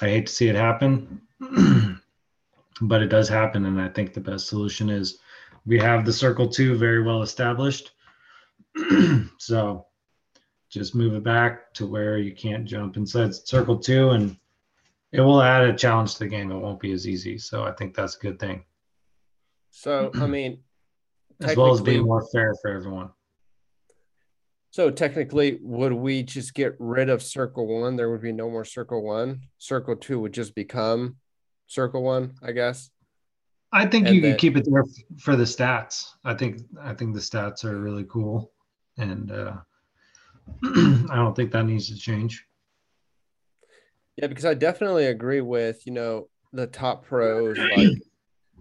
I 0.00 0.08
hate 0.08 0.26
to 0.26 0.32
see 0.32 0.48
it 0.48 0.56
happen, 0.56 1.20
but 2.80 3.02
it 3.02 3.08
does 3.08 3.28
happen. 3.28 3.66
And 3.66 3.80
I 3.80 3.88
think 3.88 4.12
the 4.12 4.20
best 4.20 4.48
solution 4.48 4.90
is 4.90 5.18
we 5.66 5.78
have 5.78 6.04
the 6.04 6.12
circle 6.12 6.48
two 6.48 6.76
very 6.76 7.02
well 7.02 7.22
established. 7.22 7.92
so 9.38 9.86
just 10.70 10.94
move 10.94 11.14
it 11.14 11.24
back 11.24 11.72
to 11.74 11.86
where 11.86 12.18
you 12.18 12.34
can't 12.34 12.64
jump 12.64 12.96
inside 12.96 13.34
circle 13.34 13.78
two 13.78 14.10
and 14.10 14.36
it 15.12 15.20
will 15.20 15.40
add 15.42 15.64
a 15.64 15.74
challenge 15.74 16.14
to 16.14 16.18
the 16.20 16.28
game. 16.28 16.50
It 16.50 16.56
won't 16.58 16.80
be 16.80 16.92
as 16.92 17.06
easy. 17.06 17.38
So 17.38 17.64
I 17.64 17.72
think 17.72 17.94
that's 17.94 18.16
a 18.16 18.20
good 18.20 18.38
thing. 18.38 18.64
So, 19.70 20.10
I 20.14 20.26
mean, 20.26 20.60
As 21.42 21.56
well 21.56 21.72
as 21.72 21.80
being 21.80 22.02
more 22.04 22.26
fair 22.32 22.54
for 22.60 22.70
everyone. 22.70 23.10
so 24.70 24.90
technically, 24.90 25.58
would 25.62 25.92
we 25.92 26.22
just 26.22 26.54
get 26.54 26.74
rid 26.78 27.08
of 27.08 27.22
circle 27.22 27.66
one? 27.80 27.96
There 27.96 28.10
would 28.10 28.22
be 28.22 28.32
no 28.32 28.50
more 28.50 28.64
circle 28.64 29.02
one. 29.02 29.42
Circle 29.58 29.96
two 29.96 30.18
would 30.20 30.32
just 30.32 30.54
become 30.54 31.16
circle 31.66 32.02
one, 32.02 32.34
I 32.42 32.52
guess. 32.52 32.90
I 33.76 33.84
think 33.84 34.06
And 34.06 34.16
you 34.16 34.22
can 34.22 34.36
keep 34.36 34.56
it 34.56 34.66
there 34.66 34.84
for 35.18 35.36
the 35.36 35.44
stats. 35.44 36.06
I 36.24 36.32
think 36.32 36.62
I 36.80 36.94
think 36.94 37.12
the 37.12 37.20
stats 37.20 37.62
are 37.62 37.78
really 37.78 38.04
cool, 38.04 38.50
and 38.96 39.30
uh, 39.30 39.56
I 40.64 41.16
don't 41.16 41.36
think 41.36 41.52
that 41.52 41.66
needs 41.66 41.88
to 41.88 41.94
change. 41.94 42.42
Yeah, 44.16 44.28
because 44.28 44.46
I 44.46 44.54
definitely 44.54 45.06
agree 45.06 45.42
with, 45.42 45.86
you 45.86 45.92
know, 45.92 46.28
the 46.54 46.66
top 46.66 47.04
pros, 47.04 47.58
like 47.76 47.98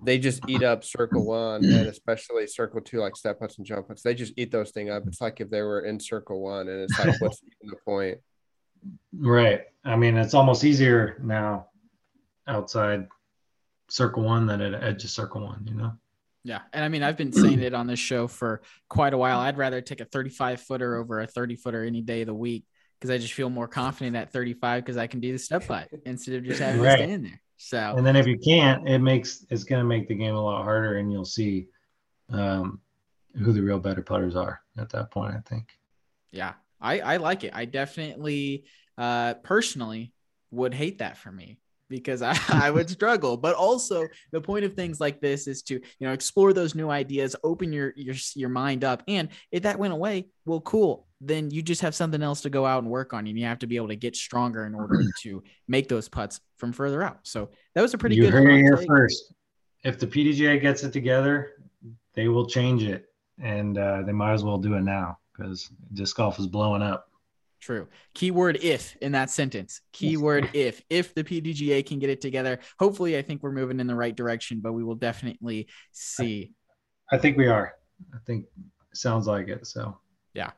they 0.04 0.20
just 0.20 0.42
eat 0.50 0.64
up 0.64 0.84
circle 0.84 1.24
one 1.24 1.64
and 1.64 1.88
especially 1.88 2.46
circle 2.46 2.82
two, 2.82 3.00
like 3.00 3.16
step 3.16 3.40
putts 3.40 3.58
and 3.58 3.66
jump 3.66 3.88
putts. 3.88 4.02
They 4.02 4.16
just 4.16 4.34
eat 4.36 4.52
those 4.52 4.72
thing 4.72 4.90
up. 4.90 5.04
It's 5.08 5.22
like 5.22 5.40
if 5.40 5.50
they 5.50 5.62
were 5.62 5.86
in 5.86 5.98
circle 5.98 6.42
one 6.42 6.68
and 6.68 6.82
it's 6.82 7.00
like, 7.00 7.22
what's 7.22 7.42
even 7.62 7.70
the 7.70 7.78
point? 7.86 8.18
Right. 9.18 9.62
I 9.84 9.96
mean, 9.96 10.16
it's 10.16 10.36
almost 10.36 10.64
easier 10.64 11.18
now 11.20 11.70
outside 12.48 13.08
circle 13.90 14.24
one 14.24 14.46
than 14.46 14.62
at 14.62 14.84
edge 14.84 15.04
of 15.04 15.10
circle 15.10 15.44
one. 15.44 15.66
You 15.68 15.76
know. 15.76 15.94
Yeah. 16.44 16.62
And 16.74 16.86
I 16.86 16.90
mean, 16.90 17.02
I've 17.04 17.18
been 17.18 17.32
saying 17.34 17.60
it 17.62 17.74
on 17.74 17.88
this 17.88 18.00
show 18.00 18.28
for 18.28 18.62
quite 18.88 19.14
a 19.14 19.18
while. 19.18 19.40
I'd 19.40 19.58
rather 19.58 19.82
take 19.82 20.00
a 20.02 20.06
35 20.06 20.62
footer 20.62 20.96
over 20.98 21.22
a 21.22 21.28
30 21.28 21.56
footer 21.56 21.84
any 21.84 22.02
day 22.02 22.22
of 22.22 22.28
the 22.28 22.36
week 22.36 22.66
because 23.00 23.10
I 23.10 23.18
just 23.18 23.34
feel 23.34 23.50
more 23.50 23.68
confident 23.68 24.16
at 24.16 24.32
35 24.32 24.84
because 24.84 24.98
I 24.98 25.08
can 25.08 25.20
do 25.22 25.32
the 25.32 25.40
step 25.40 25.68
putt 25.68 25.90
instead 26.06 26.36
of 26.36 26.44
just 26.44 26.60
having 26.62 26.82
Right. 26.82 26.98
to 26.98 27.04
stand 27.04 27.26
there. 27.26 27.42
So, 27.58 27.96
And 27.98 28.06
then 28.06 28.16
if 28.16 28.28
you 28.28 28.38
can't, 28.38 28.88
it 28.88 29.00
makes 29.00 29.46
it's 29.50 29.64
going 29.64 29.82
to 29.82 29.88
make 29.88 30.08
the 30.08 30.14
game 30.16 30.36
a 30.36 30.42
lot 30.42 30.64
harder, 30.64 30.98
and 30.98 31.12
you'll 31.12 31.26
see, 31.26 31.68
um, 32.30 32.80
who 33.38 33.52
the 33.54 33.62
real 33.62 33.80
better 33.80 34.02
putters 34.02 34.36
are 34.36 34.62
at 34.78 34.90
that 34.90 35.10
point. 35.12 35.34
I 35.36 35.40
think. 35.50 35.70
Yeah, 36.32 36.54
I 36.82 37.00
I 37.00 37.18
like 37.18 37.44
it. 37.44 37.52
I 37.56 37.66
definitely 37.66 38.66
uh 38.98 39.36
personally 39.36 40.14
would 40.52 40.74
hate 40.74 41.00
that 41.00 41.18
for 41.18 41.32
me 41.32 41.58
because 41.90 42.22
I, 42.22 42.38
I 42.50 42.72
would 42.72 42.90
struggle. 42.90 43.38
But 43.38 43.56
also 43.56 44.08
the 44.32 44.42
point 44.42 44.66
of 44.66 44.74
things 44.74 45.00
like 45.00 45.22
this 45.22 45.48
is 45.48 45.62
to, 45.64 45.76
you 45.76 46.08
know, 46.08 46.14
explore 46.14 46.54
those 46.54 46.76
new 46.76 46.90
ideas, 46.90 47.36
open 47.44 47.72
your 47.74 47.94
your 47.96 48.16
your 48.36 48.50
mind 48.50 48.84
up. 48.84 49.04
And 49.08 49.30
if 49.52 49.64
that 49.64 49.80
went 49.80 49.94
away, 49.94 50.28
well, 50.46 50.62
cool. 50.62 51.08
Then 51.22 51.50
you 51.50 51.62
just 51.62 51.82
have 51.82 51.96
something 51.96 52.22
else 52.22 52.42
to 52.42 52.50
go 52.50 52.66
out 52.66 52.84
and 52.84 52.92
work 52.92 53.14
on. 53.14 53.26
And 53.26 53.40
you 53.40 53.46
have 53.46 53.60
to 53.60 53.68
be 53.68 53.78
able 53.78 53.88
to 53.88 53.96
get 53.96 54.16
stronger 54.16 54.66
in 54.66 54.76
order 54.76 55.02
to 55.24 55.44
make 55.68 55.88
those 55.88 56.10
putts 56.10 56.40
from 56.58 56.72
further 56.74 57.02
out. 57.04 57.20
So 57.24 57.50
that 57.74 57.82
was 57.82 57.94
a 57.94 57.98
pretty 57.98 58.16
you 58.16 58.24
good 58.24 58.34
heard 58.34 58.50
it 58.50 58.62
here 58.62 58.78
take. 58.78 58.88
first. 58.88 59.34
If 59.84 60.00
the 60.00 60.08
PDGA 60.08 60.60
gets 60.62 60.84
it 60.84 60.92
together, 60.92 61.52
they 62.16 62.28
will 62.28 62.48
change 62.48 62.84
it, 62.84 63.10
and 63.40 63.78
uh, 63.78 64.02
they 64.04 64.14
might 64.14 64.34
as 64.34 64.44
well 64.44 64.58
do 64.58 64.74
it 64.74 64.82
now 64.82 65.20
because 65.32 65.70
disc 65.94 66.16
golf 66.16 66.40
is 66.40 66.48
blowing 66.48 66.82
up. 66.82 67.10
True. 67.66 67.88
Keyword 68.14 68.58
if 68.62 68.96
in 68.98 69.14
that 69.14 69.32
sentence. 69.32 69.82
Keyword 69.92 70.52
if. 70.54 70.84
If 70.88 71.16
the 71.16 71.24
PDGA 71.24 71.84
can 71.84 71.98
get 71.98 72.12
it 72.12 72.22
together. 72.22 72.60
Hopefully, 72.78 73.18
I 73.18 73.24
think 73.24 73.42
we're 73.42 73.54
moving 73.54 73.80
in 73.80 73.88
the 73.88 73.96
right 73.96 74.16
direction, 74.16 74.60
but 74.60 74.74
we 74.74 74.84
will 74.84 74.94
definitely 74.94 75.68
see. 75.92 76.54
I 77.12 77.18
think 77.18 77.38
we 77.38 77.48
are. 77.48 77.74
I 78.14 78.18
think 78.28 78.46
sounds 78.94 79.26
like 79.26 79.48
it. 79.48 79.66
So 79.66 79.98
yeah. 80.36 80.52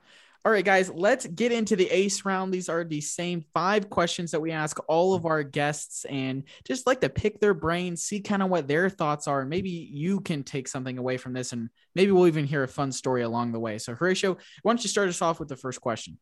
All 0.43 0.51
right, 0.51 0.65
guys, 0.65 0.89
let's 0.89 1.25
get 1.25 1.53
into 1.53 1.77
the 1.77 1.89
ace 1.89 2.25
round. 2.25 2.53
These 2.53 2.67
are 2.67 2.83
the 2.83 2.99
same 2.99 3.45
five 3.53 3.89
questions 3.89 4.31
that 4.31 4.41
we 4.41 4.51
ask 4.51 4.77
all 4.89 5.13
of 5.13 5.25
our 5.25 5.43
guests 5.43 6.03
and 6.05 6.43
just 6.65 6.87
like 6.87 6.99
to 7.01 7.09
pick 7.09 7.39
their 7.39 7.53
brains, 7.53 8.03
see 8.03 8.19
kind 8.19 8.43
of 8.43 8.49
what 8.49 8.67
their 8.67 8.89
thoughts 8.89 9.29
are. 9.29 9.45
Maybe 9.45 9.69
you 9.69 10.19
can 10.19 10.43
take 10.43 10.67
something 10.67 10.97
away 10.97 11.15
from 11.15 11.31
this 11.31 11.53
and 11.53 11.69
maybe 11.95 12.11
we'll 12.11 12.27
even 12.27 12.45
hear 12.45 12.63
a 12.63 12.67
fun 12.67 12.91
story 12.91 13.23
along 13.23 13.53
the 13.53 13.59
way. 13.61 13.77
So, 13.77 13.95
Horatio, 13.95 14.37
why 14.61 14.71
don't 14.71 14.83
you 14.83 14.89
start 14.89 15.07
us 15.07 15.21
off 15.21 15.39
with 15.39 15.47
the 15.47 15.55
first 15.55 15.79
question? 15.79 16.17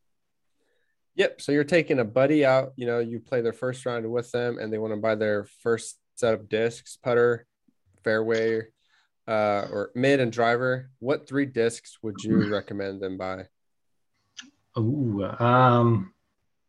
Yep. 1.16 1.40
So 1.40 1.52
you're 1.52 1.64
taking 1.64 1.98
a 1.98 2.04
buddy 2.04 2.44
out, 2.44 2.72
you 2.76 2.86
know, 2.86 2.98
you 2.98 3.20
play 3.20 3.40
their 3.40 3.54
first 3.54 3.84
round 3.86 4.10
with 4.10 4.30
them 4.32 4.58
and 4.58 4.72
they 4.72 4.78
want 4.78 4.92
to 4.92 5.00
buy 5.00 5.14
their 5.14 5.44
first 5.62 5.98
set 6.14 6.34
of 6.34 6.48
discs, 6.48 6.96
putter, 6.96 7.46
fairway, 8.04 8.62
uh, 9.26 9.66
or 9.70 9.90
mid 9.94 10.20
and 10.20 10.30
driver. 10.30 10.90
What 10.98 11.26
three 11.26 11.46
discs 11.46 11.98
would 12.02 12.22
you 12.22 12.48
recommend 12.48 13.00
them 13.00 13.16
buy? 13.16 13.46
Ooh, 14.78 15.24
um, 15.24 16.12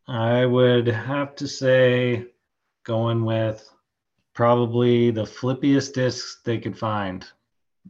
I 0.08 0.46
would 0.46 0.88
have 0.88 1.36
to 1.36 1.48
say 1.48 2.28
going 2.86 3.26
with 3.26 3.70
probably 4.34 5.12
the 5.12 5.24
flippiest 5.24 5.94
discs 5.94 6.40
they 6.46 6.58
could 6.58 6.78
find 6.78 7.28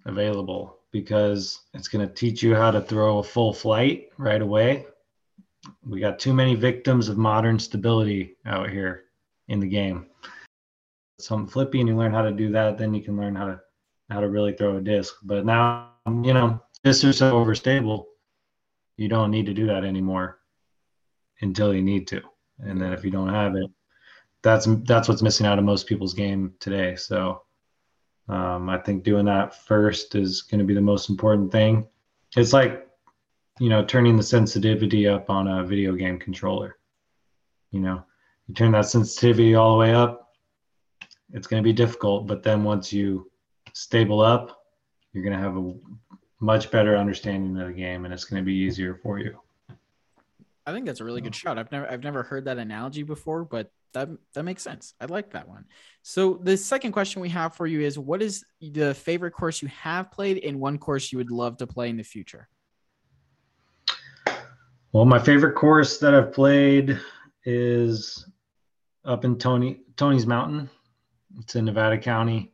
available 0.05 0.79
because 0.91 1.61
it's 1.75 1.87
going 1.87 2.07
to 2.07 2.13
teach 2.13 2.41
you 2.41 2.55
how 2.55 2.71
to 2.71 2.81
throw 2.81 3.19
a 3.19 3.23
full 3.23 3.53
flight 3.53 4.09
right 4.17 4.41
away. 4.41 4.87
We 5.87 5.99
got 5.99 6.19
too 6.19 6.33
many 6.33 6.55
victims 6.55 7.09
of 7.09 7.17
modern 7.17 7.59
stability 7.59 8.37
out 8.45 8.69
here 8.69 9.05
in 9.47 9.59
the 9.59 9.67
game. 9.67 10.07
Something 11.19 11.49
flippy 11.49 11.79
and 11.79 11.89
you 11.89 11.95
learn 11.95 12.13
how 12.13 12.21
to 12.21 12.31
do 12.31 12.51
that, 12.51 12.77
then 12.77 12.93
you 12.93 13.01
can 13.01 13.17
learn 13.17 13.35
how 13.35 13.47
to 13.47 13.59
how 14.09 14.21
to 14.21 14.29
really 14.29 14.53
throw 14.53 14.77
a 14.77 14.81
disc. 14.81 15.15
But 15.23 15.45
now, 15.45 15.91
you 16.05 16.33
know, 16.33 16.61
discs 16.83 17.03
are 17.03 17.13
so 17.13 17.33
overstable 17.33 18.05
you 18.97 19.07
don't 19.07 19.31
need 19.31 19.45
to 19.45 19.53
do 19.53 19.67
that 19.67 19.85
anymore 19.85 20.39
until 21.41 21.73
you 21.73 21.81
need 21.81 22.07
to 22.07 22.21
and 22.59 22.81
then 22.81 22.91
if 22.91 23.03
you 23.05 23.11
don't 23.11 23.29
have 23.29 23.55
it 23.55 23.69
that's 24.41 24.67
that's 24.83 25.07
what's 25.07 25.21
missing 25.21 25.45
out 25.45 25.59
of 25.59 25.63
most 25.63 25.87
people's 25.87 26.13
game 26.13 26.53
today 26.59 26.95
so 26.95 27.41
um, 28.27 28.69
i 28.69 28.77
think 28.77 29.03
doing 29.03 29.25
that 29.25 29.55
first 29.65 30.15
is 30.15 30.41
going 30.41 30.59
to 30.59 30.65
be 30.65 30.73
the 30.73 30.81
most 30.81 31.09
important 31.09 31.51
thing 31.51 31.87
it's 32.35 32.53
like 32.53 32.86
you 33.59 33.69
know 33.69 33.83
turning 33.83 34.15
the 34.17 34.23
sensitivity 34.23 35.07
up 35.07 35.29
on 35.29 35.47
a 35.47 35.63
video 35.63 35.93
game 35.93 36.19
controller 36.19 36.77
you 37.71 37.79
know 37.79 38.03
you 38.47 38.53
turn 38.53 38.71
that 38.71 38.85
sensitivity 38.85 39.55
all 39.55 39.71
the 39.73 39.77
way 39.77 39.93
up 39.93 40.33
it's 41.33 41.47
going 41.47 41.61
to 41.61 41.67
be 41.67 41.73
difficult 41.73 42.27
but 42.27 42.43
then 42.43 42.63
once 42.63 42.93
you 42.93 43.29
stable 43.73 44.21
up 44.21 44.63
you're 45.13 45.23
going 45.23 45.35
to 45.35 45.43
have 45.43 45.57
a 45.57 45.73
much 46.39 46.69
better 46.69 46.95
understanding 46.95 47.59
of 47.59 47.67
the 47.67 47.73
game 47.73 48.05
and 48.05 48.13
it's 48.13 48.25
going 48.25 48.41
to 48.41 48.45
be 48.45 48.53
easier 48.53 48.95
for 48.95 49.19
you. 49.19 49.39
I 50.65 50.73
think 50.73 50.85
that's 50.85 50.99
a 50.99 51.03
really 51.03 51.21
good 51.21 51.33
shot. 51.33 51.57
I've 51.57 51.71
never 51.71 51.89
I've 51.89 52.03
never 52.03 52.23
heard 52.23 52.45
that 52.45 52.57
analogy 52.57 53.03
before, 53.03 53.45
but 53.45 53.71
that 53.93 54.09
that 54.33 54.43
makes 54.43 54.61
sense. 54.61 54.93
I 54.99 55.05
like 55.05 55.31
that 55.31 55.47
one. 55.47 55.63
So 56.01 56.39
the 56.43 56.57
second 56.57 56.91
question 56.91 57.21
we 57.21 57.29
have 57.29 57.55
for 57.55 57.67
you 57.67 57.81
is 57.81 57.97
what 57.97 58.21
is 58.21 58.43
the 58.59 58.93
favorite 58.93 59.31
course 59.31 59.61
you 59.61 59.69
have 59.69 60.11
played 60.11 60.43
and 60.43 60.59
one 60.59 60.77
course 60.77 61.11
you 61.11 61.17
would 61.19 61.31
love 61.31 61.57
to 61.57 61.67
play 61.67 61.89
in 61.89 61.95
the 61.95 62.03
future? 62.03 62.49
Well, 64.93 65.05
my 65.05 65.19
favorite 65.19 65.53
course 65.55 65.97
that 65.99 66.15
I've 66.15 66.33
played 66.33 66.99
is 67.45 68.25
up 69.05 69.25
in 69.25 69.37
Tony 69.37 69.81
Tony's 69.95 70.25
Mountain. 70.25 70.69
It's 71.39 71.55
in 71.55 71.65
Nevada 71.65 71.97
County, 71.97 72.51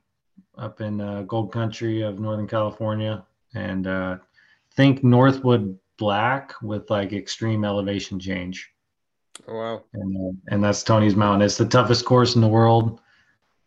up 0.57 0.81
in 0.81 0.99
uh, 0.99 1.21
Gold 1.23 1.51
Country 1.51 2.01
of 2.01 2.19
Northern 2.19 2.47
California, 2.47 3.25
and 3.53 3.87
uh, 3.87 4.17
think 4.75 5.03
Northwood 5.03 5.77
Black 5.97 6.53
with 6.61 6.89
like 6.89 7.13
extreme 7.13 7.63
elevation 7.63 8.19
change. 8.19 8.71
Oh, 9.47 9.55
wow. 9.55 9.83
And, 9.93 10.17
uh, 10.17 10.53
and 10.53 10.63
that's 10.63 10.83
Tony's 10.83 11.15
Mountain. 11.15 11.43
It's 11.43 11.57
the 11.57 11.65
toughest 11.65 12.05
course 12.05 12.35
in 12.35 12.41
the 12.41 12.47
world. 12.47 12.99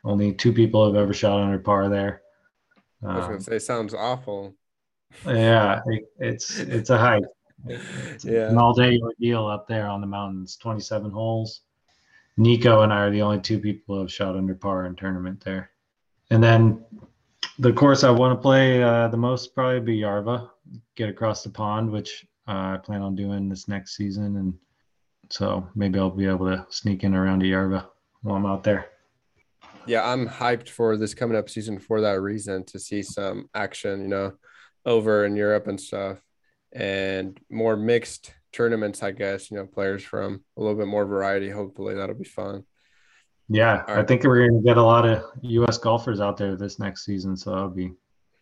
Only 0.05 0.33
two 0.33 0.53
people 0.53 0.87
have 0.87 0.97
ever 1.01 1.13
shot 1.13 1.41
under 1.41 1.59
par 1.59 1.89
there. 1.89 2.23
I 3.03 3.17
was 3.17 3.25
Um, 3.25 3.31
going 3.31 3.39
to 3.39 3.45
say, 3.45 3.59
sounds 3.59 3.95
awful. 3.95 4.55
yeah, 5.27 5.81
it, 5.87 6.05
it's 6.19 6.59
it's 6.59 6.91
a 6.91 6.99
hike. 6.99 7.23
It's 7.67 8.25
Yeah. 8.25 8.51
an 8.51 8.59
all-day 8.59 8.99
ordeal 9.03 9.47
up 9.47 9.67
there 9.67 9.87
on 9.89 10.01
the 10.01 10.07
mountains. 10.07 10.57
Twenty-seven 10.57 11.11
holes. 11.11 11.63
Nico 12.37 12.83
and 12.83 12.93
I 12.93 13.01
are 13.01 13.11
the 13.11 13.23
only 13.23 13.41
two 13.41 13.59
people 13.59 13.95
who 13.95 14.03
have 14.03 14.13
shot 14.13 14.37
under 14.37 14.55
par 14.55 14.85
in 14.87 14.95
tournament 14.95 15.43
there. 15.43 15.71
And 16.31 16.43
then 16.43 16.85
the 17.59 17.73
course 17.73 18.05
I 18.05 18.11
want 18.11 18.37
to 18.39 18.43
play 18.43 18.83
uh, 18.83 19.09
the 19.09 19.17
most 19.17 19.55
probably 19.55 19.81
be 19.81 20.01
Järva, 20.01 20.51
get 20.97 21.09
across 21.09 21.43
the 21.43 21.49
pond, 21.49 21.91
which 21.91 22.27
uh, 22.47 22.75
I 22.75 22.79
plan 22.83 23.01
on 23.01 23.15
doing 23.15 23.49
this 23.49 23.69
next 23.69 23.97
season, 23.97 24.37
and 24.37 24.55
so 25.31 25.67
maybe 25.75 25.99
I'll 25.99 26.11
be 26.11 26.27
able 26.27 26.47
to 26.47 26.67
sneak 26.69 27.05
in 27.05 27.15
around 27.15 27.41
to 27.41 27.47
Järva 27.47 27.87
while 28.23 28.37
I'm 28.37 28.47
out 28.47 28.63
there. 28.63 28.87
Yeah, 29.87 30.07
I'm 30.07 30.29
hyped 30.29 30.69
for 30.69 30.97
this 30.97 31.15
coming 31.15 31.37
up 31.39 31.49
season 31.49 31.79
for 31.79 32.01
that 32.03 32.21
reason 32.21 32.65
to 32.65 32.79
see 32.79 33.03
some 33.03 33.49
action, 33.55 34.03
you 34.03 34.09
know, 34.09 34.33
over 34.85 35.25
in 35.25 35.37
Europe 35.37 35.69
and 35.69 35.81
stuff 35.81 36.19
and 36.77 37.41
more 37.51 37.75
mixed 37.75 38.35
tournaments, 38.53 39.03
I 39.03 39.11
guess, 39.11 39.51
you 39.51 39.57
know, 39.57 39.67
players 39.67 40.05
from 40.05 40.45
a 40.57 40.61
little 40.61 40.77
bit 40.77 40.87
more 40.87 41.07
variety. 41.07 41.49
Hopefully 41.49 41.95
that'll 41.95 42.15
be 42.15 42.25
fun. 42.25 42.65
Yeah, 43.49 43.83
All 43.89 43.97
I 43.97 44.03
think 44.03 44.25
we're 44.25 44.47
going 44.47 44.61
to 44.61 44.67
get 44.67 44.77
a 44.77 44.83
lot 44.83 45.09
of 45.09 45.23
U.S. 45.41 45.79
golfers 45.79 46.21
out 46.21 46.37
there 46.37 46.55
this 46.55 46.79
next 46.79 47.05
season, 47.07 47.37
so 47.37 47.51
that'll 47.51 47.71
be 47.71 47.93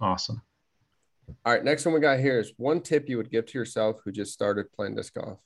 awesome. 0.01 0.43
All 1.45 1.53
right, 1.53 1.63
next 1.63 1.87
one 1.87 1.95
we 1.95 2.01
got 2.01 2.19
here 2.19 2.41
is 2.41 2.53
one 2.57 2.81
tip 2.81 3.09
you 3.09 3.19
would 3.19 3.31
give 3.31 3.47
to 3.47 3.59
yourself 3.59 4.01
who 4.05 4.11
just 4.11 4.33
started 4.33 4.73
playing 4.73 4.97
disc 4.97 5.15
golf. 5.15 5.39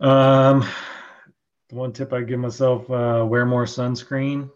Um, 0.00 0.66
the 1.68 1.76
one 1.76 1.92
tip 1.92 2.12
I 2.12 2.22
give 2.22 2.40
myself: 2.40 2.90
uh, 2.90 3.24
wear 3.26 3.46
more 3.46 3.64
sunscreen 3.64 4.50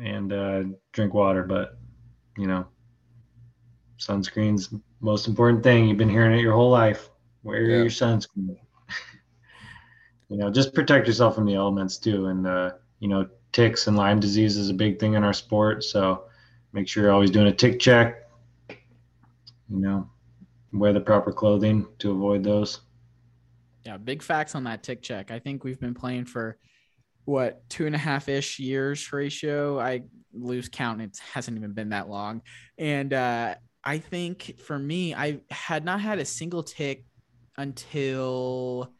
and 0.00 0.32
uh, 0.32 0.62
drink 0.92 1.12
water. 1.12 1.42
But 1.42 1.78
you 2.36 2.46
know, 2.46 2.66
sunscreen's 4.06 4.68
the 4.68 4.80
most 5.00 5.28
important 5.28 5.62
thing. 5.62 5.88
You've 5.88 5.98
been 5.98 6.08
hearing 6.08 6.36
it 6.38 6.42
your 6.42 6.54
whole 6.54 6.70
life. 6.70 7.10
Wear 7.42 7.62
Yeah. 7.62 7.76
your 7.78 7.86
sunscreen. 7.86 8.56
you 10.28 10.36
know, 10.36 10.50
just 10.50 10.74
protect 10.74 11.06
yourself 11.06 11.34
from 11.34 11.46
the 11.46 11.54
elements 11.54 11.98
too. 11.98 12.26
And 12.26 12.46
uh, 12.46 12.72
you 13.00 13.08
know, 13.08 13.28
ticks 13.52 13.86
and 13.86 13.96
Lyme 13.96 14.20
disease 14.20 14.56
is 14.56 14.70
a 14.70 14.74
big 14.74 14.98
thing 14.98 15.14
in 15.14 15.24
our 15.24 15.32
sport. 15.32 15.84
So 15.84 16.24
make 16.72 16.88
sure 16.88 17.04
you're 17.04 17.12
always 17.12 17.30
doing 17.30 17.48
a 17.48 17.52
tick 17.52 17.78
check. 17.80 18.28
You 18.68 19.78
know, 19.80 20.10
wear 20.72 20.92
the 20.92 21.00
proper 21.00 21.32
clothing 21.32 21.86
to 21.98 22.10
avoid 22.10 22.44
those. 22.44 22.80
Yeah, 23.84 23.96
big 23.96 24.22
facts 24.22 24.54
on 24.54 24.64
that 24.64 24.82
tick 24.82 25.02
check. 25.02 25.30
I 25.30 25.38
think 25.38 25.64
we've 25.64 25.80
been 25.80 25.94
playing 25.94 26.26
for 26.26 26.56
what 27.24 27.68
two 27.68 27.86
and 27.86 27.94
a 27.94 27.98
half 27.98 28.28
ish 28.28 28.58
years 28.58 29.12
ratio. 29.12 29.78
I 29.80 30.02
lose 30.32 30.68
count. 30.68 31.00
It 31.00 31.18
hasn't 31.32 31.56
even 31.56 31.72
been 31.72 31.90
that 31.90 32.08
long. 32.08 32.42
And 32.78 33.12
uh, 33.12 33.54
I 33.84 33.98
think 33.98 34.60
for 34.60 34.78
me, 34.78 35.14
I 35.14 35.40
had 35.50 35.84
not 35.84 36.00
had 36.00 36.18
a 36.18 36.24
single 36.24 36.62
tick 36.62 37.04
until 37.56 38.92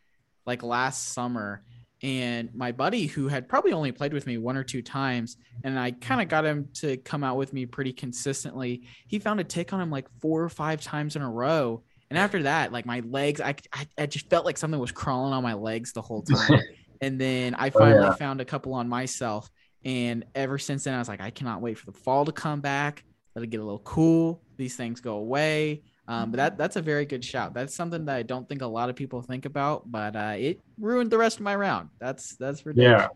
like 0.47 0.63
last 0.63 1.13
summer. 1.13 1.63
And 2.03 2.53
my 2.53 2.73
buddy, 2.73 3.07
who 3.07 3.29
had 3.29 3.49
probably 3.49 3.73
only 3.73 3.93
played 3.93 4.13
with 4.13 4.27
me 4.27 4.37
one 4.37 4.57
or 4.57 4.65
two 4.65 4.83
times, 4.83 5.37
and 5.63 5.79
I 5.79 5.93
kind 5.93 6.21
of 6.21 6.29
got 6.29 6.45
him 6.45 6.69
to 6.75 6.97
come 6.97 7.23
out 7.23 7.37
with 7.37 7.53
me 7.53 7.65
pretty 7.65 7.93
consistently, 7.93 8.83
he 9.07 9.21
found 9.21 9.39
a 9.39 9.45
tick 9.45 9.73
on 9.73 9.81
him 9.81 9.91
like 9.91 10.09
four 10.21 10.43
or 10.43 10.49
five 10.49 10.81
times 10.81 11.15
in 11.15 11.23
a 11.23 11.31
row. 11.31 11.85
And 12.11 12.19
after 12.19 12.43
that, 12.43 12.73
like 12.73 12.87
my 12.87 13.01
legs, 13.07 13.41
I, 13.41 13.55
I, 13.73 13.87
I 13.97 14.07
just 14.07 14.29
felt 14.29 14.45
like 14.45 14.59
something 14.59 14.81
was 14.81 14.91
crawling 14.91 15.33
on 15.33 15.45
my 15.45 15.55
legs 15.55 15.93
the 15.93 16.03
whole 16.03 16.23
time. 16.23 16.61
and 17.01 17.21
then 17.21 17.55
I 17.55 17.69
oh, 17.69 17.79
finally 17.79 18.05
yeah. 18.05 18.15
found 18.15 18.41
a 18.41 18.45
couple 18.45 18.75
on 18.75 18.89
myself. 18.89 19.49
And 19.85 20.25
ever 20.35 20.59
since 20.59 20.85
then, 20.85 20.95
I 20.95 20.99
was 20.99 21.09
like, 21.09 21.21
I 21.21 21.31
cannot 21.31 21.61
wait 21.61 21.79
for 21.79 21.87
the 21.87 21.97
fall 21.97 22.25
to 22.25 22.33
come 22.33 22.61
back 22.61 23.05
let 23.35 23.43
it 23.43 23.51
get 23.51 23.61
a 23.61 23.65
little 23.65 23.81
cool. 23.81 24.41
These 24.57 24.77
things 24.77 25.01
go 25.01 25.17
away. 25.17 25.83
Um, 26.09 26.31
but 26.33 26.37
that 26.37 26.59
that's 26.59 26.77
a 26.77 26.83
very 26.83 27.07
good 27.07 27.25
shout. 27.25 27.55
That's 27.55 27.75
something 27.75 28.05
that 28.07 28.17
I 28.17 28.23
don't 28.23 28.49
think 28.49 28.63
a 28.63 28.67
lot 28.67 28.91
of 28.91 28.97
people 28.97 29.23
think 29.23 29.45
about, 29.45 29.91
but 29.91 30.17
uh, 30.17 30.35
it 30.37 30.61
ruined 30.79 31.11
the 31.11 31.19
rest 31.19 31.39
of 31.39 31.43
my 31.43 31.55
round. 31.55 31.91
That's 32.01 32.35
that's 32.37 32.67
ridiculous. 32.67 33.03
Yeah, 33.03 33.09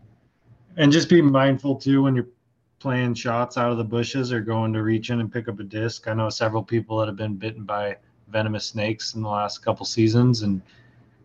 and 0.81 0.91
just 0.91 1.09
be 1.09 1.21
mindful 1.21 1.75
too 1.75 2.03
when 2.03 2.15
you're 2.15 2.29
playing 2.79 3.13
shots 3.13 3.57
out 3.57 3.71
of 3.71 3.77
the 3.77 3.83
bushes 3.83 4.31
or 4.31 4.39
going 4.39 4.71
to 4.71 4.83
reach 4.83 5.09
in 5.09 5.19
and 5.19 5.31
pick 5.31 5.49
up 5.49 5.59
a 5.59 5.63
disc. 5.63 6.07
I 6.07 6.13
know 6.13 6.29
several 6.29 6.63
people 6.63 6.97
that 6.99 7.07
have 7.07 7.17
been 7.17 7.35
bitten 7.35 7.63
by 7.65 7.97
venomous 8.29 8.65
snakes 8.65 9.15
in 9.15 9.21
the 9.21 9.29
last 9.29 9.63
couple 9.63 9.85
seasons, 9.85 10.43
and 10.43 10.61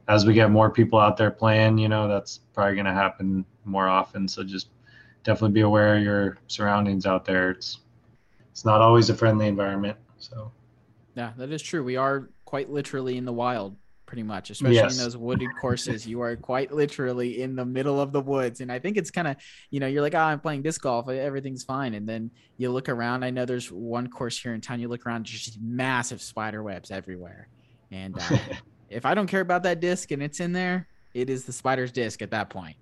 as 0.08 0.26
we 0.26 0.34
get 0.34 0.50
more 0.50 0.68
people 0.68 0.98
out 0.98 1.16
there 1.16 1.30
playing, 1.30 1.78
you 1.78 1.88
know 1.88 2.08
that's 2.08 2.40
probably 2.54 2.74
going 2.74 2.86
to 2.86 2.92
happen 2.92 3.44
more 3.64 3.88
often. 3.88 4.26
So 4.26 4.42
just 4.42 4.68
definitely 5.22 5.54
be 5.54 5.60
aware 5.60 5.96
of 5.96 6.02
your 6.02 6.38
surroundings 6.48 7.06
out 7.06 7.24
there. 7.24 7.50
It's 7.50 7.78
it's 8.52 8.64
not 8.64 8.80
always 8.80 9.10
a 9.10 9.14
friendly 9.14 9.48
environment. 9.48 9.96
So 10.18 10.52
yeah, 11.16 11.32
that 11.36 11.50
is 11.50 11.62
true. 11.62 11.82
We 11.82 11.96
are 11.96 12.30
quite 12.44 12.70
literally 12.70 13.16
in 13.16 13.24
the 13.24 13.32
wild, 13.32 13.76
pretty 14.06 14.22
much, 14.22 14.50
especially 14.50 14.76
yes. 14.76 14.96
in 14.96 15.02
those 15.02 15.16
wooded 15.16 15.48
courses. 15.60 16.06
you 16.06 16.20
are 16.20 16.36
quite 16.36 16.72
literally 16.72 17.42
in 17.42 17.56
the 17.56 17.64
middle 17.64 18.00
of 18.00 18.12
the 18.12 18.20
woods. 18.20 18.60
And 18.60 18.70
I 18.70 18.78
think 18.78 18.96
it's 18.96 19.10
kind 19.10 19.28
of, 19.28 19.36
you 19.70 19.80
know, 19.80 19.86
you're 19.86 20.02
like, 20.02 20.14
oh, 20.14 20.18
I'm 20.18 20.40
playing 20.40 20.62
disc 20.62 20.80
golf. 20.82 21.08
Everything's 21.08 21.64
fine. 21.64 21.94
And 21.94 22.08
then 22.08 22.30
you 22.56 22.70
look 22.70 22.88
around. 22.88 23.24
I 23.24 23.30
know 23.30 23.44
there's 23.44 23.70
one 23.70 24.08
course 24.08 24.38
here 24.38 24.54
in 24.54 24.60
town. 24.60 24.80
You 24.80 24.88
look 24.88 25.06
around, 25.06 25.24
just 25.24 25.60
massive 25.60 26.20
spider 26.22 26.62
webs 26.62 26.90
everywhere. 26.90 27.48
And 27.90 28.18
uh, 28.18 28.38
if 28.90 29.06
I 29.06 29.14
don't 29.14 29.26
care 29.26 29.40
about 29.40 29.62
that 29.64 29.80
disc 29.80 30.10
and 30.10 30.22
it's 30.22 30.40
in 30.40 30.52
there, 30.52 30.88
it 31.14 31.28
is 31.28 31.44
the 31.44 31.52
spider's 31.52 31.92
disc 31.92 32.22
at 32.22 32.30
that 32.30 32.48
point. 32.48 32.76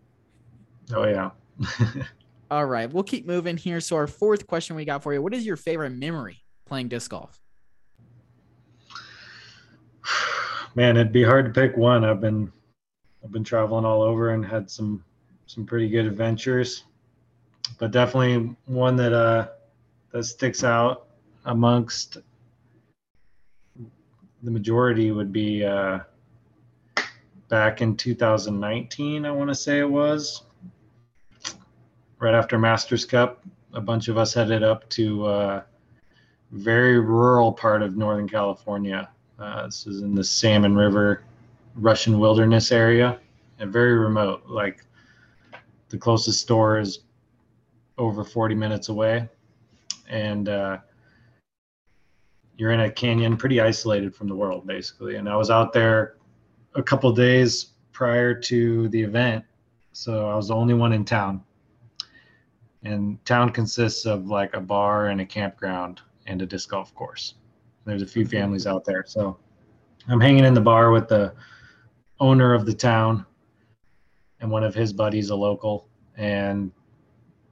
Oh, 0.92 1.06
yeah. 1.06 1.30
All 2.51 2.66
right. 2.66 2.92
We'll 2.92 3.05
keep 3.05 3.26
moving 3.26 3.57
here. 3.57 3.80
So, 3.80 3.96
our 3.96 4.07
fourth 4.09 4.46
question 4.46 4.74
we 4.74 4.84
got 4.84 5.03
for 5.03 5.12
you 5.14 5.22
What 5.22 5.34
is 5.34 5.46
your 5.46 5.57
favorite 5.57 5.90
memory 5.90 6.42
playing 6.66 6.88
disc 6.88 7.11
golf? 7.11 7.40
man, 10.74 10.96
it'd 10.96 11.12
be 11.12 11.22
hard 11.22 11.44
to 11.46 11.61
pick 11.61 11.76
one. 11.76 12.05
I've 12.05 12.20
been 12.20 12.51
I've 13.22 13.32
been 13.32 13.44
traveling 13.44 13.84
all 13.84 14.03
over 14.03 14.30
and 14.30 14.44
had 14.44 14.70
some 14.70 15.05
some 15.46 15.66
pretty 15.66 15.88
good 15.88 16.07
adventures, 16.07 16.84
but 17.78 17.90
definitely 17.90 18.57
one 18.66 18.96
that 18.96 19.12
uh 19.12 19.48
that 20.12 20.24
sticks 20.24 20.64
out 20.64 21.09
amongst 21.44 22.18
the 24.42 24.51
majority 24.51 25.12
would 25.12 25.32
be 25.32 25.64
uh 25.64 26.01
back 27.48 27.82
in 27.82 27.96
2019 27.96 29.24
i 29.26 29.30
want 29.30 29.48
to 29.48 29.55
say 29.55 29.80
it 29.80 29.90
was 29.90 30.44
right 32.20 32.34
after 32.34 32.58
masters 32.58 33.04
cup 33.04 33.44
a 33.74 33.80
bunch 33.80 34.08
of 34.08 34.16
us 34.16 34.32
headed 34.32 34.62
up 34.62 34.88
to 34.88 35.26
uh 35.26 35.62
very 36.52 36.98
rural 36.98 37.52
part 37.52 37.82
of 37.82 37.96
northern 37.96 38.28
california 38.28 39.08
uh, 39.40 39.64
this 39.64 39.86
is 39.86 40.02
in 40.02 40.14
the 40.14 40.22
Salmon 40.22 40.76
River 40.76 41.22
Russian 41.74 42.18
wilderness 42.18 42.72
area 42.72 43.18
and 43.58 43.72
very 43.72 43.94
remote. 43.94 44.42
Like 44.46 44.84
the 45.88 45.96
closest 45.96 46.40
store 46.40 46.78
is 46.78 47.00
over 47.96 48.22
40 48.22 48.54
minutes 48.54 48.90
away. 48.90 49.28
And 50.08 50.48
uh, 50.48 50.78
you're 52.56 52.72
in 52.72 52.80
a 52.80 52.90
canyon 52.90 53.36
pretty 53.36 53.60
isolated 53.60 54.14
from 54.14 54.28
the 54.28 54.34
world, 54.34 54.66
basically. 54.66 55.16
And 55.16 55.28
I 55.28 55.36
was 55.36 55.50
out 55.50 55.72
there 55.72 56.16
a 56.74 56.82
couple 56.82 57.10
days 57.12 57.70
prior 57.92 58.34
to 58.34 58.88
the 58.88 59.00
event. 59.00 59.44
So 59.92 60.28
I 60.28 60.36
was 60.36 60.48
the 60.48 60.54
only 60.54 60.74
one 60.74 60.92
in 60.92 61.04
town. 61.04 61.42
And 62.82 63.22
town 63.24 63.50
consists 63.50 64.06
of 64.06 64.26
like 64.26 64.54
a 64.54 64.60
bar 64.60 65.08
and 65.08 65.20
a 65.20 65.26
campground 65.26 66.00
and 66.26 66.40
a 66.40 66.46
disc 66.46 66.70
golf 66.70 66.94
course. 66.94 67.34
There's 67.84 68.02
a 68.02 68.06
few 68.06 68.24
mm-hmm. 68.24 68.30
families 68.30 68.66
out 68.66 68.84
there. 68.84 69.04
So 69.06 69.36
I'm 70.08 70.20
hanging 70.20 70.44
in 70.44 70.54
the 70.54 70.60
bar 70.60 70.90
with 70.90 71.08
the 71.08 71.34
owner 72.18 72.54
of 72.54 72.66
the 72.66 72.74
town 72.74 73.26
and 74.40 74.50
one 74.50 74.64
of 74.64 74.74
his 74.74 74.92
buddies, 74.92 75.30
a 75.30 75.36
local, 75.36 75.88
and 76.16 76.72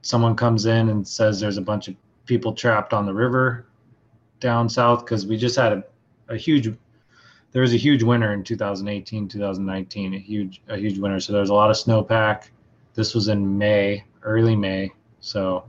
someone 0.01 0.35
comes 0.35 0.65
in 0.65 0.89
and 0.89 1.07
says 1.07 1.39
there's 1.39 1.57
a 1.57 1.61
bunch 1.61 1.87
of 1.87 1.95
people 2.25 2.53
trapped 2.53 2.93
on 2.93 3.05
the 3.05 3.13
river 3.13 3.67
down 4.39 4.69
south 4.69 5.05
because 5.05 5.25
we 5.25 5.37
just 5.37 5.55
had 5.55 5.73
a, 5.73 5.83
a 6.29 6.37
huge 6.37 6.73
there 7.51 7.63
was 7.63 7.73
a 7.73 7.77
huge 7.77 8.03
winter 8.03 8.33
in 8.33 8.43
2018 8.43 9.27
2019 9.27 10.13
a 10.13 10.17
huge 10.19 10.61
a 10.69 10.77
huge 10.77 10.97
winter 10.97 11.19
so 11.19 11.33
there's 11.33 11.49
a 11.49 11.53
lot 11.53 11.69
of 11.69 11.75
snowpack 11.75 12.49
this 12.93 13.13
was 13.13 13.27
in 13.27 13.57
may 13.57 14.03
early 14.23 14.55
may 14.55 14.89
so 15.19 15.65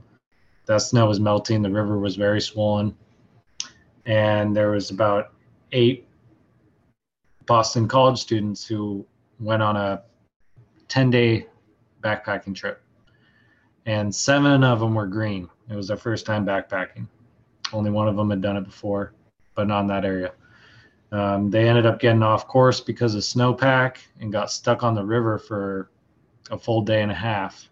that 0.65 0.81
snow 0.81 1.07
was 1.07 1.19
melting 1.19 1.61
the 1.61 1.69
river 1.69 1.99
was 1.99 2.15
very 2.15 2.41
swollen 2.41 2.95
and 4.05 4.55
there 4.55 4.71
was 4.71 4.89
about 4.89 5.33
eight 5.71 6.07
Boston 7.45 7.87
college 7.87 8.19
students 8.19 8.65
who 8.65 9.05
went 9.39 9.61
on 9.61 9.75
a 9.75 10.03
10 10.87 11.09
day 11.09 11.47
backpacking 12.01 12.55
trip. 12.55 12.81
And 13.85 14.13
seven 14.13 14.63
of 14.63 14.79
them 14.79 14.93
were 14.93 15.07
green. 15.07 15.49
It 15.69 15.75
was 15.75 15.87
their 15.87 15.97
first 15.97 16.25
time 16.25 16.45
backpacking. 16.45 17.07
Only 17.73 17.89
one 17.89 18.07
of 18.07 18.15
them 18.15 18.29
had 18.29 18.41
done 18.41 18.57
it 18.57 18.65
before, 18.65 19.13
but 19.55 19.67
not 19.67 19.81
in 19.81 19.87
that 19.87 20.05
area. 20.05 20.33
Um, 21.11 21.49
they 21.49 21.67
ended 21.67 21.85
up 21.85 21.99
getting 21.99 22.23
off 22.23 22.47
course 22.47 22.79
because 22.79 23.15
of 23.15 23.21
snowpack 23.21 23.97
and 24.19 24.31
got 24.31 24.51
stuck 24.51 24.83
on 24.83 24.95
the 24.95 25.03
river 25.03 25.37
for 25.37 25.89
a 26.51 26.57
full 26.57 26.81
day 26.81 27.01
and 27.01 27.11
a 27.11 27.15
half. 27.15 27.69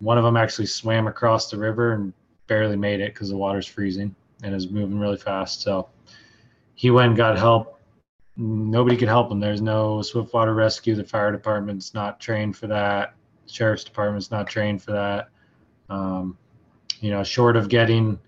One 0.00 0.18
of 0.18 0.24
them 0.24 0.36
actually 0.36 0.66
swam 0.66 1.06
across 1.06 1.50
the 1.50 1.58
river 1.58 1.92
and 1.92 2.12
barely 2.46 2.76
made 2.76 3.00
it 3.00 3.14
because 3.14 3.30
the 3.30 3.36
water's 3.36 3.66
freezing 3.66 4.14
and 4.42 4.54
is 4.54 4.68
moving 4.68 4.98
really 4.98 5.16
fast. 5.16 5.60
So 5.62 5.88
he 6.74 6.90
went 6.90 7.08
and 7.08 7.16
got 7.16 7.38
help. 7.38 7.80
Nobody 8.36 8.96
could 8.96 9.08
help 9.08 9.30
him. 9.30 9.40
There's 9.40 9.60
no 9.60 10.00
swiftwater 10.02 10.54
rescue. 10.54 10.94
The 10.94 11.04
fire 11.04 11.32
department's 11.32 11.94
not 11.94 12.20
trained 12.20 12.56
for 12.56 12.68
that. 12.68 13.14
The 13.46 13.52
sheriff's 13.52 13.84
department's 13.84 14.30
not 14.30 14.46
trained 14.46 14.82
for 14.82 14.92
that. 14.92 15.28
Um, 15.90 16.38
you 17.00 17.10
know, 17.10 17.24
short 17.24 17.56
of 17.56 17.68
getting 17.68 18.18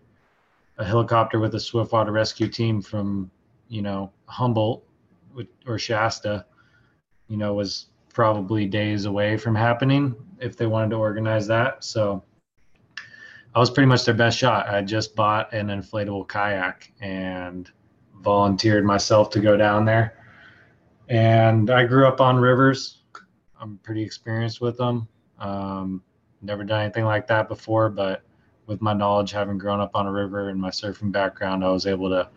a 0.79 0.85
helicopter 0.85 1.39
with 1.39 1.55
a 1.55 1.61
swiftwater 1.61 2.11
rescue 2.11 2.49
team 2.49 2.83
from, 2.83 3.31
you 3.69 3.83
know, 3.83 4.11
Humboldt 4.27 4.85
or 5.67 5.79
Shasta, 5.79 6.45
you 7.29 7.37
know, 7.37 7.55
was 7.55 7.87
probably 8.13 8.67
days 8.67 9.05
away 9.05 9.37
from 9.37 9.55
happening 9.55 10.17
if 10.41 10.57
they 10.57 10.67
wanted 10.67 10.91
to 10.91 10.97
organize 10.97 11.47
that. 11.47 11.85
So 11.85 12.23
I 13.55 13.59
was 13.59 13.71
pretty 13.71 13.87
much 13.87 14.05
their 14.05 14.15
best 14.15 14.39
shot. 14.39 14.69
I 14.69 14.83
just 14.83 15.15
bought 15.15 15.53
an 15.53 15.69
inflatable 15.69 16.29
kayak 16.29 16.93
and 17.01 17.71
volunteered 18.21 18.85
myself 18.85 19.31
to 19.31 19.41
go 19.41 19.57
down 19.57 19.85
there. 19.85 20.17
And 21.09 21.71
I 21.71 21.85
grew 21.85 22.07
up 22.07 22.21
on 22.21 22.37
rivers. 22.37 22.99
I'm 23.61 23.79
pretty 23.83 24.03
experienced 24.03 24.61
with 24.61 24.77
them. 24.79 25.09
Um, 25.39 26.03
never 26.43 26.65
done 26.65 26.83
anything 26.83 27.05
like 27.05 27.27
that 27.27 27.49
before, 27.49 27.89
but 27.89 28.23
with 28.67 28.81
my 28.81 28.93
knowledge, 28.93 29.33
having 29.33 29.59
grown 29.59 29.81
up 29.81 29.91
on 29.95 30.07
a 30.07 30.13
river 30.13 30.49
and 30.49 30.61
my 30.61 30.71
surfing 30.71 31.11
background, 31.11 31.65
I 31.65 31.71
was 31.71 31.87
able 31.87 32.09
to 32.11 32.29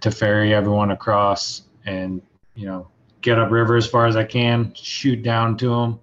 to 0.00 0.10
ferry 0.10 0.52
everyone 0.52 0.90
across 0.90 1.62
and 1.86 2.20
you 2.56 2.66
know 2.66 2.88
get 3.20 3.38
up 3.38 3.52
river 3.52 3.76
as 3.76 3.86
far 3.86 4.06
as 4.06 4.16
I 4.16 4.24
can, 4.24 4.72
shoot 4.74 5.22
down 5.22 5.56
to 5.58 5.68
them, 5.68 6.00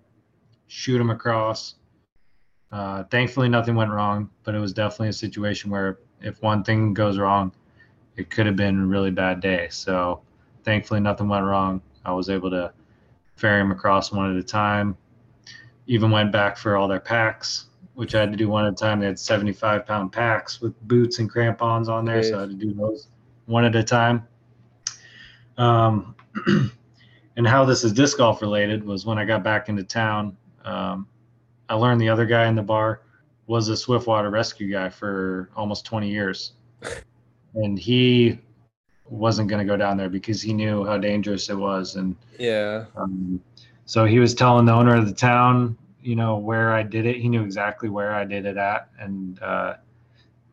shoot 0.69 0.97
them 0.97 1.09
across, 1.09 1.75
uh, 2.71 3.03
thankfully, 3.05 3.49
nothing 3.49 3.75
went 3.75 3.91
wrong, 3.91 4.29
but 4.43 4.55
it 4.55 4.59
was 4.59 4.73
definitely 4.73 5.09
a 5.09 5.13
situation 5.13 5.71
where 5.71 5.99
if 6.21 6.41
one 6.41 6.63
thing 6.63 6.93
goes 6.93 7.17
wrong, 7.17 7.51
it 8.15 8.29
could 8.29 8.45
have 8.45 8.55
been 8.55 8.79
a 8.79 8.85
really 8.85 9.11
bad 9.11 9.39
day. 9.39 9.67
So, 9.71 10.21
thankfully, 10.63 10.99
nothing 10.99 11.27
went 11.27 11.45
wrong. 11.45 11.81
I 12.05 12.11
was 12.11 12.29
able 12.29 12.49
to 12.51 12.71
ferry 13.35 13.61
them 13.61 13.71
across 13.71 14.11
one 14.11 14.31
at 14.31 14.37
a 14.37 14.43
time. 14.43 14.95
Even 15.87 16.11
went 16.11 16.31
back 16.31 16.57
for 16.57 16.77
all 16.77 16.87
their 16.87 16.99
packs, 16.99 17.65
which 17.95 18.13
I 18.13 18.19
had 18.19 18.31
to 18.31 18.37
do 18.37 18.47
one 18.47 18.65
at 18.65 18.73
a 18.73 18.75
time. 18.75 18.99
They 18.99 19.07
had 19.07 19.17
75 19.17 19.87
pound 19.87 20.11
packs 20.11 20.61
with 20.61 20.79
boots 20.87 21.17
and 21.17 21.29
crampons 21.29 21.89
on 21.89 22.05
there, 22.05 22.21
so 22.21 22.37
I 22.37 22.41
had 22.41 22.49
to 22.51 22.55
do 22.55 22.73
those 22.73 23.07
one 23.47 23.65
at 23.65 23.75
a 23.75 23.83
time. 23.83 24.27
Um, 25.57 26.15
and 27.37 27.47
how 27.47 27.65
this 27.65 27.83
is 27.83 27.91
disc 27.91 28.17
golf 28.17 28.43
related 28.43 28.85
was 28.85 29.07
when 29.07 29.17
I 29.17 29.25
got 29.25 29.43
back 29.43 29.69
into 29.69 29.83
town. 29.83 30.37
Um, 30.69 31.07
I 31.67 31.75
learned 31.75 31.99
the 31.99 32.09
other 32.09 32.25
guy 32.25 32.47
in 32.47 32.55
the 32.55 32.61
bar 32.61 33.01
was 33.47 33.67
a 33.69 33.75
Swiftwater 33.75 34.29
rescue 34.29 34.71
guy 34.71 34.89
for 34.89 35.49
almost 35.55 35.85
20 35.85 36.09
years. 36.09 36.53
And 37.55 37.79
he 37.79 38.39
wasn't 39.05 39.49
going 39.49 39.59
to 39.59 39.65
go 39.65 39.75
down 39.75 39.97
there 39.97 40.09
because 40.09 40.41
he 40.41 40.53
knew 40.53 40.85
how 40.85 40.97
dangerous 40.97 41.49
it 41.49 41.55
was. 41.55 41.95
And 41.95 42.15
yeah. 42.37 42.85
Um, 42.95 43.41
so 43.85 44.05
he 44.05 44.19
was 44.19 44.35
telling 44.35 44.65
the 44.65 44.73
owner 44.73 44.95
of 44.95 45.07
the 45.07 45.13
town, 45.13 45.75
you 46.01 46.15
know, 46.15 46.37
where 46.37 46.71
I 46.71 46.83
did 46.83 47.07
it. 47.07 47.17
He 47.17 47.27
knew 47.27 47.43
exactly 47.43 47.89
where 47.89 48.13
I 48.13 48.23
did 48.23 48.45
it 48.45 48.57
at. 48.57 48.89
And 48.99 49.41
uh, 49.41 49.75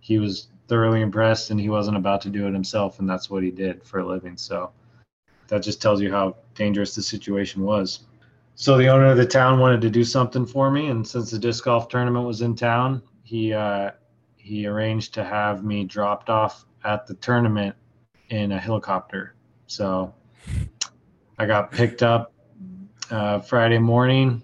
he 0.00 0.18
was 0.18 0.48
thoroughly 0.68 1.02
impressed 1.02 1.50
and 1.50 1.60
he 1.60 1.68
wasn't 1.68 1.98
about 1.98 2.22
to 2.22 2.30
do 2.30 2.46
it 2.46 2.54
himself. 2.54 2.98
And 2.98 3.08
that's 3.08 3.28
what 3.28 3.42
he 3.42 3.50
did 3.50 3.84
for 3.84 4.00
a 4.00 4.06
living. 4.06 4.38
So 4.38 4.72
that 5.48 5.62
just 5.62 5.82
tells 5.82 6.00
you 6.00 6.10
how 6.10 6.36
dangerous 6.54 6.94
the 6.94 7.02
situation 7.02 7.62
was 7.62 8.05
so 8.59 8.78
the 8.78 8.88
owner 8.88 9.04
of 9.04 9.18
the 9.18 9.26
town 9.26 9.61
wanted 9.61 9.82
to 9.82 9.90
do 9.90 10.02
something 10.02 10.46
for 10.46 10.70
me, 10.70 10.88
and 10.88 11.07
since 11.07 11.30
the 11.30 11.38
disc 11.38 11.64
golf 11.64 11.88
tournament 11.88 12.26
was 12.26 12.40
in 12.40 12.57
town, 12.57 13.02
he 13.22 13.52
uh, 13.52 13.90
he 14.36 14.66
arranged 14.66 15.12
to 15.14 15.24
have 15.24 15.62
me 15.62 15.84
dropped 15.84 16.30
off 16.30 16.64
at 16.82 17.07
the 17.07 17.14
tournament 17.14 17.76
in 18.30 18.52
a 18.52 18.59
helicopter. 18.59 19.34
So 19.66 20.14
I 21.38 21.44
got 21.44 21.70
picked 21.70 22.02
up 22.02 22.32
uh, 23.11 23.40
Friday 23.40 23.78
morning 23.78 24.42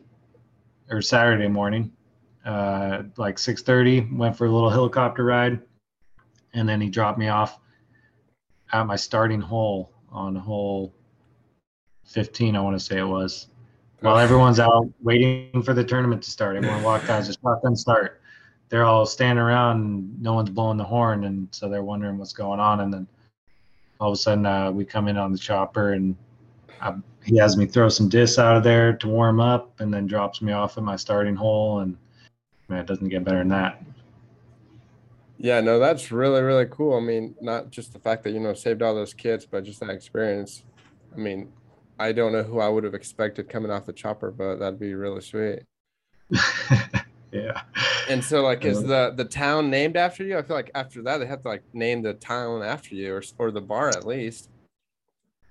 or 0.90 1.00
Saturday 1.00 1.48
morning, 1.48 1.90
uh, 2.44 3.04
like 3.16 3.38
6:30. 3.38 4.14
Went 4.14 4.36
for 4.36 4.46
a 4.46 4.50
little 4.50 4.70
helicopter 4.70 5.24
ride, 5.24 5.58
and 6.52 6.68
then 6.68 6.82
he 6.82 6.90
dropped 6.90 7.18
me 7.18 7.28
off 7.28 7.58
at 8.74 8.86
my 8.86 8.96
starting 8.96 9.40
hole 9.40 9.90
on 10.10 10.36
hole 10.36 10.94
15. 12.04 12.56
I 12.56 12.60
want 12.60 12.78
to 12.78 12.84
say 12.84 12.98
it 12.98 13.04
was. 13.04 13.48
While 14.02 14.18
everyone's 14.18 14.58
out 14.58 14.88
waiting 15.00 15.62
for 15.62 15.74
the 15.74 15.84
tournament 15.84 16.24
to 16.24 16.30
start, 16.30 16.56
everyone 16.56 16.82
walked 16.82 17.08
out 17.08 17.22
a 17.22 17.32
shotgun 17.32 17.76
start. 17.76 18.20
They're 18.68 18.82
all 18.82 19.06
standing 19.06 19.40
around, 19.40 19.76
and 19.76 20.20
no 20.20 20.34
one's 20.34 20.50
blowing 20.50 20.76
the 20.76 20.82
horn, 20.82 21.22
and 21.22 21.46
so 21.52 21.68
they're 21.68 21.84
wondering 21.84 22.18
what's 22.18 22.32
going 22.32 22.58
on. 22.58 22.80
And 22.80 22.92
then 22.92 23.06
all 24.00 24.08
of 24.08 24.14
a 24.14 24.16
sudden, 24.16 24.44
uh, 24.44 24.72
we 24.72 24.84
come 24.84 25.06
in 25.06 25.16
on 25.16 25.30
the 25.30 25.38
chopper, 25.38 25.92
and 25.92 26.16
I, 26.80 26.96
he 27.24 27.36
has 27.36 27.56
me 27.56 27.64
throw 27.64 27.88
some 27.88 28.08
discs 28.08 28.40
out 28.40 28.56
of 28.56 28.64
there 28.64 28.92
to 28.92 29.06
warm 29.06 29.38
up, 29.38 29.78
and 29.80 29.94
then 29.94 30.08
drops 30.08 30.42
me 30.42 30.52
off 30.52 30.76
at 30.76 30.82
my 30.82 30.96
starting 30.96 31.36
hole. 31.36 31.78
And 31.78 31.96
man, 32.68 32.80
it 32.80 32.86
doesn't 32.86 33.08
get 33.08 33.22
better 33.22 33.38
than 33.38 33.48
that. 33.50 33.84
Yeah, 35.38 35.60
no, 35.60 35.78
that's 35.78 36.10
really, 36.10 36.42
really 36.42 36.66
cool. 36.68 36.96
I 36.96 37.00
mean, 37.00 37.36
not 37.40 37.70
just 37.70 37.92
the 37.92 38.00
fact 38.00 38.24
that, 38.24 38.32
you 38.32 38.40
know, 38.40 38.52
saved 38.52 38.82
all 38.82 38.96
those 38.96 39.14
kids, 39.14 39.46
but 39.46 39.62
just 39.62 39.78
that 39.78 39.90
experience. 39.90 40.64
I 41.14 41.18
mean, 41.18 41.52
I 42.02 42.12
don't 42.12 42.32
know 42.32 42.42
who 42.42 42.58
I 42.58 42.68
would 42.68 42.84
have 42.84 42.94
expected 42.94 43.48
coming 43.48 43.70
off 43.70 43.86
the 43.86 43.92
chopper, 43.92 44.30
but 44.30 44.56
that'd 44.56 44.80
be 44.80 44.94
really 44.94 45.20
sweet. 45.20 45.60
yeah. 47.32 47.62
And 48.08 48.22
so, 48.22 48.42
like, 48.42 48.64
is 48.64 48.82
the 48.82 49.12
the 49.16 49.24
town 49.24 49.70
named 49.70 49.96
after 49.96 50.24
you? 50.24 50.36
I 50.36 50.42
feel 50.42 50.56
like 50.56 50.70
after 50.74 51.02
that, 51.02 51.18
they 51.18 51.26
have 51.26 51.42
to 51.42 51.48
like 51.48 51.62
name 51.72 52.02
the 52.02 52.14
town 52.14 52.62
after 52.62 52.94
you, 52.94 53.14
or 53.14 53.22
or 53.38 53.50
the 53.50 53.60
bar 53.60 53.88
at 53.88 54.06
least. 54.06 54.50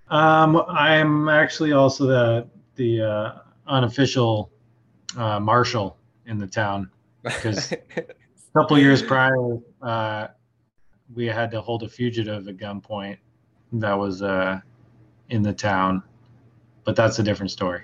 Um, 0.09 0.57
I'm 0.67 1.29
actually 1.29 1.71
also 1.71 2.05
the 2.05 2.47
the 2.75 3.01
uh, 3.01 3.31
unofficial 3.67 4.51
uh, 5.17 5.39
marshal 5.39 5.97
in 6.25 6.37
the 6.37 6.47
town 6.47 6.89
because 7.23 7.71
a 7.71 7.77
couple 8.53 8.77
years 8.77 9.01
prior, 9.01 9.57
uh, 9.81 10.27
we 11.13 11.25
had 11.27 11.49
to 11.51 11.61
hold 11.61 11.83
a 11.83 11.89
fugitive 11.89 12.47
at 12.47 12.57
gunpoint 12.57 13.17
that 13.73 13.93
was 13.93 14.21
uh, 14.21 14.59
in 15.29 15.41
the 15.41 15.53
town, 15.53 16.03
but 16.83 16.95
that's 16.95 17.19
a 17.19 17.23
different 17.23 17.51
story. 17.51 17.83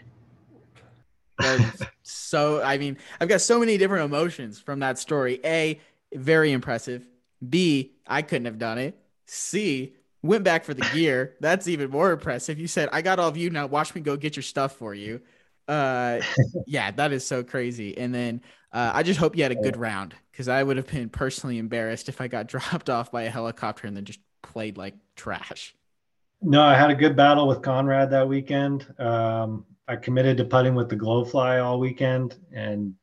so, 2.03 2.61
I 2.61 2.77
mean, 2.77 2.97
I've 3.19 3.29
got 3.29 3.41
so 3.41 3.59
many 3.59 3.77
different 3.77 4.05
emotions 4.05 4.59
from 4.59 4.79
that 4.79 4.97
story. 4.97 5.39
A, 5.43 5.79
very 6.13 6.51
impressive. 6.51 7.07
B, 7.47 7.93
I 8.07 8.21
couldn't 8.21 8.45
have 8.45 8.57
done 8.57 8.77
it. 8.77 8.97
C, 9.27 9.93
went 10.23 10.43
back 10.43 10.65
for 10.65 10.73
the 10.73 10.87
gear. 10.93 11.35
That's 11.41 11.67
even 11.67 11.89
more 11.89 12.11
impressive. 12.11 12.59
You 12.59 12.67
said, 12.67 12.89
I 12.91 13.01
got 13.01 13.19
all 13.19 13.29
of 13.29 13.37
you. 13.37 13.49
Now 13.49 13.67
watch 13.67 13.93
me 13.93 14.01
go 14.01 14.17
get 14.17 14.35
your 14.35 14.43
stuff 14.43 14.73
for 14.73 14.93
you. 14.93 15.21
Uh, 15.67 16.21
yeah, 16.65 16.91
that 16.91 17.11
is 17.11 17.25
so 17.25 17.43
crazy. 17.43 17.97
And 17.97 18.13
then 18.13 18.41
uh, 18.71 18.91
I 18.93 19.03
just 19.03 19.19
hope 19.19 19.35
you 19.35 19.43
had 19.43 19.51
a 19.51 19.55
good 19.55 19.77
round 19.77 20.15
because 20.31 20.47
I 20.47 20.63
would 20.63 20.77
have 20.77 20.87
been 20.87 21.09
personally 21.09 21.57
embarrassed 21.57 22.09
if 22.09 22.21
I 22.21 22.27
got 22.27 22.47
dropped 22.47 22.89
off 22.89 23.11
by 23.11 23.23
a 23.23 23.29
helicopter 23.29 23.87
and 23.87 23.95
then 23.95 24.05
just 24.05 24.19
played 24.41 24.77
like 24.77 24.95
trash. 25.15 25.75
No, 26.41 26.61
I 26.61 26.75
had 26.75 26.89
a 26.89 26.95
good 26.95 27.15
battle 27.15 27.47
with 27.47 27.61
Conrad 27.61 28.09
that 28.11 28.27
weekend. 28.27 28.87
Um, 28.99 29.65
I 29.87 29.95
committed 29.95 30.37
to 30.37 30.45
putting 30.45 30.75
with 30.75 30.89
the 30.89 30.95
glow 30.95 31.23
fly 31.25 31.59
all 31.59 31.79
weekend 31.79 32.35
and 32.53 32.93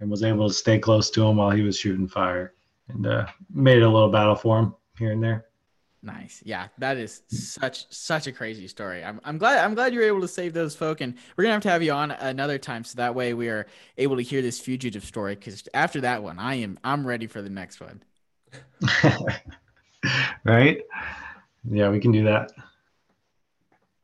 and 0.00 0.10
was 0.10 0.22
able 0.22 0.48
to 0.48 0.54
stay 0.54 0.78
close 0.78 1.10
to 1.10 1.26
him 1.26 1.36
while 1.36 1.50
he 1.50 1.60
was 1.60 1.78
shooting 1.78 2.08
fire 2.08 2.54
and 2.88 3.06
uh, 3.06 3.26
made 3.52 3.82
a 3.82 3.88
little 3.88 4.08
battle 4.08 4.34
for 4.34 4.58
him 4.58 4.74
here 4.98 5.12
and 5.12 5.22
there. 5.22 5.46
Nice. 6.02 6.42
Yeah, 6.46 6.68
that 6.78 6.96
is 6.96 7.22
such 7.28 7.92
such 7.92 8.26
a 8.26 8.32
crazy 8.32 8.66
story. 8.66 9.04
I'm 9.04 9.20
I'm 9.22 9.36
glad 9.36 9.62
I'm 9.62 9.74
glad 9.74 9.92
you're 9.92 10.04
able 10.04 10.22
to 10.22 10.28
save 10.28 10.54
those 10.54 10.74
folk 10.74 11.02
and 11.02 11.14
we're 11.36 11.44
going 11.44 11.50
to 11.50 11.54
have 11.54 11.62
to 11.64 11.70
have 11.70 11.82
you 11.82 11.92
on 11.92 12.10
another 12.12 12.56
time 12.56 12.84
so 12.84 12.96
that 12.96 13.14
way 13.14 13.34
we 13.34 13.50
are 13.50 13.66
able 13.98 14.16
to 14.16 14.22
hear 14.22 14.40
this 14.40 14.58
fugitive 14.58 15.04
story 15.04 15.36
cuz 15.36 15.68
after 15.74 16.00
that 16.00 16.22
one 16.22 16.38
I 16.38 16.54
am 16.54 16.78
I'm 16.82 17.06
ready 17.06 17.26
for 17.26 17.42
the 17.42 17.50
next 17.50 17.82
one. 17.82 18.02
right? 20.44 20.80
Yeah, 21.70 21.90
we 21.90 22.00
can 22.00 22.12
do 22.12 22.24
that. 22.24 22.50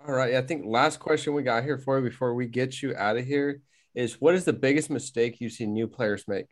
All 0.07 0.15
right. 0.15 0.35
I 0.35 0.43
think 0.43 0.65
last 0.65 1.01
question 1.01 1.35
we 1.35 1.43
got 1.43 1.65
here 1.65 1.79
for 1.79 1.99
you 1.99 2.09
before 2.09 2.33
we 2.35 2.47
get 2.47 2.81
you 2.81 2.95
out 2.97 3.17
of 3.17 3.27
here 3.27 3.61
is 3.93 4.21
what 4.21 4.37
is 4.37 4.45
the 4.45 4.53
biggest 4.53 4.89
mistake 4.89 5.41
you 5.41 5.49
see 5.49 5.67
new 5.67 5.89
players 5.89 6.29
make? 6.29 6.47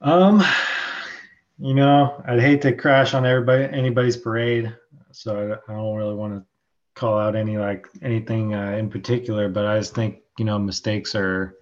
Um, 0.00 0.42
you 1.58 1.74
know, 1.74 2.22
I'd 2.26 2.40
hate 2.40 2.62
to 2.62 2.72
crash 2.72 3.12
on 3.12 3.26
everybody 3.26 3.64
anybody's 3.64 4.16
parade, 4.16 4.74
so 5.12 5.60
I, 5.68 5.72
I 5.72 5.76
don't 5.76 5.96
really 5.96 6.14
want 6.14 6.34
to 6.34 6.46
call 6.94 7.18
out 7.18 7.36
any 7.36 7.58
like 7.58 7.88
anything 8.00 8.54
uh, 8.54 8.70
in 8.72 8.88
particular, 8.88 9.50
but 9.50 9.66
I 9.66 9.78
just 9.78 9.94
think 9.94 10.20
you 10.38 10.46
know 10.46 10.58
mistakes 10.58 11.14
are 11.14 11.56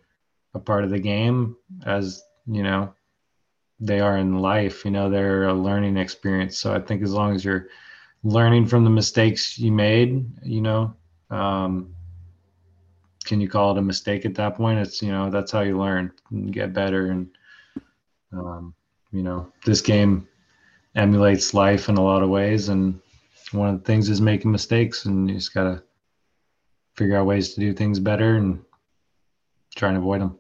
a 0.55 0.61
part 0.61 0.85
of 0.85 0.91
the 0.91 1.01
game, 1.01 1.57
as 1.85 2.23
you 2.47 2.63
know 2.63 2.95
they 3.81 3.99
are 3.99 4.17
in 4.17 4.39
life. 4.39 4.85
You 4.85 4.93
know, 4.93 5.11
they're 5.11 5.49
a 5.49 5.55
learning 5.55 5.97
experience. 5.97 6.59
So 6.59 6.73
I 6.73 6.81
think 6.81 7.03
as 7.03 7.13
long 7.13 7.35
as 7.35 7.45
you're 7.45 7.69
learning 8.25 8.67
from 8.67 8.85
the 8.85 8.91
mistakes 8.91 9.59
you 9.59 9.71
made, 9.71 10.27
you 10.43 10.63
know, 10.63 10.95
um, 11.31 11.95
can 13.25 13.41
you 13.41 13.49
call 13.49 13.73
it 13.73 13.79
a 13.79 13.83
mistake 13.83 14.25
at 14.25 14.35
that 14.35 14.57
point? 14.57 14.79
It's, 14.79 15.03
you 15.03 15.13
know, 15.13 15.31
that's 15.31 15.53
how 15.53 15.61
you 15.61 15.79
learn 15.79 16.13
and 16.31 16.53
get 16.53 16.73
better. 16.73 17.11
And, 17.11 17.29
um, 18.33 18.75
you 19.13 19.23
know, 19.23 19.53
this 19.65 19.81
game 19.81 20.27
emulates 20.95 21.55
life 21.55 21.89
in 21.89 21.97
a 21.97 22.03
lot 22.03 22.23
of 22.23 22.31
ways. 22.31 22.71
And 22.71 22.99
one 23.53 23.69
of 23.69 23.79
the 23.79 23.85
things 23.85 24.09
is 24.09 24.21
making 24.21 24.51
mistakes 24.51 25.05
and 25.05 25.29
you 25.29 25.37
just 25.37 25.55
got 25.55 25.65
to 25.65 25.83
figure 26.97 27.17
out 27.17 27.27
ways 27.27 27.55
to 27.55 27.61
do 27.61 27.73
things 27.73 27.99
better 27.99 28.37
and 28.37 28.63
try 29.75 29.91
and 29.91 29.99
avoid 29.99 30.21
them. 30.21 30.39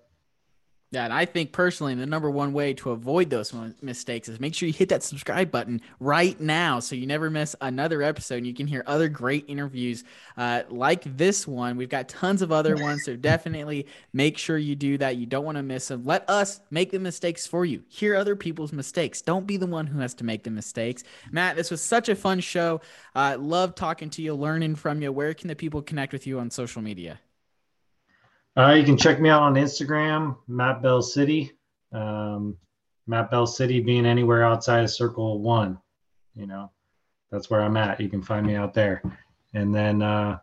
Yeah, 0.95 1.07
and 1.07 1.12
I 1.12 1.24
think 1.24 1.51
personally, 1.51 1.97
the 1.97 2.07
number 2.07 2.30
one 2.30 2.53
way 2.53 2.72
to 2.74 2.90
avoid 2.90 3.28
those 3.28 3.53
mistakes 3.82 4.28
is 4.28 4.38
make 4.38 4.55
sure 4.55 4.68
you 4.68 4.72
hit 4.72 4.90
that 4.90 5.03
subscribe 5.03 5.51
button 5.51 5.80
right 5.99 6.38
now 6.38 6.78
so 6.78 6.95
you 6.95 7.05
never 7.05 7.30
miss 7.30 7.57
another 7.61 8.01
episode. 8.01 8.36
And 8.36 8.47
you 8.47 8.55
can 8.55 8.68
hear 8.68 8.84
other 8.86 9.09
great 9.09 9.45
interviews 9.49 10.05
uh, 10.36 10.62
like 10.68 11.03
this 11.16 11.49
one. 11.49 11.76
We've 11.76 11.88
got 11.88 12.09
tons 12.09 12.42
of 12.42 12.53
other 12.53 12.76
ones, 12.76 13.05
so 13.05 13.16
definitely 13.16 13.88
make 14.12 14.38
sure 14.38 14.57
you 14.57 14.76
do 14.76 14.97
that. 14.99 15.16
You 15.16 15.26
don't 15.26 15.45
want 15.45 15.57
to 15.57 15.64
miss 15.64 15.88
them. 15.88 16.05
Let 16.05 16.30
us 16.30 16.61
make 16.70 16.92
the 16.92 17.01
mistakes 17.01 17.45
for 17.45 17.64
you. 17.64 17.82
Hear 17.88 18.14
other 18.14 18.36
people's 18.36 18.72
mistakes. 18.72 19.20
Don't 19.20 19.49
be 19.49 19.57
the 19.57 19.66
one 19.66 19.88
who 19.88 19.99
has 19.99 20.14
to 20.14 20.24
make 20.24 20.45
the 20.45 20.51
mistakes. 20.51 21.03
Matt, 21.32 21.57
this 21.57 21.72
was 21.72 21.82
such 21.82 22.09
a 22.09 22.14
fun 22.14 22.38
show. 22.38 22.80
Uh, 23.16 23.36
love 23.36 23.74
talking 23.74 24.11
to 24.11 24.22
you, 24.22 24.32
learning 24.36 24.76
from 24.76 25.03
you. 25.03 25.11
Where 25.11 25.34
can 25.34 25.49
the 25.49 25.57
people 25.57 25.82
connect 25.82 26.12
with 26.12 26.24
you 26.24 26.38
on 26.38 26.51
social 26.51 26.82
media? 26.82 27.18
Uh, 28.57 28.72
you 28.72 28.84
can 28.84 28.96
check 28.96 29.20
me 29.20 29.28
out 29.28 29.42
on 29.42 29.55
Instagram, 29.55 30.36
Matt 30.46 30.80
Bell 30.80 31.02
City. 31.02 31.52
Um, 31.92 32.57
Matt 33.07 33.30
Bell 33.30 33.46
City 33.46 33.80
being 33.80 34.07
anywhere 34.07 34.44
outside 34.44 34.84
of 34.84 34.90
Circle 34.90 35.40
One, 35.40 35.78
you 36.34 36.46
know, 36.46 36.70
that's 37.30 37.50
where 37.50 37.61
I'm 37.61 37.76
at. 37.76 38.00
You 38.00 38.09
can 38.09 38.22
find 38.22 38.46
me 38.46 38.55
out 38.55 38.74
there. 38.74 39.02
And 39.55 39.74
then, 39.74 40.02
uh, 40.02 40.38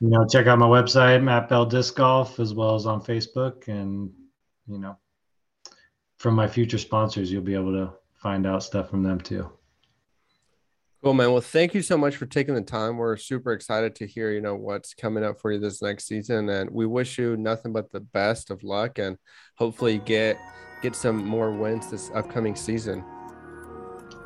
you 0.00 0.08
know, 0.08 0.26
check 0.26 0.46
out 0.46 0.58
my 0.58 0.66
website, 0.66 1.22
Matt 1.22 1.48
Bell 1.48 1.66
Disc 1.66 1.94
Golf, 1.94 2.40
as 2.40 2.54
well 2.54 2.74
as 2.74 2.86
on 2.86 3.02
Facebook. 3.02 3.68
And, 3.68 4.10
you 4.66 4.78
know, 4.78 4.96
from 6.18 6.34
my 6.34 6.48
future 6.48 6.78
sponsors, 6.78 7.30
you'll 7.30 7.42
be 7.42 7.54
able 7.54 7.72
to 7.72 7.92
find 8.14 8.46
out 8.46 8.62
stuff 8.62 8.90
from 8.90 9.02
them 9.02 9.20
too. 9.20 9.50
Cool, 11.02 11.14
man. 11.14 11.32
Well, 11.32 11.40
thank 11.40 11.74
you 11.74 11.82
so 11.82 11.98
much 11.98 12.14
for 12.14 12.26
taking 12.26 12.54
the 12.54 12.62
time. 12.62 12.96
We're 12.96 13.16
super 13.16 13.52
excited 13.52 13.96
to 13.96 14.06
hear, 14.06 14.30
you 14.30 14.40
know, 14.40 14.54
what's 14.54 14.94
coming 14.94 15.24
up 15.24 15.40
for 15.40 15.50
you 15.50 15.58
this 15.58 15.82
next 15.82 16.06
season, 16.06 16.48
and 16.48 16.70
we 16.70 16.86
wish 16.86 17.18
you 17.18 17.36
nothing 17.36 17.72
but 17.72 17.90
the 17.90 17.98
best 17.98 18.50
of 18.50 18.62
luck, 18.62 19.00
and 19.00 19.18
hopefully 19.56 19.98
get 19.98 20.38
get 20.80 20.94
some 20.94 21.24
more 21.26 21.50
wins 21.50 21.90
this 21.90 22.08
upcoming 22.14 22.54
season. 22.54 23.04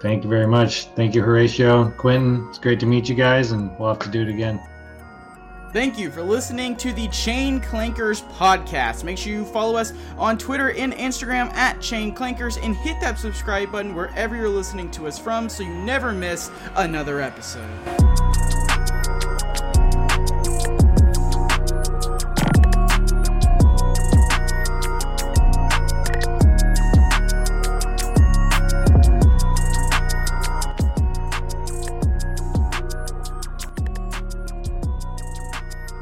Thank 0.03 0.25
you 0.25 0.29
very 0.29 0.47
much. 0.47 0.85
Thank 0.89 1.15
you, 1.15 1.23
Horatio, 1.23 1.91
Quentin. 1.93 2.47
It's 2.51 2.59
great 2.59 2.81
to 2.81 2.87
meet 2.87 3.09
you 3.09 3.15
guys, 3.15 3.53
and 3.53 3.71
we'll 3.79 3.89
have 3.89 3.99
to 4.01 4.11
do 4.11 4.21
it 4.21 4.29
again. 4.29 4.61
Thank 5.73 5.99
you 5.99 6.11
for 6.11 6.23
listening 6.23 6.77
to 6.77 6.93
the 6.93 7.09
Chain 7.09 7.61
Clankers 7.61 8.23
podcast. 8.35 9.05
Make 9.05 9.19
sure 9.19 9.33
you 9.33 9.45
follow 9.45 9.77
us 9.77 9.93
on 10.17 10.39
Twitter 10.39 10.71
and 10.71 10.93
Instagram 10.95 11.53
at 11.53 11.81
Chain 11.83 12.15
Clankers 12.15 12.59
and 12.63 12.75
hit 12.77 12.99
that 13.01 13.19
subscribe 13.19 13.73
button 13.73 13.95
wherever 13.95 14.35
you're 14.37 14.49
listening 14.49 14.91
to 14.93 15.07
us 15.07 15.19
from 15.19 15.49
so 15.49 15.65
you 15.65 15.75
never 15.75 16.13
miss 16.13 16.51
another 16.77 17.21
episode. 17.21 17.69